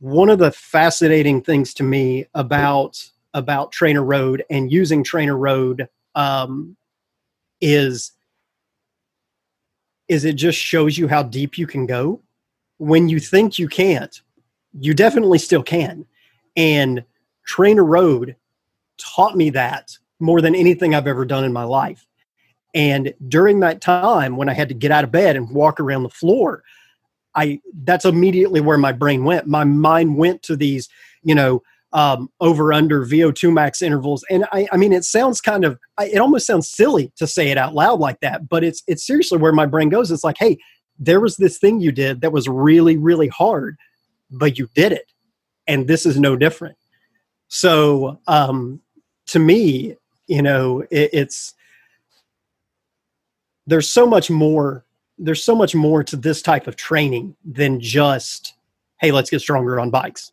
one 0.00 0.28
of 0.28 0.38
the 0.38 0.52
fascinating 0.52 1.42
things 1.42 1.74
to 1.74 1.82
me 1.82 2.26
about 2.34 3.02
about 3.34 3.72
TrainerRoad 3.72 4.40
and 4.50 4.72
using 4.72 5.04
TrainerRoad 5.04 5.88
um, 6.14 6.76
is 7.60 8.12
is 10.08 10.24
it 10.24 10.34
just 10.34 10.58
shows 10.58 10.96
you 10.96 11.06
how 11.06 11.22
deep 11.22 11.58
you 11.58 11.66
can 11.66 11.84
go. 11.84 12.22
When 12.78 13.08
you 13.08 13.20
think 13.20 13.58
you 13.58 13.68
can't, 13.68 14.20
you 14.80 14.94
definitely 14.94 15.38
still 15.38 15.62
can. 15.62 16.06
And 16.56 17.04
TrainerRoad 17.46 18.34
taught 18.96 19.36
me 19.36 19.50
that 19.50 19.98
more 20.18 20.40
than 20.40 20.54
anything 20.54 20.94
I've 20.94 21.06
ever 21.06 21.24
done 21.24 21.44
in 21.44 21.52
my 21.52 21.64
life. 21.64 22.06
And 22.74 23.12
during 23.28 23.60
that 23.60 23.80
time 23.80 24.36
when 24.36 24.48
I 24.48 24.54
had 24.54 24.68
to 24.68 24.74
get 24.74 24.90
out 24.90 25.04
of 25.04 25.12
bed 25.12 25.36
and 25.36 25.50
walk 25.50 25.80
around 25.80 26.04
the 26.04 26.08
floor, 26.08 26.62
I 27.38 27.60
that's 27.84 28.04
immediately 28.04 28.60
where 28.60 28.78
my 28.78 28.92
brain 28.92 29.24
went. 29.24 29.46
My 29.46 29.64
mind 29.64 30.16
went 30.16 30.42
to 30.44 30.56
these 30.56 30.88
you 31.22 31.34
know, 31.34 31.62
um, 31.92 32.30
over 32.40 32.72
under 32.72 33.04
VO2 33.04 33.52
max 33.52 33.80
intervals. 33.82 34.24
And 34.30 34.44
I, 34.52 34.68
I 34.72 34.76
mean, 34.76 34.92
it 34.92 35.04
sounds 35.04 35.40
kind 35.40 35.64
of, 35.64 35.78
it 35.98 36.18
almost 36.18 36.46
sounds 36.46 36.70
silly 36.70 37.12
to 37.16 37.26
say 37.26 37.50
it 37.50 37.58
out 37.58 37.74
loud 37.74 37.98
like 38.00 38.20
that, 38.20 38.48
but 38.48 38.62
it's, 38.62 38.82
it's 38.86 39.06
seriously 39.06 39.38
where 39.38 39.52
my 39.52 39.66
brain 39.66 39.88
goes. 39.88 40.10
It's 40.10 40.24
like, 40.24 40.38
hey, 40.38 40.58
there 40.98 41.20
was 41.20 41.36
this 41.36 41.58
thing 41.58 41.80
you 41.80 41.92
did 41.92 42.20
that 42.20 42.32
was 42.32 42.48
really, 42.48 42.96
really 42.96 43.28
hard, 43.28 43.76
but 44.30 44.58
you 44.58 44.68
did 44.74 44.92
it. 44.92 45.12
And 45.66 45.86
this 45.86 46.04
is 46.04 46.18
no 46.18 46.36
different. 46.36 46.76
So, 47.48 48.18
um, 48.26 48.80
to 49.26 49.38
me, 49.38 49.96
you 50.26 50.42
know, 50.42 50.80
it, 50.90 51.10
it's, 51.12 51.54
there's 53.66 53.88
so 53.88 54.06
much 54.06 54.30
more, 54.30 54.84
there's 55.18 55.42
so 55.42 55.54
much 55.54 55.74
more 55.74 56.04
to 56.04 56.16
this 56.16 56.42
type 56.42 56.66
of 56.66 56.76
training 56.76 57.36
than 57.44 57.80
just, 57.80 58.54
hey, 59.00 59.10
let's 59.10 59.30
get 59.30 59.40
stronger 59.40 59.80
on 59.80 59.90
bikes. 59.90 60.32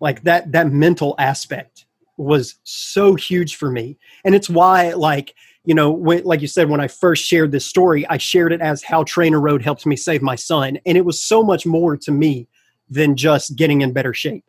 Like 0.00 0.22
that 0.22 0.52
that 0.52 0.68
mental 0.68 1.14
aspect 1.18 1.86
was 2.16 2.56
so 2.64 3.14
huge 3.14 3.56
for 3.56 3.70
me. 3.70 3.98
And 4.24 4.34
it's 4.34 4.50
why 4.50 4.92
like 4.92 5.34
you 5.64 5.74
know 5.74 5.90
when, 5.90 6.24
like 6.24 6.40
you 6.40 6.48
said 6.48 6.70
when 6.70 6.80
i 6.80 6.88
first 6.88 7.22
shared 7.22 7.52
this 7.52 7.66
story 7.66 8.06
i 8.06 8.16
shared 8.16 8.50
it 8.50 8.62
as 8.62 8.82
how 8.82 9.04
TrainerRoad 9.04 9.60
helped 9.60 9.84
me 9.84 9.96
save 9.96 10.22
my 10.22 10.34
son. 10.34 10.78
And 10.86 10.96
it 10.96 11.04
was 11.04 11.22
so 11.22 11.42
much 11.42 11.66
more 11.66 11.96
to 11.98 12.10
me 12.10 12.48
than 12.88 13.14
just 13.14 13.56
getting 13.56 13.82
in 13.82 13.92
better 13.92 14.12
shape. 14.12 14.44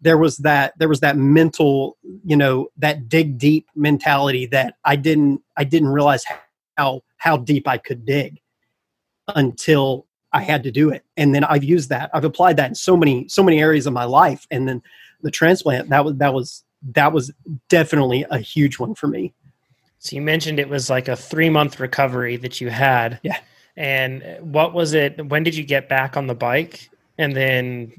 There 0.00 0.18
was 0.18 0.38
that 0.38 0.72
there 0.78 0.88
was 0.88 1.00
that 1.00 1.16
mental 1.16 1.98
you 2.24 2.36
know 2.36 2.68
that 2.78 3.08
dig 3.08 3.38
deep 3.38 3.68
mentality 3.74 4.46
that 4.46 4.74
i 4.84 4.96
didn't 4.96 5.42
i 5.56 5.64
didn't 5.64 5.88
realize 5.88 6.24
how 6.76 7.02
how 7.18 7.36
deep 7.36 7.68
i 7.68 7.78
could 7.78 8.04
dig 8.04 8.41
until 9.28 10.06
I 10.32 10.42
had 10.42 10.62
to 10.62 10.70
do 10.70 10.90
it. 10.90 11.04
And 11.16 11.34
then 11.34 11.44
I've 11.44 11.64
used 11.64 11.90
that. 11.90 12.10
I've 12.14 12.24
applied 12.24 12.56
that 12.56 12.68
in 12.68 12.74
so 12.74 12.96
many 12.96 13.28
so 13.28 13.42
many 13.42 13.60
areas 13.60 13.86
of 13.86 13.92
my 13.92 14.04
life. 14.04 14.46
And 14.50 14.66
then 14.66 14.82
the 15.22 15.30
transplant 15.30 15.90
that 15.90 16.04
was 16.04 16.16
that 16.16 16.34
was 16.34 16.64
that 16.94 17.12
was 17.12 17.30
definitely 17.68 18.24
a 18.30 18.38
huge 18.38 18.78
one 18.78 18.94
for 18.94 19.06
me. 19.06 19.34
So 19.98 20.16
you 20.16 20.22
mentioned 20.22 20.58
it 20.58 20.68
was 20.68 20.90
like 20.90 21.06
a 21.08 21.14
3 21.16 21.50
month 21.50 21.78
recovery 21.78 22.36
that 22.38 22.60
you 22.60 22.70
had. 22.70 23.20
Yeah. 23.22 23.38
And 23.76 24.38
what 24.40 24.74
was 24.74 24.94
it 24.94 25.28
when 25.28 25.42
did 25.42 25.54
you 25.54 25.64
get 25.64 25.88
back 25.88 26.16
on 26.16 26.26
the 26.26 26.34
bike? 26.34 26.88
And 27.18 27.36
then 27.36 27.92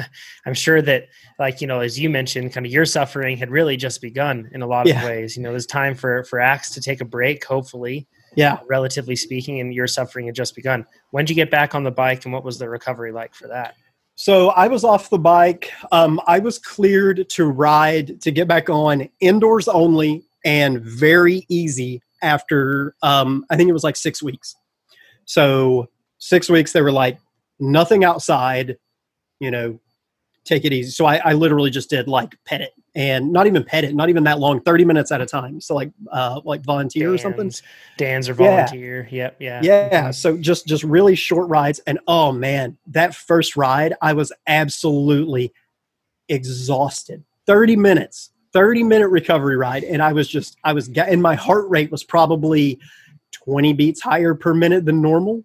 I'm 0.46 0.54
sure 0.54 0.80
that 0.82 1.08
like 1.40 1.60
you 1.60 1.66
know 1.66 1.80
as 1.80 1.98
you 1.98 2.08
mentioned 2.08 2.52
kind 2.52 2.64
of 2.64 2.70
your 2.70 2.84
suffering 2.84 3.36
had 3.36 3.50
really 3.50 3.76
just 3.76 4.00
begun 4.00 4.48
in 4.52 4.62
a 4.62 4.66
lot 4.66 4.88
of 4.88 5.02
ways. 5.02 5.36
You 5.36 5.42
know, 5.42 5.50
it 5.50 5.54
was 5.54 5.66
time 5.66 5.96
for 5.96 6.22
for 6.24 6.38
Axe 6.38 6.70
to 6.70 6.80
take 6.80 7.00
a 7.00 7.04
break 7.04 7.44
hopefully 7.44 8.06
yeah. 8.34 8.58
relatively 8.66 9.16
speaking 9.16 9.60
and 9.60 9.74
your 9.74 9.86
suffering 9.86 10.26
had 10.26 10.34
just 10.34 10.54
begun. 10.54 10.86
When 11.10 11.24
did 11.24 11.30
you 11.30 11.36
get 11.36 11.50
back 11.50 11.74
on 11.74 11.84
the 11.84 11.90
bike 11.90 12.24
and 12.24 12.32
what 12.32 12.44
was 12.44 12.58
the 12.58 12.68
recovery 12.68 13.12
like 13.12 13.34
for 13.34 13.48
that? 13.48 13.74
So 14.14 14.50
i 14.50 14.68
was 14.68 14.84
off 14.84 15.10
the 15.10 15.18
bike. 15.18 15.72
Um, 15.90 16.20
i 16.26 16.38
was 16.38 16.58
cleared 16.58 17.28
to 17.30 17.46
ride 17.46 18.20
to 18.22 18.30
get 18.30 18.48
back 18.48 18.68
on 18.68 19.08
indoors 19.20 19.68
only 19.68 20.24
and 20.44 20.80
very 20.82 21.46
easy 21.48 22.02
after 22.22 22.94
um, 23.02 23.44
i 23.50 23.56
think 23.56 23.68
it 23.68 23.72
was 23.72 23.84
like 23.84 23.96
six 23.96 24.22
weeks. 24.22 24.54
So 25.24 25.88
six 26.18 26.48
weeks 26.48 26.72
they 26.72 26.82
were 26.82 26.92
like 26.92 27.18
nothing 27.58 28.04
outside 28.04 28.76
you 29.40 29.50
know 29.50 29.78
take 30.44 30.64
it 30.64 30.72
easy. 30.72 30.90
So 30.90 31.06
i, 31.06 31.16
I 31.16 31.32
literally 31.32 31.70
just 31.70 31.90
did 31.90 32.08
like 32.08 32.36
Pettit 32.44 32.72
and 32.94 33.32
not 33.32 33.46
even 33.46 33.64
Pettit, 33.64 33.94
not 33.94 34.08
even 34.08 34.24
that 34.24 34.38
long, 34.38 34.60
30 34.60 34.84
minutes 34.84 35.10
at 35.12 35.20
a 35.20 35.26
time. 35.26 35.60
So 35.60 35.74
like 35.74 35.90
uh 36.10 36.40
like 36.44 36.62
volunteer 36.62 37.08
Dan's, 37.08 37.20
or 37.20 37.22
something. 37.22 37.52
Dan's 37.96 38.28
or 38.28 38.34
volunteer. 38.34 39.08
Yeah. 39.10 39.30
Yep. 39.38 39.38
Yeah. 39.40 39.88
Yeah. 39.90 40.10
So 40.10 40.36
just 40.36 40.66
just 40.66 40.84
really 40.84 41.14
short 41.14 41.48
rides. 41.48 41.80
And 41.86 41.98
oh 42.06 42.32
man, 42.32 42.76
that 42.88 43.14
first 43.14 43.56
ride, 43.56 43.94
I 44.02 44.12
was 44.12 44.32
absolutely 44.46 45.52
exhausted. 46.28 47.24
30 47.46 47.76
minutes, 47.76 48.30
30 48.52 48.84
minute 48.84 49.08
recovery 49.08 49.56
ride. 49.56 49.84
And 49.84 50.02
I 50.02 50.12
was 50.12 50.28
just, 50.28 50.56
I 50.64 50.72
was 50.72 50.88
and 50.88 51.22
my 51.22 51.34
heart 51.34 51.68
rate 51.68 51.90
was 51.90 52.04
probably 52.04 52.78
20 53.32 53.72
beats 53.72 54.02
higher 54.02 54.34
per 54.34 54.54
minute 54.54 54.84
than 54.84 55.00
normal. 55.00 55.44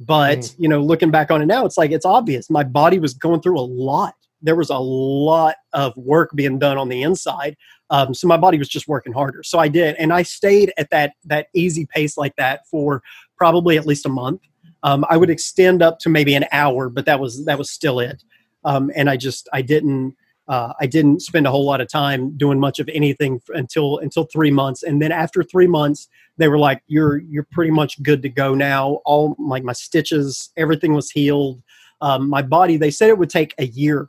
But 0.00 0.38
mm. 0.38 0.54
you 0.58 0.68
know, 0.68 0.80
looking 0.80 1.10
back 1.10 1.30
on 1.30 1.42
it 1.42 1.46
now, 1.46 1.64
it's 1.64 1.78
like 1.78 1.90
it's 1.90 2.04
obvious. 2.04 2.50
My 2.50 2.64
body 2.64 2.98
was 2.98 3.14
going 3.14 3.40
through 3.40 3.58
a 3.58 3.62
lot 3.62 4.14
there 4.42 4.56
was 4.56 4.70
a 4.70 4.78
lot 4.78 5.56
of 5.72 5.96
work 5.96 6.30
being 6.34 6.58
done 6.58 6.78
on 6.78 6.88
the 6.88 7.02
inside. 7.02 7.56
Um, 7.90 8.14
so 8.14 8.26
my 8.26 8.36
body 8.36 8.58
was 8.58 8.68
just 8.68 8.88
working 8.88 9.12
harder. 9.12 9.42
So 9.42 9.58
I 9.58 9.68
did, 9.68 9.96
and 9.96 10.12
I 10.12 10.22
stayed 10.22 10.72
at 10.76 10.90
that 10.90 11.14
that 11.24 11.48
easy 11.54 11.86
pace 11.86 12.16
like 12.16 12.36
that 12.36 12.66
for 12.66 13.02
probably 13.36 13.78
at 13.78 13.86
least 13.86 14.06
a 14.06 14.10
month. 14.10 14.42
Um, 14.82 15.04
I 15.08 15.16
would 15.16 15.30
extend 15.30 15.82
up 15.82 15.98
to 16.00 16.08
maybe 16.08 16.34
an 16.34 16.44
hour, 16.52 16.88
but 16.88 17.06
that 17.06 17.18
was 17.18 17.44
that 17.46 17.58
was 17.58 17.70
still 17.70 17.98
it. 18.00 18.22
Um, 18.64 18.90
and 18.94 19.08
I 19.08 19.16
just 19.16 19.48
I 19.52 19.62
didn't 19.62 20.14
uh, 20.48 20.72
I 20.80 20.86
didn't 20.86 21.20
spend 21.20 21.46
a 21.46 21.50
whole 21.50 21.64
lot 21.64 21.80
of 21.80 21.88
time 21.88 22.36
doing 22.36 22.58
much 22.58 22.78
of 22.78 22.88
anything 22.92 23.40
until 23.50 23.98
until 23.98 24.24
three 24.24 24.50
months. 24.50 24.82
And 24.82 25.00
then 25.00 25.12
after 25.12 25.42
three 25.42 25.66
months, 25.66 26.08
they 26.36 26.48
were 26.48 26.58
like, 26.58 26.82
"You're 26.86 27.18
you're 27.18 27.46
pretty 27.50 27.70
much 27.70 28.02
good 28.02 28.22
to 28.22 28.28
go 28.28 28.54
now." 28.54 29.00
All 29.04 29.36
like 29.38 29.62
my 29.62 29.74
stitches, 29.74 30.50
everything 30.56 30.94
was 30.94 31.10
healed. 31.10 31.62
Um, 32.00 32.28
my 32.28 32.42
body, 32.42 32.76
they 32.76 32.90
said 32.90 33.10
it 33.10 33.18
would 33.18 33.30
take 33.30 33.54
a 33.58 33.66
year 33.66 34.08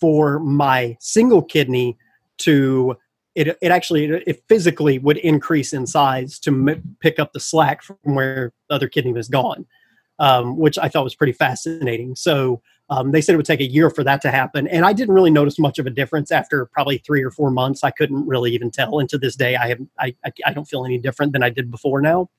for 0.00 0.38
my 0.38 0.96
single 1.00 1.42
kidney 1.42 1.96
to 2.38 2.96
it, 3.34 3.48
it 3.60 3.70
actually 3.70 4.06
it 4.06 4.42
physically 4.48 4.98
would 4.98 5.18
increase 5.18 5.72
in 5.72 5.86
size 5.86 6.38
to 6.40 6.50
m- 6.50 6.96
pick 7.00 7.18
up 7.18 7.32
the 7.32 7.40
slack 7.40 7.82
from 7.82 7.96
where 8.02 8.52
the 8.68 8.74
other 8.74 8.88
kidney 8.88 9.12
was 9.12 9.28
gone 9.28 9.66
um, 10.18 10.56
which 10.56 10.78
i 10.78 10.88
thought 10.88 11.04
was 11.04 11.14
pretty 11.14 11.32
fascinating. 11.32 12.16
So 12.16 12.62
um, 12.88 13.10
they 13.10 13.20
said 13.20 13.32
it 13.32 13.36
would 13.36 13.46
take 13.46 13.60
a 13.60 13.68
year 13.68 13.90
for 13.90 14.04
that 14.04 14.22
to 14.22 14.30
happen 14.30 14.68
and 14.68 14.84
i 14.84 14.92
didn't 14.92 15.14
really 15.14 15.30
notice 15.30 15.58
much 15.58 15.78
of 15.78 15.86
a 15.86 15.90
difference 15.90 16.30
after 16.30 16.66
probably 16.66 16.98
three 16.98 17.22
or 17.22 17.30
four 17.30 17.50
months. 17.50 17.84
I 17.84 17.90
couldn't 17.90 18.26
really 18.26 18.52
even 18.52 18.70
tell 18.70 18.98
and 18.98 19.08
to 19.10 19.18
this 19.18 19.36
day 19.36 19.56
i 19.56 19.68
have 19.68 19.80
i, 19.98 20.14
I, 20.24 20.32
I 20.46 20.52
don't 20.52 20.66
feel 20.66 20.84
any 20.84 20.98
different 20.98 21.32
than 21.32 21.42
i 21.42 21.50
did 21.50 21.70
before 21.70 22.00
now. 22.00 22.30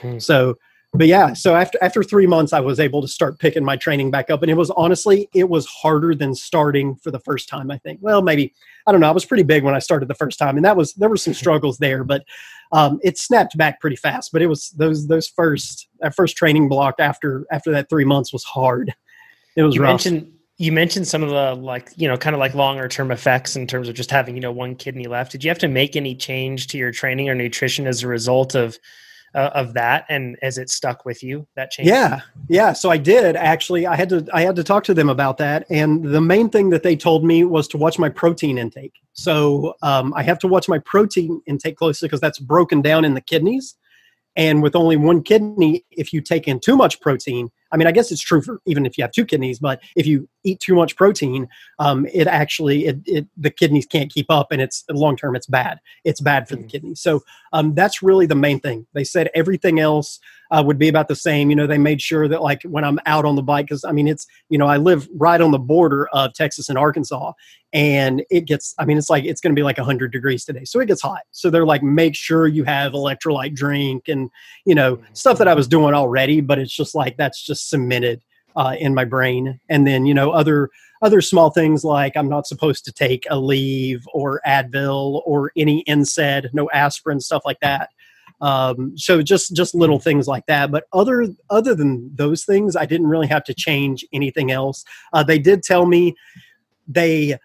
Hmm. 0.00 0.18
so 0.18 0.58
but 0.94 1.06
yeah, 1.06 1.32
so 1.32 1.54
after 1.54 1.78
after 1.80 2.02
three 2.02 2.26
months, 2.26 2.52
I 2.52 2.60
was 2.60 2.78
able 2.78 3.00
to 3.00 3.08
start 3.08 3.38
picking 3.38 3.64
my 3.64 3.76
training 3.76 4.10
back 4.10 4.28
up, 4.28 4.42
and 4.42 4.50
it 4.50 4.56
was 4.56 4.70
honestly 4.72 5.26
it 5.34 5.48
was 5.48 5.64
harder 5.66 6.14
than 6.14 6.34
starting 6.34 6.96
for 6.96 7.10
the 7.10 7.20
first 7.20 7.48
time. 7.48 7.70
I 7.70 7.78
think. 7.78 8.00
Well, 8.02 8.20
maybe 8.20 8.52
I 8.86 8.92
don't 8.92 9.00
know. 9.00 9.08
I 9.08 9.12
was 9.12 9.24
pretty 9.24 9.42
big 9.42 9.64
when 9.64 9.74
I 9.74 9.78
started 9.78 10.08
the 10.08 10.14
first 10.14 10.38
time, 10.38 10.56
and 10.56 10.64
that 10.66 10.76
was 10.76 10.92
there 10.94 11.08
were 11.08 11.16
some 11.16 11.32
struggles 11.32 11.78
there, 11.78 12.04
but 12.04 12.24
um, 12.72 13.00
it 13.02 13.16
snapped 13.16 13.56
back 13.56 13.80
pretty 13.80 13.96
fast. 13.96 14.32
But 14.32 14.42
it 14.42 14.48
was 14.48 14.68
those 14.70 15.06
those 15.06 15.28
first 15.28 15.88
that 16.00 16.14
first 16.14 16.36
training 16.36 16.68
block 16.68 16.96
after 16.98 17.46
after 17.50 17.70
that 17.72 17.88
three 17.88 18.04
months 18.04 18.30
was 18.30 18.44
hard. 18.44 18.94
It 19.56 19.62
was 19.62 19.76
you 19.76 19.82
rough. 19.82 20.04
Mentioned, 20.04 20.30
you 20.58 20.72
mentioned 20.72 21.08
some 21.08 21.22
of 21.22 21.30
the 21.30 21.54
like 21.54 21.90
you 21.96 22.06
know 22.06 22.18
kind 22.18 22.34
of 22.34 22.40
like 22.40 22.54
longer 22.54 22.86
term 22.86 23.10
effects 23.10 23.56
in 23.56 23.66
terms 23.66 23.88
of 23.88 23.94
just 23.94 24.10
having 24.10 24.34
you 24.34 24.42
know 24.42 24.52
one 24.52 24.74
kidney 24.74 25.06
left. 25.06 25.32
Did 25.32 25.42
you 25.42 25.48
have 25.48 25.58
to 25.60 25.68
make 25.68 25.96
any 25.96 26.14
change 26.14 26.66
to 26.66 26.76
your 26.76 26.92
training 26.92 27.30
or 27.30 27.34
nutrition 27.34 27.86
as 27.86 28.02
a 28.02 28.08
result 28.08 28.54
of 28.54 28.78
uh, 29.34 29.50
of 29.54 29.74
that 29.74 30.04
and 30.08 30.36
as 30.42 30.58
it 30.58 30.70
stuck 30.70 31.04
with 31.04 31.22
you 31.22 31.46
that 31.56 31.70
change 31.70 31.88
yeah 31.88 32.20
yeah. 32.48 32.72
So 32.72 32.90
i 32.90 32.96
did 32.96 33.36
actually. 33.36 33.86
I 33.86 33.96
had 33.96 34.08
to 34.10 34.26
i 34.32 34.42
had 34.42 34.56
to 34.56 34.64
talk 34.64 34.84
to 34.84 34.94
them 34.94 35.08
about 35.08 35.38
that 35.38 35.66
and 35.70 36.04
the 36.04 36.20
main 36.20 36.48
thing 36.48 36.70
that 36.70 36.82
they 36.82 36.96
told 36.96 37.24
me 37.24 37.44
was 37.44 37.68
to 37.68 37.78
watch 37.78 37.98
my 37.98 38.08
protein 38.08 38.58
intake. 38.58 38.94
So 39.12 39.74
um, 39.82 40.12
i 40.14 40.22
have 40.22 40.38
to 40.40 40.48
watch 40.48 40.68
my 40.68 40.78
protein 40.78 41.40
intake 41.46 41.76
closely 41.76 42.08
because 42.08 42.20
that's 42.20 42.38
broken 42.38 42.82
down 42.82 43.04
in 43.04 43.14
the 43.14 43.20
kidneys 43.20 43.74
and 44.36 44.62
with 44.62 44.74
only 44.74 44.96
one 44.96 45.22
kidney 45.22 45.84
if 45.90 46.12
you 46.12 46.20
take 46.20 46.48
in 46.48 46.60
too 46.60 46.76
much 46.76 47.00
protein 47.00 47.50
I 47.72 47.78
mean, 47.78 47.88
I 47.88 47.92
guess 47.92 48.12
it's 48.12 48.20
true 48.20 48.42
for 48.42 48.60
even 48.66 48.84
if 48.84 48.98
you 48.98 49.04
have 49.04 49.12
two 49.12 49.24
kidneys, 49.24 49.58
but 49.58 49.80
if 49.96 50.06
you 50.06 50.28
eat 50.44 50.60
too 50.60 50.74
much 50.74 50.96
protein, 50.96 51.48
um, 51.78 52.06
it 52.12 52.26
actually 52.26 52.86
it, 52.86 52.98
it, 53.06 53.26
the 53.36 53.50
kidneys 53.50 53.86
can't 53.86 54.12
keep 54.12 54.30
up, 54.30 54.52
and 54.52 54.60
it's 54.60 54.84
long 54.90 55.16
term 55.16 55.36
it's 55.36 55.46
bad. 55.46 55.78
It's 56.04 56.20
bad 56.20 56.48
for 56.48 56.56
the 56.56 56.62
mm. 56.62 56.70
kidneys. 56.70 57.00
So 57.00 57.22
um, 57.52 57.74
that's 57.74 58.02
really 58.02 58.26
the 58.26 58.34
main 58.34 58.60
thing. 58.60 58.86
They 58.94 59.04
said 59.04 59.30
everything 59.34 59.80
else 59.80 60.18
uh, 60.50 60.62
would 60.64 60.78
be 60.78 60.88
about 60.88 61.08
the 61.08 61.16
same. 61.16 61.50
You 61.50 61.56
know, 61.56 61.66
they 61.66 61.78
made 61.78 62.00
sure 62.00 62.28
that 62.28 62.42
like 62.42 62.62
when 62.64 62.84
I'm 62.84 62.98
out 63.06 63.24
on 63.24 63.36
the 63.36 63.42
bike, 63.42 63.66
because 63.66 63.84
I 63.84 63.92
mean, 63.92 64.08
it's 64.08 64.26
you 64.48 64.58
know 64.58 64.66
I 64.66 64.76
live 64.76 65.08
right 65.14 65.40
on 65.40 65.50
the 65.50 65.58
border 65.58 66.08
of 66.12 66.34
Texas 66.34 66.68
and 66.68 66.78
Arkansas, 66.78 67.32
and 67.72 68.22
it 68.30 68.42
gets 68.42 68.74
i 68.78 68.84
mean 68.84 68.98
it's 68.98 69.08
like 69.08 69.24
it's 69.24 69.40
going 69.40 69.54
to 69.54 69.58
be 69.58 69.62
like 69.62 69.78
100 69.78 70.12
degrees 70.12 70.44
today 70.44 70.64
so 70.64 70.78
it 70.80 70.86
gets 70.86 71.00
hot 71.00 71.22
so 71.30 71.50
they're 71.50 71.66
like 71.66 71.82
make 71.82 72.14
sure 72.14 72.46
you 72.46 72.64
have 72.64 72.92
electrolyte 72.92 73.54
drink 73.54 74.08
and 74.08 74.30
you 74.64 74.74
know 74.74 74.96
mm-hmm. 74.96 75.14
stuff 75.14 75.38
that 75.38 75.48
i 75.48 75.54
was 75.54 75.66
doing 75.66 75.94
already 75.94 76.40
but 76.40 76.58
it's 76.58 76.74
just 76.74 76.94
like 76.94 77.16
that's 77.16 77.44
just 77.44 77.70
cemented 77.70 78.22
uh, 78.56 78.76
in 78.78 78.94
my 78.94 79.04
brain. 79.04 79.60
And 79.68 79.86
then 79.86 80.06
you 80.06 80.14
know 80.14 80.30
other 80.30 80.70
other 81.02 81.20
small 81.20 81.50
things 81.50 81.82
like 81.82 82.16
i'm 82.16 82.28
not 82.28 82.46
supposed 82.46 82.84
to 82.84 82.92
take 82.92 83.24
Aleve 83.24 84.02
or 84.14 84.40
advil 84.46 85.20
or 85.26 85.52
any 85.56 85.84
NSAID 85.88 86.50
no 86.54 86.70
aspirin 86.70 87.20
stuff 87.20 87.42
like 87.44 87.60
that. 87.60 87.90
Um, 88.40 88.96
so 88.96 89.22
just 89.22 89.54
just 89.54 89.74
little 89.74 90.00
things 90.00 90.26
like 90.26 90.46
that. 90.46 90.70
But 90.70 90.84
other 90.92 91.26
other 91.50 91.74
than 91.74 92.10
those 92.14 92.44
things 92.44 92.76
i 92.76 92.86
didn't 92.86 93.08
really 93.08 93.26
have 93.26 93.44
to 93.44 93.54
change 93.54 94.04
anything 94.12 94.50
else. 94.50 94.84
Uh, 95.12 95.22
they 95.22 95.38
did 95.38 95.62
tell 95.62 95.86
me 95.86 96.14
they 96.88 97.38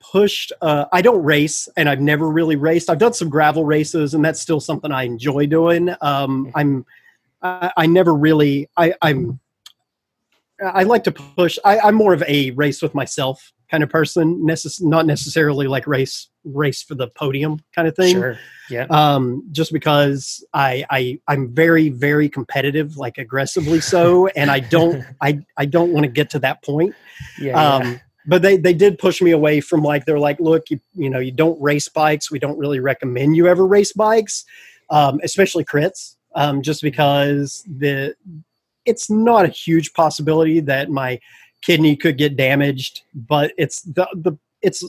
pushed 0.00 0.52
uh, 0.60 0.84
i 0.92 1.00
don't 1.00 1.22
race 1.22 1.68
and 1.76 1.88
i've 1.88 2.00
never 2.00 2.28
really 2.28 2.56
raced. 2.56 2.90
I've 2.90 2.98
done 2.98 3.12
some 3.12 3.28
gravel 3.28 3.64
races 3.64 4.14
and 4.14 4.24
that's 4.24 4.40
still 4.40 4.60
something 4.60 4.90
i 4.92 5.04
enjoy 5.04 5.46
doing. 5.46 5.90
Um, 6.00 6.46
mm-hmm. 6.46 6.50
i'm 6.54 6.86
I, 7.42 7.72
I, 7.76 7.86
never 7.86 8.14
really 8.14 8.68
I, 8.76 8.94
i'm 9.02 9.40
i 10.62 10.82
like 10.82 11.04
to 11.04 11.12
push 11.12 11.58
I, 11.64 11.80
i'm 11.80 11.94
more 11.94 12.14
of 12.14 12.22
a 12.26 12.50
race 12.52 12.82
with 12.82 12.94
myself 12.94 13.52
kind 13.72 13.82
of 13.82 13.88
person, 13.88 14.36
necess- 14.46 14.82
not 14.82 15.06
necessarily 15.06 15.66
like 15.66 15.86
race 15.86 16.28
race 16.44 16.82
for 16.82 16.94
the 16.94 17.08
podium 17.08 17.58
kind 17.74 17.88
of 17.88 17.96
thing. 17.96 18.14
Sure. 18.14 18.38
Yeah. 18.68 18.86
Um, 18.90 19.48
just 19.50 19.72
because 19.72 20.44
I 20.52 20.84
I 20.90 21.18
I'm 21.26 21.52
very 21.52 21.88
very 21.88 22.28
competitive, 22.28 22.98
like 22.98 23.16
aggressively 23.18 23.80
so, 23.80 24.26
and 24.36 24.50
I 24.50 24.60
don't 24.60 25.02
I 25.20 25.40
I 25.56 25.64
don't 25.64 25.92
want 25.92 26.04
to 26.04 26.12
get 26.12 26.30
to 26.30 26.38
that 26.40 26.62
point. 26.62 26.94
Yeah. 27.40 27.76
Um, 27.76 27.82
yeah. 27.82 27.98
but 28.26 28.42
they 28.42 28.58
they 28.58 28.74
did 28.74 28.98
push 28.98 29.22
me 29.22 29.30
away 29.30 29.62
from 29.62 29.82
like 29.82 30.04
they're 30.04 30.18
like, 30.18 30.38
look, 30.38 30.68
you 30.68 30.78
you 30.94 31.08
know, 31.08 31.18
you 31.18 31.32
don't 31.32 31.60
race 31.60 31.88
bikes. 31.88 32.30
We 32.30 32.38
don't 32.38 32.58
really 32.58 32.78
recommend 32.78 33.36
you 33.36 33.48
ever 33.48 33.66
race 33.66 33.94
bikes, 33.94 34.44
um, 34.90 35.18
especially 35.24 35.64
crits, 35.64 36.16
um, 36.34 36.60
just 36.60 36.82
because 36.82 37.64
the 37.66 38.14
it's 38.84 39.10
not 39.10 39.44
a 39.44 39.48
huge 39.48 39.92
possibility 39.92 40.60
that 40.60 40.90
my 40.90 41.20
kidney 41.62 41.96
could 41.96 42.18
get 42.18 42.36
damaged, 42.36 43.02
but 43.14 43.52
it's 43.56 43.82
the 43.82 44.06
the 44.14 44.36
it's 44.62 44.84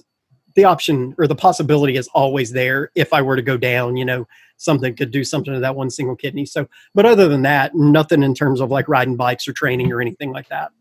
the 0.56 0.66
option 0.66 1.16
or 1.18 1.28
the 1.28 1.36
possibility 1.36 1.96
is 1.96 2.08
always 2.10 2.52
there 2.52 2.92
if 2.96 3.12
I 3.14 3.22
were 3.22 3.36
to 3.36 3.42
go 3.42 3.58
down, 3.58 3.98
you 3.98 4.06
know, 4.06 4.28
something 4.58 4.96
could 4.96 5.12
do 5.12 5.24
something 5.24 5.54
to 5.54 5.60
that 5.60 5.76
one 5.76 5.90
single 5.90 6.16
kidney. 6.16 6.46
So, 6.46 6.68
but 6.94 7.06
other 7.06 7.28
than 7.28 7.42
that, 7.44 7.74
nothing 7.76 8.24
in 8.24 8.36
terms 8.36 8.62
of 8.62 8.70
like 8.70 8.88
riding 8.88 9.16
bikes 9.16 9.48
or 9.48 9.54
training 9.54 9.92
or 9.92 10.02
anything 10.02 10.32
like 10.32 10.50
that. 10.50 10.72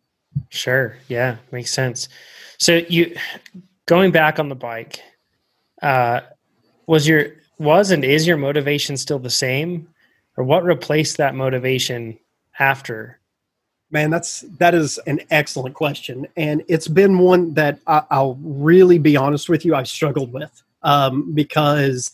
Sure. 0.51 0.97
Yeah, 1.09 1.37
makes 1.51 1.71
sense. 1.71 2.09
So 2.59 2.83
you 2.89 3.17
going 3.87 4.13
back 4.13 4.39
on 4.39 4.49
the 4.49 4.55
bike, 4.55 5.01
uh, 5.83 6.21
was 6.87 7.07
your 7.09 7.33
was 7.59 7.91
and 7.91 8.05
is 8.05 8.27
your 8.27 8.37
motivation 8.37 8.97
still 8.97 9.19
the 9.19 9.31
same, 9.31 9.89
or 10.37 10.45
what 10.45 10.65
replaced 10.65 11.17
that 11.19 11.35
motivation 11.35 12.19
after? 12.59 13.19
Man, 13.91 14.11
that's 14.11 14.41
that 14.59 14.75
is 14.75 14.99
an 15.07 15.21
excellent 15.31 15.75
question, 15.75 16.27
and 16.37 16.63
it's 16.67 16.89
been 16.89 17.19
one 17.19 17.53
that 17.55 17.79
I, 17.87 18.23
will 18.23 18.39
really 18.43 18.99
be 18.99 19.17
honest 19.17 19.51
with 19.51 19.67
you. 19.67 19.75
I've 19.75 19.89
struggled 19.89 20.33
with 20.33 20.63
um, 20.83 21.35
because 21.35 22.11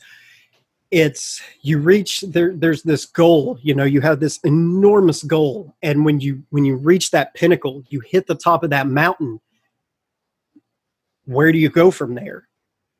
it's 0.91 1.43
you 1.62 1.78
reach 1.78 2.22
there. 2.22 2.55
There's 2.55 2.82
this 2.82 3.05
goal, 3.05 3.59
you 3.62 3.74
know. 3.74 3.84
You 3.84 4.01
have 4.01 4.20
this 4.20 4.39
enormous 4.39 5.22
goal, 5.22 5.74
and 5.82 6.05
when 6.05 6.20
you 6.20 6.43
when 6.51 6.64
you 6.64 6.76
reach 6.76 7.11
that 7.11 7.34
pinnacle, 7.34 7.84
you 7.91 8.01
hit 8.01 8.26
the 8.26 8.34
top 8.34 8.64
of 8.64 8.70
that 8.70 8.86
mountain. 8.86 9.41
Where 11.26 11.53
do 11.53 11.59
you 11.59 11.68
go 11.68 11.91
from 11.91 12.14
there? 12.14 12.49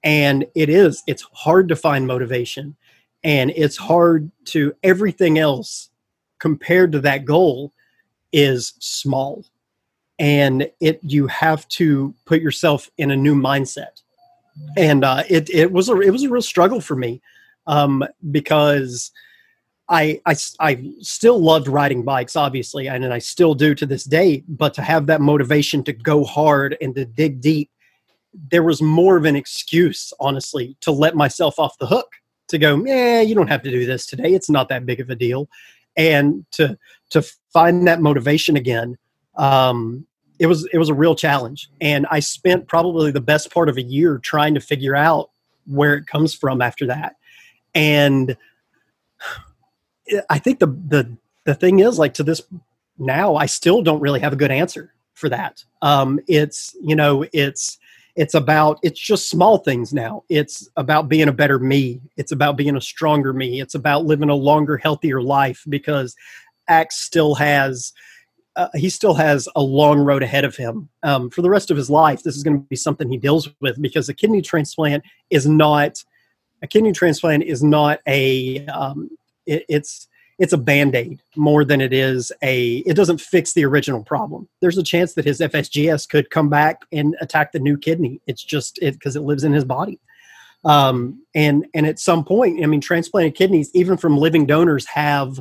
And 0.05 0.47
it 0.55 0.69
is 0.69 1.03
it's 1.07 1.27
hard 1.33 1.69
to 1.69 1.77
find 1.77 2.07
motivation, 2.07 2.77
and 3.25 3.51
it's 3.57 3.77
hard 3.77 4.31
to 4.47 4.75
everything 4.83 5.39
else 5.39 5.88
compared 6.39 6.93
to 6.93 7.01
that 7.01 7.25
goal 7.25 7.73
is 8.33 8.75
small. 8.79 9.45
And 10.19 10.71
it 10.81 11.01
you 11.03 11.27
have 11.29 11.69
to 11.69 12.15
put 12.25 12.41
yourself 12.41 12.91
in 12.99 13.11
a 13.11 13.17
new 13.17 13.35
mindset. 13.35 14.03
And 14.77 15.05
uh, 15.05 15.23
it 15.29 15.49
it 15.51 15.71
was 15.71 15.89
a 15.89 16.01
it 16.01 16.11
was 16.11 16.25
a 16.25 16.29
real 16.29 16.43
struggle 16.43 16.81
for 16.81 16.97
me 16.97 17.21
um, 17.69 18.05
because 18.31 19.13
I, 19.89 20.21
I 20.27 20.35
I 20.59 20.91
still 21.01 21.39
loved 21.39 21.69
riding 21.69 22.03
bikes 22.03 22.35
obviously 22.35 22.89
and, 22.89 23.05
and 23.05 23.15
I 23.15 23.19
still 23.19 23.55
do 23.55 23.75
to 23.75 23.87
this 23.87 24.05
day 24.05 24.43
but 24.49 24.75
to 24.75 24.83
have 24.83 25.07
that 25.07 25.21
motivation 25.21 25.85
to 25.85 25.93
go 25.93 26.25
hard 26.25 26.77
and 26.81 26.95
to 26.97 27.05
dig 27.05 27.41
deep 27.41 27.71
there 28.51 28.63
was 28.63 28.83
more 28.83 29.17
of 29.17 29.25
an 29.25 29.37
excuse 29.37 30.13
honestly 30.21 30.77
to 30.81 30.91
let 30.91 31.15
myself 31.15 31.59
off 31.59 31.79
the 31.79 31.87
hook 31.87 32.13
to 32.49 32.59
go 32.59 32.85
yeah 32.85 33.21
you 33.21 33.35
don't 33.35 33.49
have 33.49 33.63
to 33.63 33.71
do 33.71 33.87
this 33.87 34.07
today. 34.07 34.35
It's 34.35 34.51
not 34.51 34.69
that 34.69 34.85
big 34.85 35.01
of 35.01 35.11
a 35.11 35.15
deal 35.15 35.49
and 35.99 36.47
to 36.53 36.79
to 37.11 37.21
find 37.53 37.87
that 37.87 38.01
motivation 38.01 38.57
again 38.57 38.97
um, 39.37 40.07
it 40.39 40.47
was 40.47 40.67
it 40.73 40.79
was 40.79 40.89
a 40.89 40.95
real 40.95 41.15
challenge. 41.15 41.69
And 41.81 42.07
i 42.11 42.21
spent 42.21 42.69
probably 42.69 43.11
the 43.11 43.21
best 43.21 43.53
part 43.53 43.69
of 43.69 43.77
a 43.77 43.83
year 43.83 44.19
trying 44.19 44.55
to 44.55 44.61
figure 44.61 44.97
out 44.97 45.31
where 45.67 45.95
it 45.95 46.07
comes 46.07 46.35
from 46.35 46.63
after 46.63 46.87
that. 46.87 47.17
And 47.75 48.37
i 50.31 50.39
think 50.39 50.59
the 50.59 50.67
the 50.67 51.17
the 51.45 51.55
thing 51.55 51.81
is 51.81 51.99
like 51.99 52.15
to 52.15 52.23
this 52.23 52.41
now 52.99 53.37
i 53.37 53.45
still 53.45 53.83
don't 53.83 54.01
really 54.01 54.21
have 54.21 54.33
a 54.33 54.37
good 54.37 54.51
answer 54.51 54.95
for 55.19 55.29
that. 55.29 55.65
Um, 55.83 56.21
it's 56.29 56.75
you 56.81 56.97
know 56.97 57.27
it's 57.33 57.78
it's 58.19 58.35
about 58.35 58.81
it's 58.83 58.99
just 58.99 59.31
small 59.31 59.59
things 59.59 59.95
now. 59.95 60.25
It's 60.29 60.69
about 60.77 61.09
being 61.09 61.29
a 61.29 61.33
better 61.33 61.61
me. 61.61 62.01
It's 62.17 62.33
about 62.33 62.57
being 62.57 62.77
a 62.77 62.81
stronger 62.81 63.33
me. 63.33 63.61
It's 63.61 63.77
about 63.77 64.07
living 64.07 64.29
a 64.29 64.35
longer 64.35 64.77
healthier 64.77 65.23
life 65.23 65.63
because 65.69 66.17
Axe 66.67 66.97
still 66.97 67.37
has 67.37 67.93
uh, 68.57 68.71
he 68.75 68.91
still 68.91 69.15
has 69.15 69.49
a 69.55 69.63
long 69.63 70.01
road 70.01 70.25
ahead 70.25 70.45
of 70.45 70.57
him 70.57 70.89
um, 71.05 71.31
for 71.31 71.43
the 71.43 71.49
rest 71.49 71.71
of 71.71 71.77
his 71.77 71.89
life. 71.89 72.25
This 72.25 72.37
is 72.37 72.43
going 72.43 72.61
to 72.61 72.67
be 72.67 72.75
something 72.75 73.09
he 73.09 73.19
deals 73.19 73.49
with 73.61 73.81
because 73.81 74.09
a 74.09 74.15
kidney 74.15 74.43
transplant 74.43 75.05
is 75.31 75.47
not 75.47 76.03
a 76.61 76.67
kidney 76.67 76.91
transplant 76.91 77.45
is 77.45 77.63
not 77.63 78.01
a 78.09 78.67
um, 78.67 79.11
it, 79.47 79.65
it's 79.69 80.09
it's 80.39 80.53
a 80.53 80.59
band-aid 80.59 81.21
more 81.37 81.65
than 81.65 81.81
it 81.81 81.93
is 81.93 82.31
a 82.43 82.79
it 82.79 82.95
doesn't 82.95 83.21
fix 83.21 83.53
the 83.53 83.65
original 83.65 84.05
problem. 84.05 84.49
There's 84.61 84.79
a 84.79 84.83
chance 84.83 85.15
that 85.15 85.25
his 85.25 85.41
fsgs 85.41 86.09
could 86.09 86.31
come 86.31 86.49
back 86.49 86.83
and 86.93 87.17
attack 87.21 87.53
the 87.53 87.59
new 87.59 87.77
kidney. 87.77 88.21
It's 88.27 88.43
just 88.43 88.79
it 88.81 88.95
because 88.95 89.17
it 89.17 89.23
lives 89.23 89.45
in 89.45 89.53
his 89.53 89.65
body. 89.65 89.99
Um, 90.65 91.23
and 91.35 91.67
and 91.73 91.87
at 91.87 92.01
some 92.01 92.25
point 92.25 92.65
i 92.65 92.67
mean 92.67 92.81
transplanted 92.81 93.37
kidneys 93.37 93.71
even 93.75 93.97
from 93.97 94.19
living 94.19 94.45
donors 94.45 94.87
have 94.87 95.41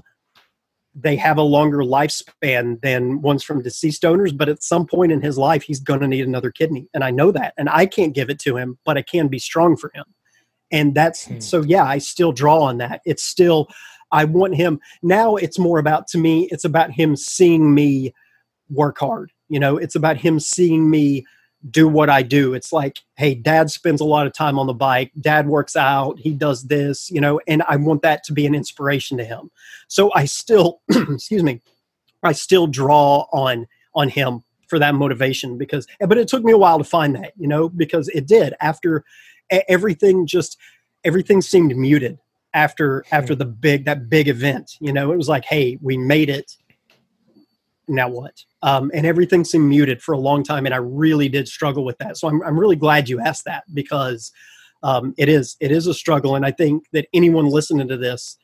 they 0.94 1.16
have 1.16 1.38
a 1.38 1.44
longer 1.44 1.80
lifespan 1.80 2.80
than 2.82 3.22
ones 3.22 3.44
from 3.44 3.64
deceased 3.64 4.04
donors 4.04 4.32
but 4.32 4.48
at 4.48 4.62
some 4.62 4.86
point 4.86 5.12
in 5.12 5.22
his 5.22 5.36
life 5.38 5.64
he's 5.64 5.80
going 5.80 6.02
to 6.02 6.08
need 6.08 6.28
another 6.28 6.52
kidney. 6.52 6.88
And 6.94 7.04
i 7.04 7.10
know 7.10 7.32
that 7.32 7.56
and 7.58 7.68
i 7.70 7.88
can't 7.88 8.14
give 8.14 8.30
it 8.30 8.40
to 8.40 8.58
him 8.58 8.78
but 8.86 8.96
i 8.96 9.02
can 9.02 9.28
be 9.28 9.40
strong 9.40 9.76
for 9.76 9.92
him. 9.96 10.06
And 10.72 10.94
that's 10.94 11.26
hmm. 11.26 11.40
so 11.40 11.62
yeah 11.64 11.84
i 11.84 11.98
still 11.98 12.32
draw 12.32 12.62
on 12.62 12.78
that. 12.78 13.02
It's 13.04 13.24
still 13.24 13.70
i 14.12 14.24
want 14.24 14.56
him 14.56 14.80
now 15.02 15.36
it's 15.36 15.60
more 15.60 15.80
about 15.80 16.08
to 16.08 16.18
me 16.18 16.48
it's 16.52 16.66
about 16.66 16.92
him 16.92 17.16
seeing 17.16 17.74
me 17.74 18.14
work 18.70 18.98
hard 19.00 19.32
you 19.50 19.60
know 19.60 19.78
it's 19.78 19.96
about 19.96 20.18
him 20.18 20.40
seeing 20.40 20.90
me 20.90 21.26
do 21.70 21.88
what 21.88 22.10
I 22.10 22.22
do. 22.22 22.54
It's 22.54 22.72
like, 22.72 23.00
hey, 23.16 23.34
dad 23.34 23.72
spends 23.72 24.02
a 24.02 24.06
lot 24.06 24.28
of 24.28 24.34
time 24.34 24.60
on 24.60 24.68
the 24.68 24.74
bike. 24.74 25.12
Dad 25.20 25.48
works 25.48 25.76
out. 25.76 26.20
He 26.20 26.34
does 26.34 26.64
this, 26.64 27.10
you 27.10 27.20
know, 27.20 27.42
and 27.48 27.64
I 27.68 27.76
want 27.78 28.02
that 28.04 28.24
to 28.26 28.34
be 28.34 28.46
an 28.46 28.56
inspiration 28.56 29.18
to 29.18 29.26
him. 29.26 29.50
So 29.88 30.12
I 30.14 30.26
still, 30.26 30.82
excuse 30.90 31.44
me, 31.44 31.62
I 32.24 32.34
still 32.34 32.68
draw 32.68 33.26
on 33.32 33.68
on 33.96 34.10
him 34.10 34.44
for 34.68 34.78
that 34.80 34.96
motivation 34.96 35.58
because, 35.58 35.88
but 36.00 36.18
it 36.18 36.28
took 36.28 36.44
me 36.44 36.52
a 36.52 36.58
while 36.58 36.78
to 36.78 36.84
find 36.84 37.16
that, 37.16 37.34
you 37.38 37.48
know, 37.48 37.70
because 37.70 38.10
it 38.10 38.28
did 38.28 38.54
after 38.60 39.04
everything 39.50 40.28
just 40.28 40.58
everything 41.04 41.42
seemed 41.42 41.76
muted 41.76 42.20
after 42.58 43.06
after 43.12 43.36
the 43.36 43.46
big 43.46 43.86
that 43.86 44.10
big 44.10 44.28
event. 44.28 44.72
You 44.80 44.92
know, 44.92 45.12
it 45.12 45.18
was 45.18 45.30
like, 45.30 45.46
hey, 45.46 45.78
we 45.82 45.96
made 45.96 46.30
it 46.30 46.58
now 47.88 48.10
what? 48.10 48.44
Um, 48.64 48.92
and 48.94 49.06
everything 49.06 49.46
seemed 49.46 49.70
muted 49.70 50.02
for 50.02 50.14
a 50.14 50.18
long 50.18 50.44
time, 50.44 50.66
and 50.66 50.74
I 50.74 50.80
really 50.80 51.30
did 51.30 51.48
struggle 51.48 51.86
with 51.86 51.98
that. 52.00 52.18
So 52.18 52.28
I'm 52.28 52.42
I'm 52.44 52.60
really 52.60 52.76
glad 52.76 53.08
you 53.08 53.20
asked 53.20 53.46
that 53.46 53.64
because 53.74 54.32
um, 54.82 55.14
it 55.18 55.30
is 55.30 55.56
it 55.60 55.72
is 55.72 55.86
a 55.86 55.94
struggle, 55.94 56.36
and 56.36 56.46
I 56.46 56.52
think 56.52 56.86
that 56.94 57.08
anyone 57.14 57.46
listening 57.46 57.88
to 57.90 57.98
this, 57.98 58.38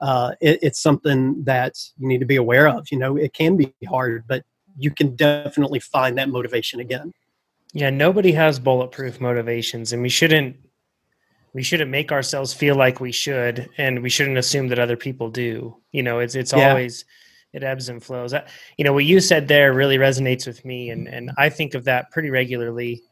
uh, 0.00 0.32
it, 0.40 0.60
it's 0.62 0.80
something 0.80 1.42
that 1.44 1.74
you 1.98 2.06
need 2.06 2.20
to 2.20 2.26
be 2.26 2.36
aware 2.36 2.68
of. 2.68 2.86
You 2.92 2.98
know, 2.98 3.16
it 3.16 3.32
can 3.32 3.56
be 3.56 3.74
hard, 3.88 4.24
but 4.28 4.44
you 4.78 4.92
can 4.92 5.16
definitely 5.16 5.80
find 5.80 6.16
that 6.18 6.28
motivation 6.28 6.78
again. 6.78 7.12
Yeah, 7.72 7.90
nobody 7.90 8.32
has 8.32 8.60
bulletproof 8.60 9.20
motivations, 9.20 9.92
and 9.92 10.02
we 10.02 10.08
shouldn't 10.08 10.56
we 11.56 11.62
shouldn't 11.62 11.90
make 11.90 12.12
ourselves 12.12 12.52
feel 12.52 12.76
like 12.76 13.00
we 13.00 13.10
should, 13.10 13.70
and 13.78 14.02
we 14.02 14.10
shouldn't 14.10 14.36
assume 14.36 14.68
that 14.68 14.78
other 14.78 14.94
people 14.94 15.30
do. 15.30 15.74
You 15.90 16.02
know, 16.02 16.18
it's 16.18 16.34
it's 16.34 16.52
yeah. 16.52 16.68
always 16.68 17.06
it 17.54 17.62
ebbs 17.62 17.88
and 17.88 18.04
flows. 18.04 18.34
I, 18.34 18.44
you 18.76 18.84
know, 18.84 18.92
what 18.92 19.06
you 19.06 19.20
said 19.20 19.48
there 19.48 19.72
really 19.72 19.96
resonates 19.96 20.46
with 20.46 20.62
me, 20.66 20.90
and 20.90 21.08
and 21.08 21.30
I 21.38 21.48
think 21.48 21.72
of 21.72 21.84
that 21.84 22.10
pretty 22.10 22.28
regularly. 22.28 23.02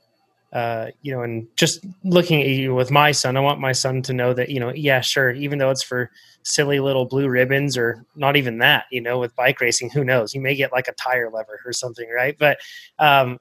Uh, 0.52 0.90
you 1.00 1.10
know, 1.10 1.22
and 1.22 1.48
just 1.56 1.86
looking 2.04 2.42
at 2.42 2.48
you 2.48 2.74
with 2.74 2.90
my 2.90 3.12
son, 3.12 3.38
I 3.38 3.40
want 3.40 3.60
my 3.60 3.72
son 3.72 4.02
to 4.02 4.12
know 4.12 4.34
that 4.34 4.50
you 4.50 4.60
know, 4.60 4.74
yeah, 4.74 5.00
sure, 5.00 5.32
even 5.32 5.58
though 5.58 5.70
it's 5.70 5.82
for 5.82 6.10
silly 6.42 6.80
little 6.80 7.06
blue 7.06 7.28
ribbons 7.30 7.78
or 7.78 8.04
not 8.14 8.36
even 8.36 8.58
that, 8.58 8.84
you 8.92 9.00
know, 9.00 9.18
with 9.18 9.34
bike 9.36 9.58
racing, 9.62 9.88
who 9.88 10.04
knows? 10.04 10.34
You 10.34 10.42
may 10.42 10.54
get 10.54 10.70
like 10.70 10.86
a 10.86 10.92
tire 10.92 11.30
lever 11.30 11.60
or 11.64 11.72
something, 11.72 12.08
right? 12.14 12.36
But 12.38 12.58
um, 12.98 13.38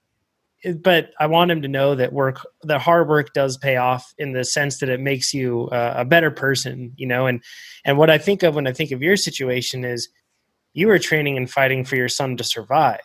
but 0.81 1.11
I 1.19 1.27
want 1.27 1.51
him 1.51 1.61
to 1.61 1.67
know 1.67 1.95
that 1.95 2.13
work, 2.13 2.45
the 2.61 2.79
hard 2.79 3.09
work 3.09 3.33
does 3.33 3.57
pay 3.57 3.77
off 3.77 4.13
in 4.17 4.31
the 4.31 4.45
sense 4.45 4.79
that 4.79 4.89
it 4.89 4.99
makes 4.99 5.33
you 5.33 5.67
uh, 5.69 5.93
a 5.97 6.05
better 6.05 6.31
person, 6.31 6.93
you 6.95 7.05
know. 7.05 7.27
And 7.27 7.43
and 7.85 7.97
what 7.97 8.09
I 8.09 8.17
think 8.17 8.43
of 8.43 8.55
when 8.55 8.67
I 8.67 8.71
think 8.71 8.91
of 8.91 9.01
your 9.01 9.17
situation 9.17 9.83
is 9.83 10.09
you 10.73 10.89
are 10.89 10.99
training 10.99 11.37
and 11.37 11.49
fighting 11.49 11.83
for 11.83 11.95
your 11.95 12.09
son 12.09 12.37
to 12.37 12.43
survive. 12.43 12.99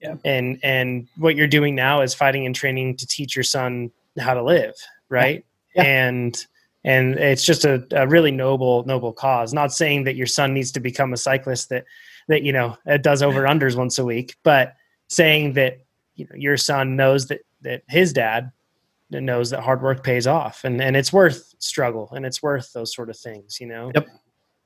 Yeah. 0.00 0.16
And 0.24 0.58
and 0.62 1.08
what 1.16 1.36
you're 1.36 1.46
doing 1.46 1.74
now 1.74 2.02
is 2.02 2.14
fighting 2.14 2.46
and 2.46 2.54
training 2.54 2.96
to 2.98 3.06
teach 3.06 3.36
your 3.36 3.44
son 3.44 3.90
how 4.18 4.34
to 4.34 4.42
live, 4.42 4.74
right? 5.08 5.44
Yeah. 5.74 5.82
And 5.82 6.46
and 6.84 7.14
it's 7.14 7.44
just 7.44 7.64
a, 7.64 7.86
a 7.92 8.06
really 8.06 8.30
noble 8.30 8.84
noble 8.84 9.12
cause. 9.12 9.52
Not 9.52 9.72
saying 9.72 10.04
that 10.04 10.16
your 10.16 10.26
son 10.26 10.54
needs 10.54 10.72
to 10.72 10.80
become 10.80 11.12
a 11.12 11.16
cyclist 11.16 11.68
that 11.70 11.84
that 12.28 12.42
you 12.42 12.52
know 12.52 12.76
does 13.00 13.22
over 13.22 13.42
unders 13.42 13.76
once 13.76 13.98
a 13.98 14.04
week, 14.04 14.36
but 14.44 14.74
saying 15.08 15.52
that 15.54 15.78
you 16.14 16.26
know 16.28 16.36
your 16.36 16.56
son 16.56 16.96
knows 16.96 17.26
that 17.26 17.40
that 17.62 17.82
his 17.88 18.12
dad 18.12 18.52
knows 19.20 19.50
that 19.50 19.60
hard 19.60 19.82
work 19.82 20.02
pays 20.02 20.26
off 20.26 20.64
and, 20.64 20.80
and 20.80 20.96
it's 20.96 21.12
worth 21.12 21.54
struggle 21.58 22.08
and 22.12 22.24
it's 22.24 22.42
worth 22.42 22.72
those 22.72 22.94
sort 22.94 23.10
of 23.10 23.16
things, 23.16 23.60
you 23.60 23.66
know? 23.66 23.90
Yep. 23.94 24.08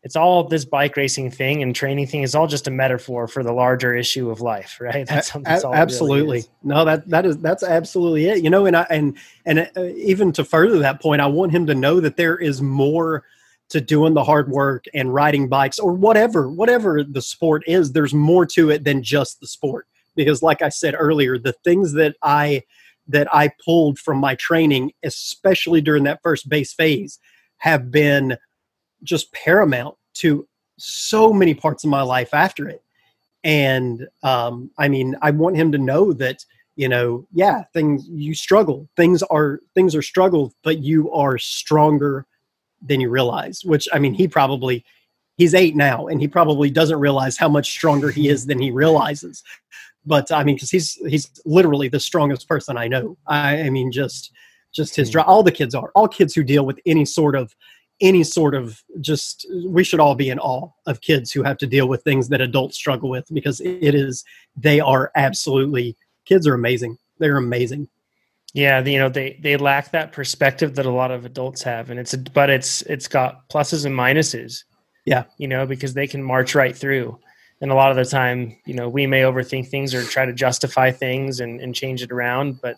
It's 0.03 0.15
all 0.15 0.45
this 0.45 0.65
bike 0.65 0.97
racing 0.97 1.33
thing 1.33 1.63
and 1.63 1.75
training 1.75 2.07
thing 2.07 2.23
is 2.23 2.37
all 2.37 2.47
just 2.47 2.69
a 2.69 2.71
metaphor 2.71 3.27
for 3.27 3.43
the 3.43 3.53
larger 3.53 3.93
issue 3.93 4.31
of 4.31 4.41
life, 4.41 4.77
right? 4.81 5.07
That's, 5.07 5.33
that's 5.33 5.65
all 5.65 5.75
absolutely. 5.75 6.39
Really 6.39 6.49
no, 6.63 6.85
that 6.85 7.09
that 7.09 7.27
is 7.27 7.39
that's 7.39 7.65
absolutely 7.65 8.27
it. 8.27 8.45
You 8.45 8.51
know, 8.51 8.67
and 8.67 8.77
I 8.77 8.87
and 8.89 9.17
and 9.47 9.69
uh, 9.77 9.83
even 9.83 10.31
to 10.33 10.45
further 10.45 10.79
that 10.79 11.03
point, 11.03 11.23
I 11.23 11.27
want 11.27 11.51
him 11.51 11.67
to 11.67 11.75
know 11.75 11.99
that 11.99 12.17
there 12.17 12.39
is 12.39 12.63
more 12.63 13.25
to 13.71 13.81
doing 13.81 14.15
the 14.15 14.23
hard 14.23 14.49
work 14.49 14.85
and 14.95 15.13
riding 15.13 15.49
bikes 15.49 15.81
or 15.81 15.93
whatever 15.93 16.49
whatever 16.49 17.03
the 17.03 17.21
sport 17.21 17.65
is 17.67 17.91
there's 17.91 18.15
more 18.15 18.47
to 18.47 18.71
it 18.71 18.85
than 18.85 19.03
just 19.03 19.41
the 19.41 19.47
sport 19.49 19.89
because 20.17 20.43
like 20.43 20.63
i 20.63 20.69
said 20.69 20.95
earlier 20.99 21.39
the 21.39 21.55
things 21.65 21.93
that 21.93 22.17
i 22.23 22.63
that 23.07 23.33
i 23.33 23.51
pulled 23.65 23.99
from 23.99 24.19
my 24.19 24.35
training 24.35 24.93
especially 25.05 25.81
during 25.81 26.05
that 26.05 26.21
first 26.23 26.49
base 26.49 26.73
phase 26.73 27.19
have 27.59 27.91
been 27.91 28.37
just 29.03 29.33
paramount 29.33 29.97
to 30.15 30.47
so 30.79 31.33
many 31.33 31.55
parts 31.55 31.85
of 31.85 31.91
my 31.91 32.03
life 32.03 32.35
after 32.35 32.69
it. 32.69 32.83
And 33.45 34.07
um, 34.23 34.71
i 34.79 34.89
mean 34.89 35.15
i 35.23 35.31
want 35.31 35.57
him 35.57 35.73
to 35.73 35.79
know 35.79 36.13
that 36.15 36.45
you 36.75 36.89
know 36.89 37.27
yeah 37.33 37.63
things 37.73 38.07
you 38.09 38.35
struggle. 38.35 38.89
Things 38.97 39.23
are 39.25 39.61
things 39.75 39.95
are 39.95 40.03
struggle 40.03 40.53
but 40.63 40.79
you 40.79 41.11
are 41.13 41.39
stronger 41.39 42.27
than 42.83 43.01
you 43.01 43.09
realize 43.09 43.65
which 43.65 43.89
i 43.93 43.99
mean 43.99 44.13
he 44.13 44.29
probably 44.29 44.85
he's 45.39 45.55
eight 45.55 45.75
now 45.77 46.07
and 46.09 46.21
he 46.21 46.29
probably 46.29 46.71
doesn't 46.71 46.99
realize 46.99 47.37
how 47.37 47.49
much 47.49 47.71
stronger 47.71 48.11
he 48.11 48.29
is 48.29 48.47
than 48.47 48.61
he 48.61 48.71
realizes 48.71 49.43
but 50.07 50.31
i 50.33 50.43
mean 50.45 50.57
because 50.57 50.71
he's 50.71 50.95
he's 51.07 51.31
literally 51.45 51.89
the 51.89 52.01
strongest 52.01 52.49
person 52.49 52.77
i 52.77 52.89
know. 52.89 53.17
I, 53.27 53.63
I 53.63 53.71
mean 53.71 53.93
just 53.93 54.33
just 54.73 54.97
his 54.97 55.11
drive 55.11 55.27
all 55.27 55.43
the 55.43 55.53
kids 55.53 55.75
are 55.75 55.91
all 55.95 56.09
kids 56.09 56.35
who 56.35 56.43
deal 56.43 56.65
with 56.65 56.79
any 56.87 57.05
sort 57.05 57.35
of 57.35 57.55
any 58.01 58.23
sort 58.23 58.55
of 58.55 58.83
just 59.01 59.47
we 59.65 59.83
should 59.83 60.01
all 60.01 60.15
be 60.15 60.29
in 60.29 60.39
awe 60.39 60.69
of 60.87 61.01
kids 61.01 61.33
who 61.33 61.43
have 61.43 61.57
to 61.57 61.67
deal 61.67 61.89
with 61.89 62.03
things 62.03 62.29
that 62.29 62.41
adults 62.43 62.77
struggle 62.77 63.09
with 63.09 63.27
because 63.33 63.61
it 63.61 63.95
is 63.95 64.23
they 64.55 64.81
are 64.81 65.11
absolutely 65.17 65.97
kids 66.27 66.47
are 66.47 66.55
amazing. 66.55 66.99
They're 67.19 67.39
amazing. 67.39 67.89
Yeah, 68.53 68.83
you 68.85 68.99
know 68.99 69.09
they 69.09 69.39
they 69.41 69.57
lack 69.57 69.93
that 69.93 70.13
perspective 70.13 70.75
that 70.77 70.87
a 70.87 70.91
lot 70.91 71.11
of 71.11 71.25
adults 71.25 71.63
have, 71.63 71.91
and 71.91 71.99
it's 71.99 72.15
a, 72.15 72.19
but 72.19 72.51
it's 72.51 72.83
it's 72.83 73.09
got 73.09 73.49
pluses 73.49 73.87
and 73.87 73.95
minuses. 73.95 74.65
Yeah, 75.05 75.25
you 75.39 75.49
know 75.49 75.67
because 75.67 75.95
they 75.95 76.07
can 76.07 76.23
march 76.23 76.55
right 76.55 76.77
through, 76.77 77.19
and 77.61 77.71
a 77.71 77.75
lot 77.75 77.91
of 77.91 77.97
the 77.97 78.05
time, 78.05 78.57
you 78.67 78.75
know, 78.75 78.89
we 78.89 79.07
may 79.07 79.23
overthink 79.23 79.69
things 79.69 79.95
or 79.95 80.03
try 80.05 80.27
to 80.27 80.33
justify 80.33 80.91
things 80.91 81.41
and, 81.41 81.61
and 81.61 81.75
change 81.75 82.03
it 82.03 82.13
around, 82.13 82.61
but 82.61 82.77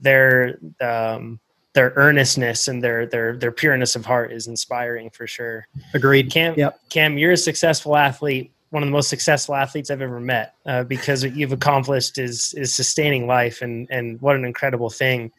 their 0.00 0.58
um, 0.80 1.38
their 1.74 1.92
earnestness 1.96 2.66
and 2.68 2.82
their 2.82 3.06
their 3.06 3.36
their 3.36 3.52
pureness 3.52 3.94
of 3.94 4.04
heart 4.04 4.32
is 4.32 4.46
inspiring 4.46 5.10
for 5.10 5.26
sure. 5.26 5.68
Agreed. 5.94 6.30
Cam, 6.30 6.54
yep. 6.56 6.80
Cam, 6.90 7.18
you're 7.18 7.32
a 7.32 7.36
successful 7.36 7.96
athlete 7.96 8.52
one 8.70 8.82
of 8.82 8.86
the 8.86 8.92
most 8.92 9.08
successful 9.08 9.54
athletes 9.54 9.90
I've 9.90 10.02
ever 10.02 10.20
met 10.20 10.54
uh, 10.66 10.84
because 10.84 11.24
what 11.24 11.34
you've 11.34 11.52
accomplished 11.52 12.18
is 12.18 12.54
is 12.54 12.74
sustaining 12.74 13.26
life 13.26 13.62
and 13.62 13.88
and 13.90 14.20
what 14.20 14.36
an 14.36 14.44
incredible 14.44 14.90
thing. 14.90 15.32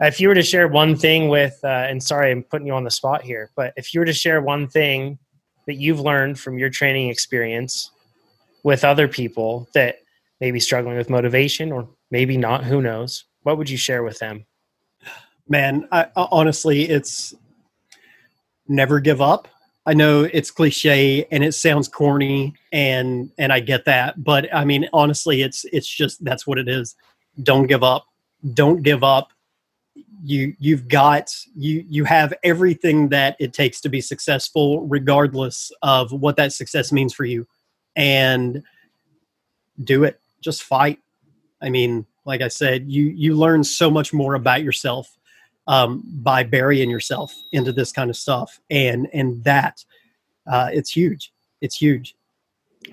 If 0.00 0.20
you 0.20 0.28
were 0.28 0.34
to 0.34 0.42
share 0.42 0.68
one 0.68 0.94
thing 0.94 1.28
with, 1.28 1.58
uh, 1.64 1.86
and 1.88 2.00
sorry, 2.00 2.30
I'm 2.30 2.44
putting 2.44 2.68
you 2.68 2.74
on 2.74 2.84
the 2.84 2.90
spot 2.90 3.22
here, 3.22 3.50
but 3.56 3.72
if 3.76 3.92
you 3.92 4.00
were 4.00 4.06
to 4.06 4.12
share 4.12 4.40
one 4.40 4.68
thing 4.68 5.18
that 5.66 5.74
you've 5.74 5.98
learned 5.98 6.38
from 6.38 6.56
your 6.56 6.70
training 6.70 7.08
experience 7.08 7.90
with 8.64 8.84
other 8.84 9.08
people 9.08 9.68
that 9.74 9.96
may 10.40 10.50
be 10.50 10.60
struggling 10.60 10.96
with 10.96 11.10
motivation 11.10 11.72
or 11.72 11.88
maybe 12.10 12.36
not, 12.36 12.64
who 12.64 12.80
knows, 12.80 13.24
what 13.42 13.58
would 13.58 13.70
you 13.70 13.76
share 13.76 14.02
with 14.02 14.18
them? 14.18 14.46
Man, 15.48 15.88
I, 15.90 16.06
uh, 16.14 16.28
honestly, 16.30 16.88
it's 16.88 17.34
never 18.68 19.00
give 19.00 19.20
up 19.20 19.48
I 19.88 19.94
know 19.94 20.28
it's 20.34 20.50
cliche 20.50 21.24
and 21.30 21.42
it 21.42 21.52
sounds 21.52 21.88
corny 21.88 22.52
and 22.72 23.30
and 23.38 23.50
I 23.50 23.60
get 23.60 23.86
that, 23.86 24.22
but 24.22 24.54
I 24.54 24.66
mean 24.66 24.86
honestly 24.92 25.40
it's 25.40 25.64
it's 25.72 25.88
just 25.88 26.22
that's 26.22 26.46
what 26.46 26.58
it 26.58 26.68
is. 26.68 26.94
Don't 27.42 27.66
give 27.66 27.82
up. 27.82 28.04
Don't 28.52 28.82
give 28.82 29.02
up. 29.02 29.32
You 30.22 30.54
you've 30.58 30.88
got 30.88 31.34
you 31.56 31.86
you 31.88 32.04
have 32.04 32.34
everything 32.42 33.08
that 33.08 33.36
it 33.40 33.54
takes 33.54 33.80
to 33.80 33.88
be 33.88 34.02
successful 34.02 34.86
regardless 34.86 35.72
of 35.80 36.12
what 36.12 36.36
that 36.36 36.52
success 36.52 36.92
means 36.92 37.14
for 37.14 37.24
you. 37.24 37.46
And 37.98 38.62
do 39.84 40.04
it. 40.04 40.20
Just 40.40 40.62
fight. 40.62 41.00
I 41.60 41.68
mean, 41.68 42.06
like 42.24 42.40
I 42.42 42.48
said, 42.48 42.90
you 42.90 43.04
you 43.06 43.34
learn 43.34 43.64
so 43.64 43.90
much 43.90 44.12
more 44.12 44.34
about 44.34 44.62
yourself 44.62 45.18
um, 45.66 46.02
by 46.22 46.44
burying 46.44 46.90
yourself 46.90 47.34
into 47.52 47.72
this 47.72 47.92
kind 47.92 48.08
of 48.08 48.16
stuff, 48.16 48.60
and 48.70 49.08
and 49.12 49.42
that 49.44 49.84
uh, 50.46 50.70
it's 50.72 50.90
huge. 50.90 51.32
It's 51.60 51.76
huge. 51.76 52.14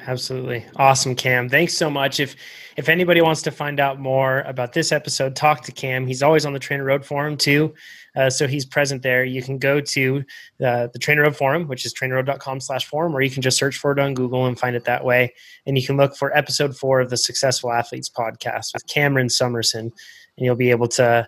Absolutely. 0.08 0.66
Awesome, 0.76 1.16
Cam. 1.16 1.50
Thanks 1.50 1.76
so 1.76 1.90
much. 1.90 2.20
If 2.20 2.36
if 2.76 2.90
anybody 2.90 3.22
wants 3.22 3.42
to 3.44 3.52
find 3.52 3.80
out 3.80 4.00
more 4.00 4.42
about 4.42 4.74
this 4.74 4.92
episode, 4.92 5.36
talk 5.36 5.64
to 5.64 5.72
Cam. 5.72 6.06
He's 6.06 6.22
always 6.22 6.46
on 6.46 6.54
the 6.54 6.60
TrainerRoad 6.60 7.06
forum 7.06 7.38
too. 7.38 7.74
Uh, 8.16 8.30
so 8.30 8.48
he's 8.48 8.66
present 8.66 9.02
there. 9.02 9.24
You 9.24 9.42
can 9.42 9.58
go 9.58 9.80
to 9.80 10.18
uh, 10.66 10.88
the 10.88 11.00
TrainerRoad 11.00 11.36
forum, 11.36 11.68
which 11.68 11.86
is 11.86 11.94
trainerroad.com 11.94 12.60
slash 12.60 12.86
forum, 12.86 13.16
or 13.16 13.22
you 13.22 13.32
can 13.32 13.42
just 13.42 13.58
search 13.58 13.78
for 13.78 13.92
it 13.92 14.00
on 14.00 14.14
Google 14.14 14.46
and 14.46 14.60
find 14.60 14.76
it 14.76 14.86
that 14.86 15.06
way. 15.06 15.34
And 15.66 15.78
you 15.78 15.86
can 15.86 15.98
look 15.98 16.16
for 16.16 16.36
episode 16.36 16.76
four 16.76 17.00
of 17.00 17.10
the 17.10 17.18
Successful 17.18 17.72
Athletes 17.72 18.10
podcast 18.10 18.74
with 18.74 18.88
Cameron 18.88 19.30
Summerson, 19.30 19.92
and 20.38 20.46
you'll 20.46 20.56
be 20.56 20.72
able 20.72 20.88
to 20.90 21.28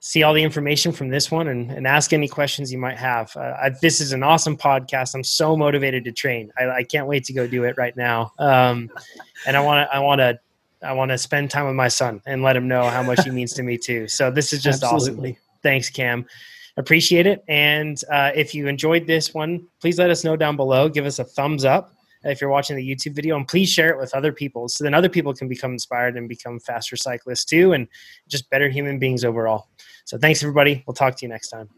see 0.00 0.22
all 0.22 0.32
the 0.32 0.42
information 0.42 0.92
from 0.92 1.08
this 1.08 1.30
one 1.30 1.48
and, 1.48 1.70
and 1.72 1.86
ask 1.86 2.12
any 2.12 2.28
questions 2.28 2.70
you 2.72 2.78
might 2.78 2.96
have. 2.96 3.36
Uh, 3.36 3.54
I, 3.60 3.70
this 3.82 4.00
is 4.00 4.12
an 4.12 4.22
awesome 4.22 4.56
podcast. 4.56 5.14
I'm 5.14 5.24
so 5.24 5.56
motivated 5.56 6.04
to 6.04 6.12
train. 6.12 6.52
I, 6.56 6.68
I 6.68 6.82
can't 6.84 7.06
wait 7.06 7.24
to 7.24 7.32
go 7.32 7.46
do 7.46 7.64
it 7.64 7.76
right 7.76 7.96
now. 7.96 8.32
Um, 8.38 8.90
and 9.46 9.56
I 9.56 9.60
want 9.60 9.88
to, 9.88 9.94
I 9.94 9.98
want 9.98 10.20
to, 10.20 10.38
I 10.82 10.92
want 10.92 11.10
to 11.10 11.18
spend 11.18 11.50
time 11.50 11.66
with 11.66 11.74
my 11.74 11.88
son 11.88 12.22
and 12.26 12.42
let 12.42 12.56
him 12.56 12.68
know 12.68 12.84
how 12.84 13.02
much 13.02 13.24
he 13.24 13.30
means 13.30 13.52
to 13.54 13.64
me 13.64 13.76
too. 13.76 14.06
So 14.06 14.30
this 14.30 14.52
is 14.52 14.62
just 14.62 14.84
Absolutely. 14.84 15.30
awesome. 15.30 15.42
Thanks, 15.62 15.90
Cam. 15.90 16.24
Appreciate 16.76 17.26
it. 17.26 17.42
And 17.48 18.00
uh, 18.12 18.30
if 18.36 18.54
you 18.54 18.68
enjoyed 18.68 19.04
this 19.04 19.34
one, 19.34 19.66
please 19.80 19.98
let 19.98 20.10
us 20.10 20.22
know 20.22 20.36
down 20.36 20.54
below. 20.54 20.88
Give 20.88 21.06
us 21.06 21.18
a 21.18 21.24
thumbs 21.24 21.64
up 21.64 21.92
if 22.24 22.40
you're 22.40 22.50
watching 22.50 22.76
the 22.76 22.88
YouTube 22.88 23.14
video, 23.14 23.36
and 23.36 23.46
please 23.46 23.68
share 23.68 23.90
it 23.90 23.98
with 23.98 24.14
other 24.14 24.32
people 24.32 24.68
so 24.68 24.84
then 24.84 24.94
other 24.94 25.08
people 25.08 25.34
can 25.34 25.48
become 25.48 25.72
inspired 25.72 26.16
and 26.16 26.28
become 26.28 26.60
faster 26.60 26.96
cyclists 26.96 27.44
too, 27.44 27.72
and 27.72 27.88
just 28.28 28.48
better 28.50 28.68
human 28.68 28.98
beings 28.98 29.24
overall. 29.24 29.68
So 30.08 30.16
thanks, 30.16 30.42
everybody. 30.42 30.82
We'll 30.86 30.94
talk 30.94 31.16
to 31.16 31.26
you 31.26 31.28
next 31.28 31.50
time. 31.50 31.68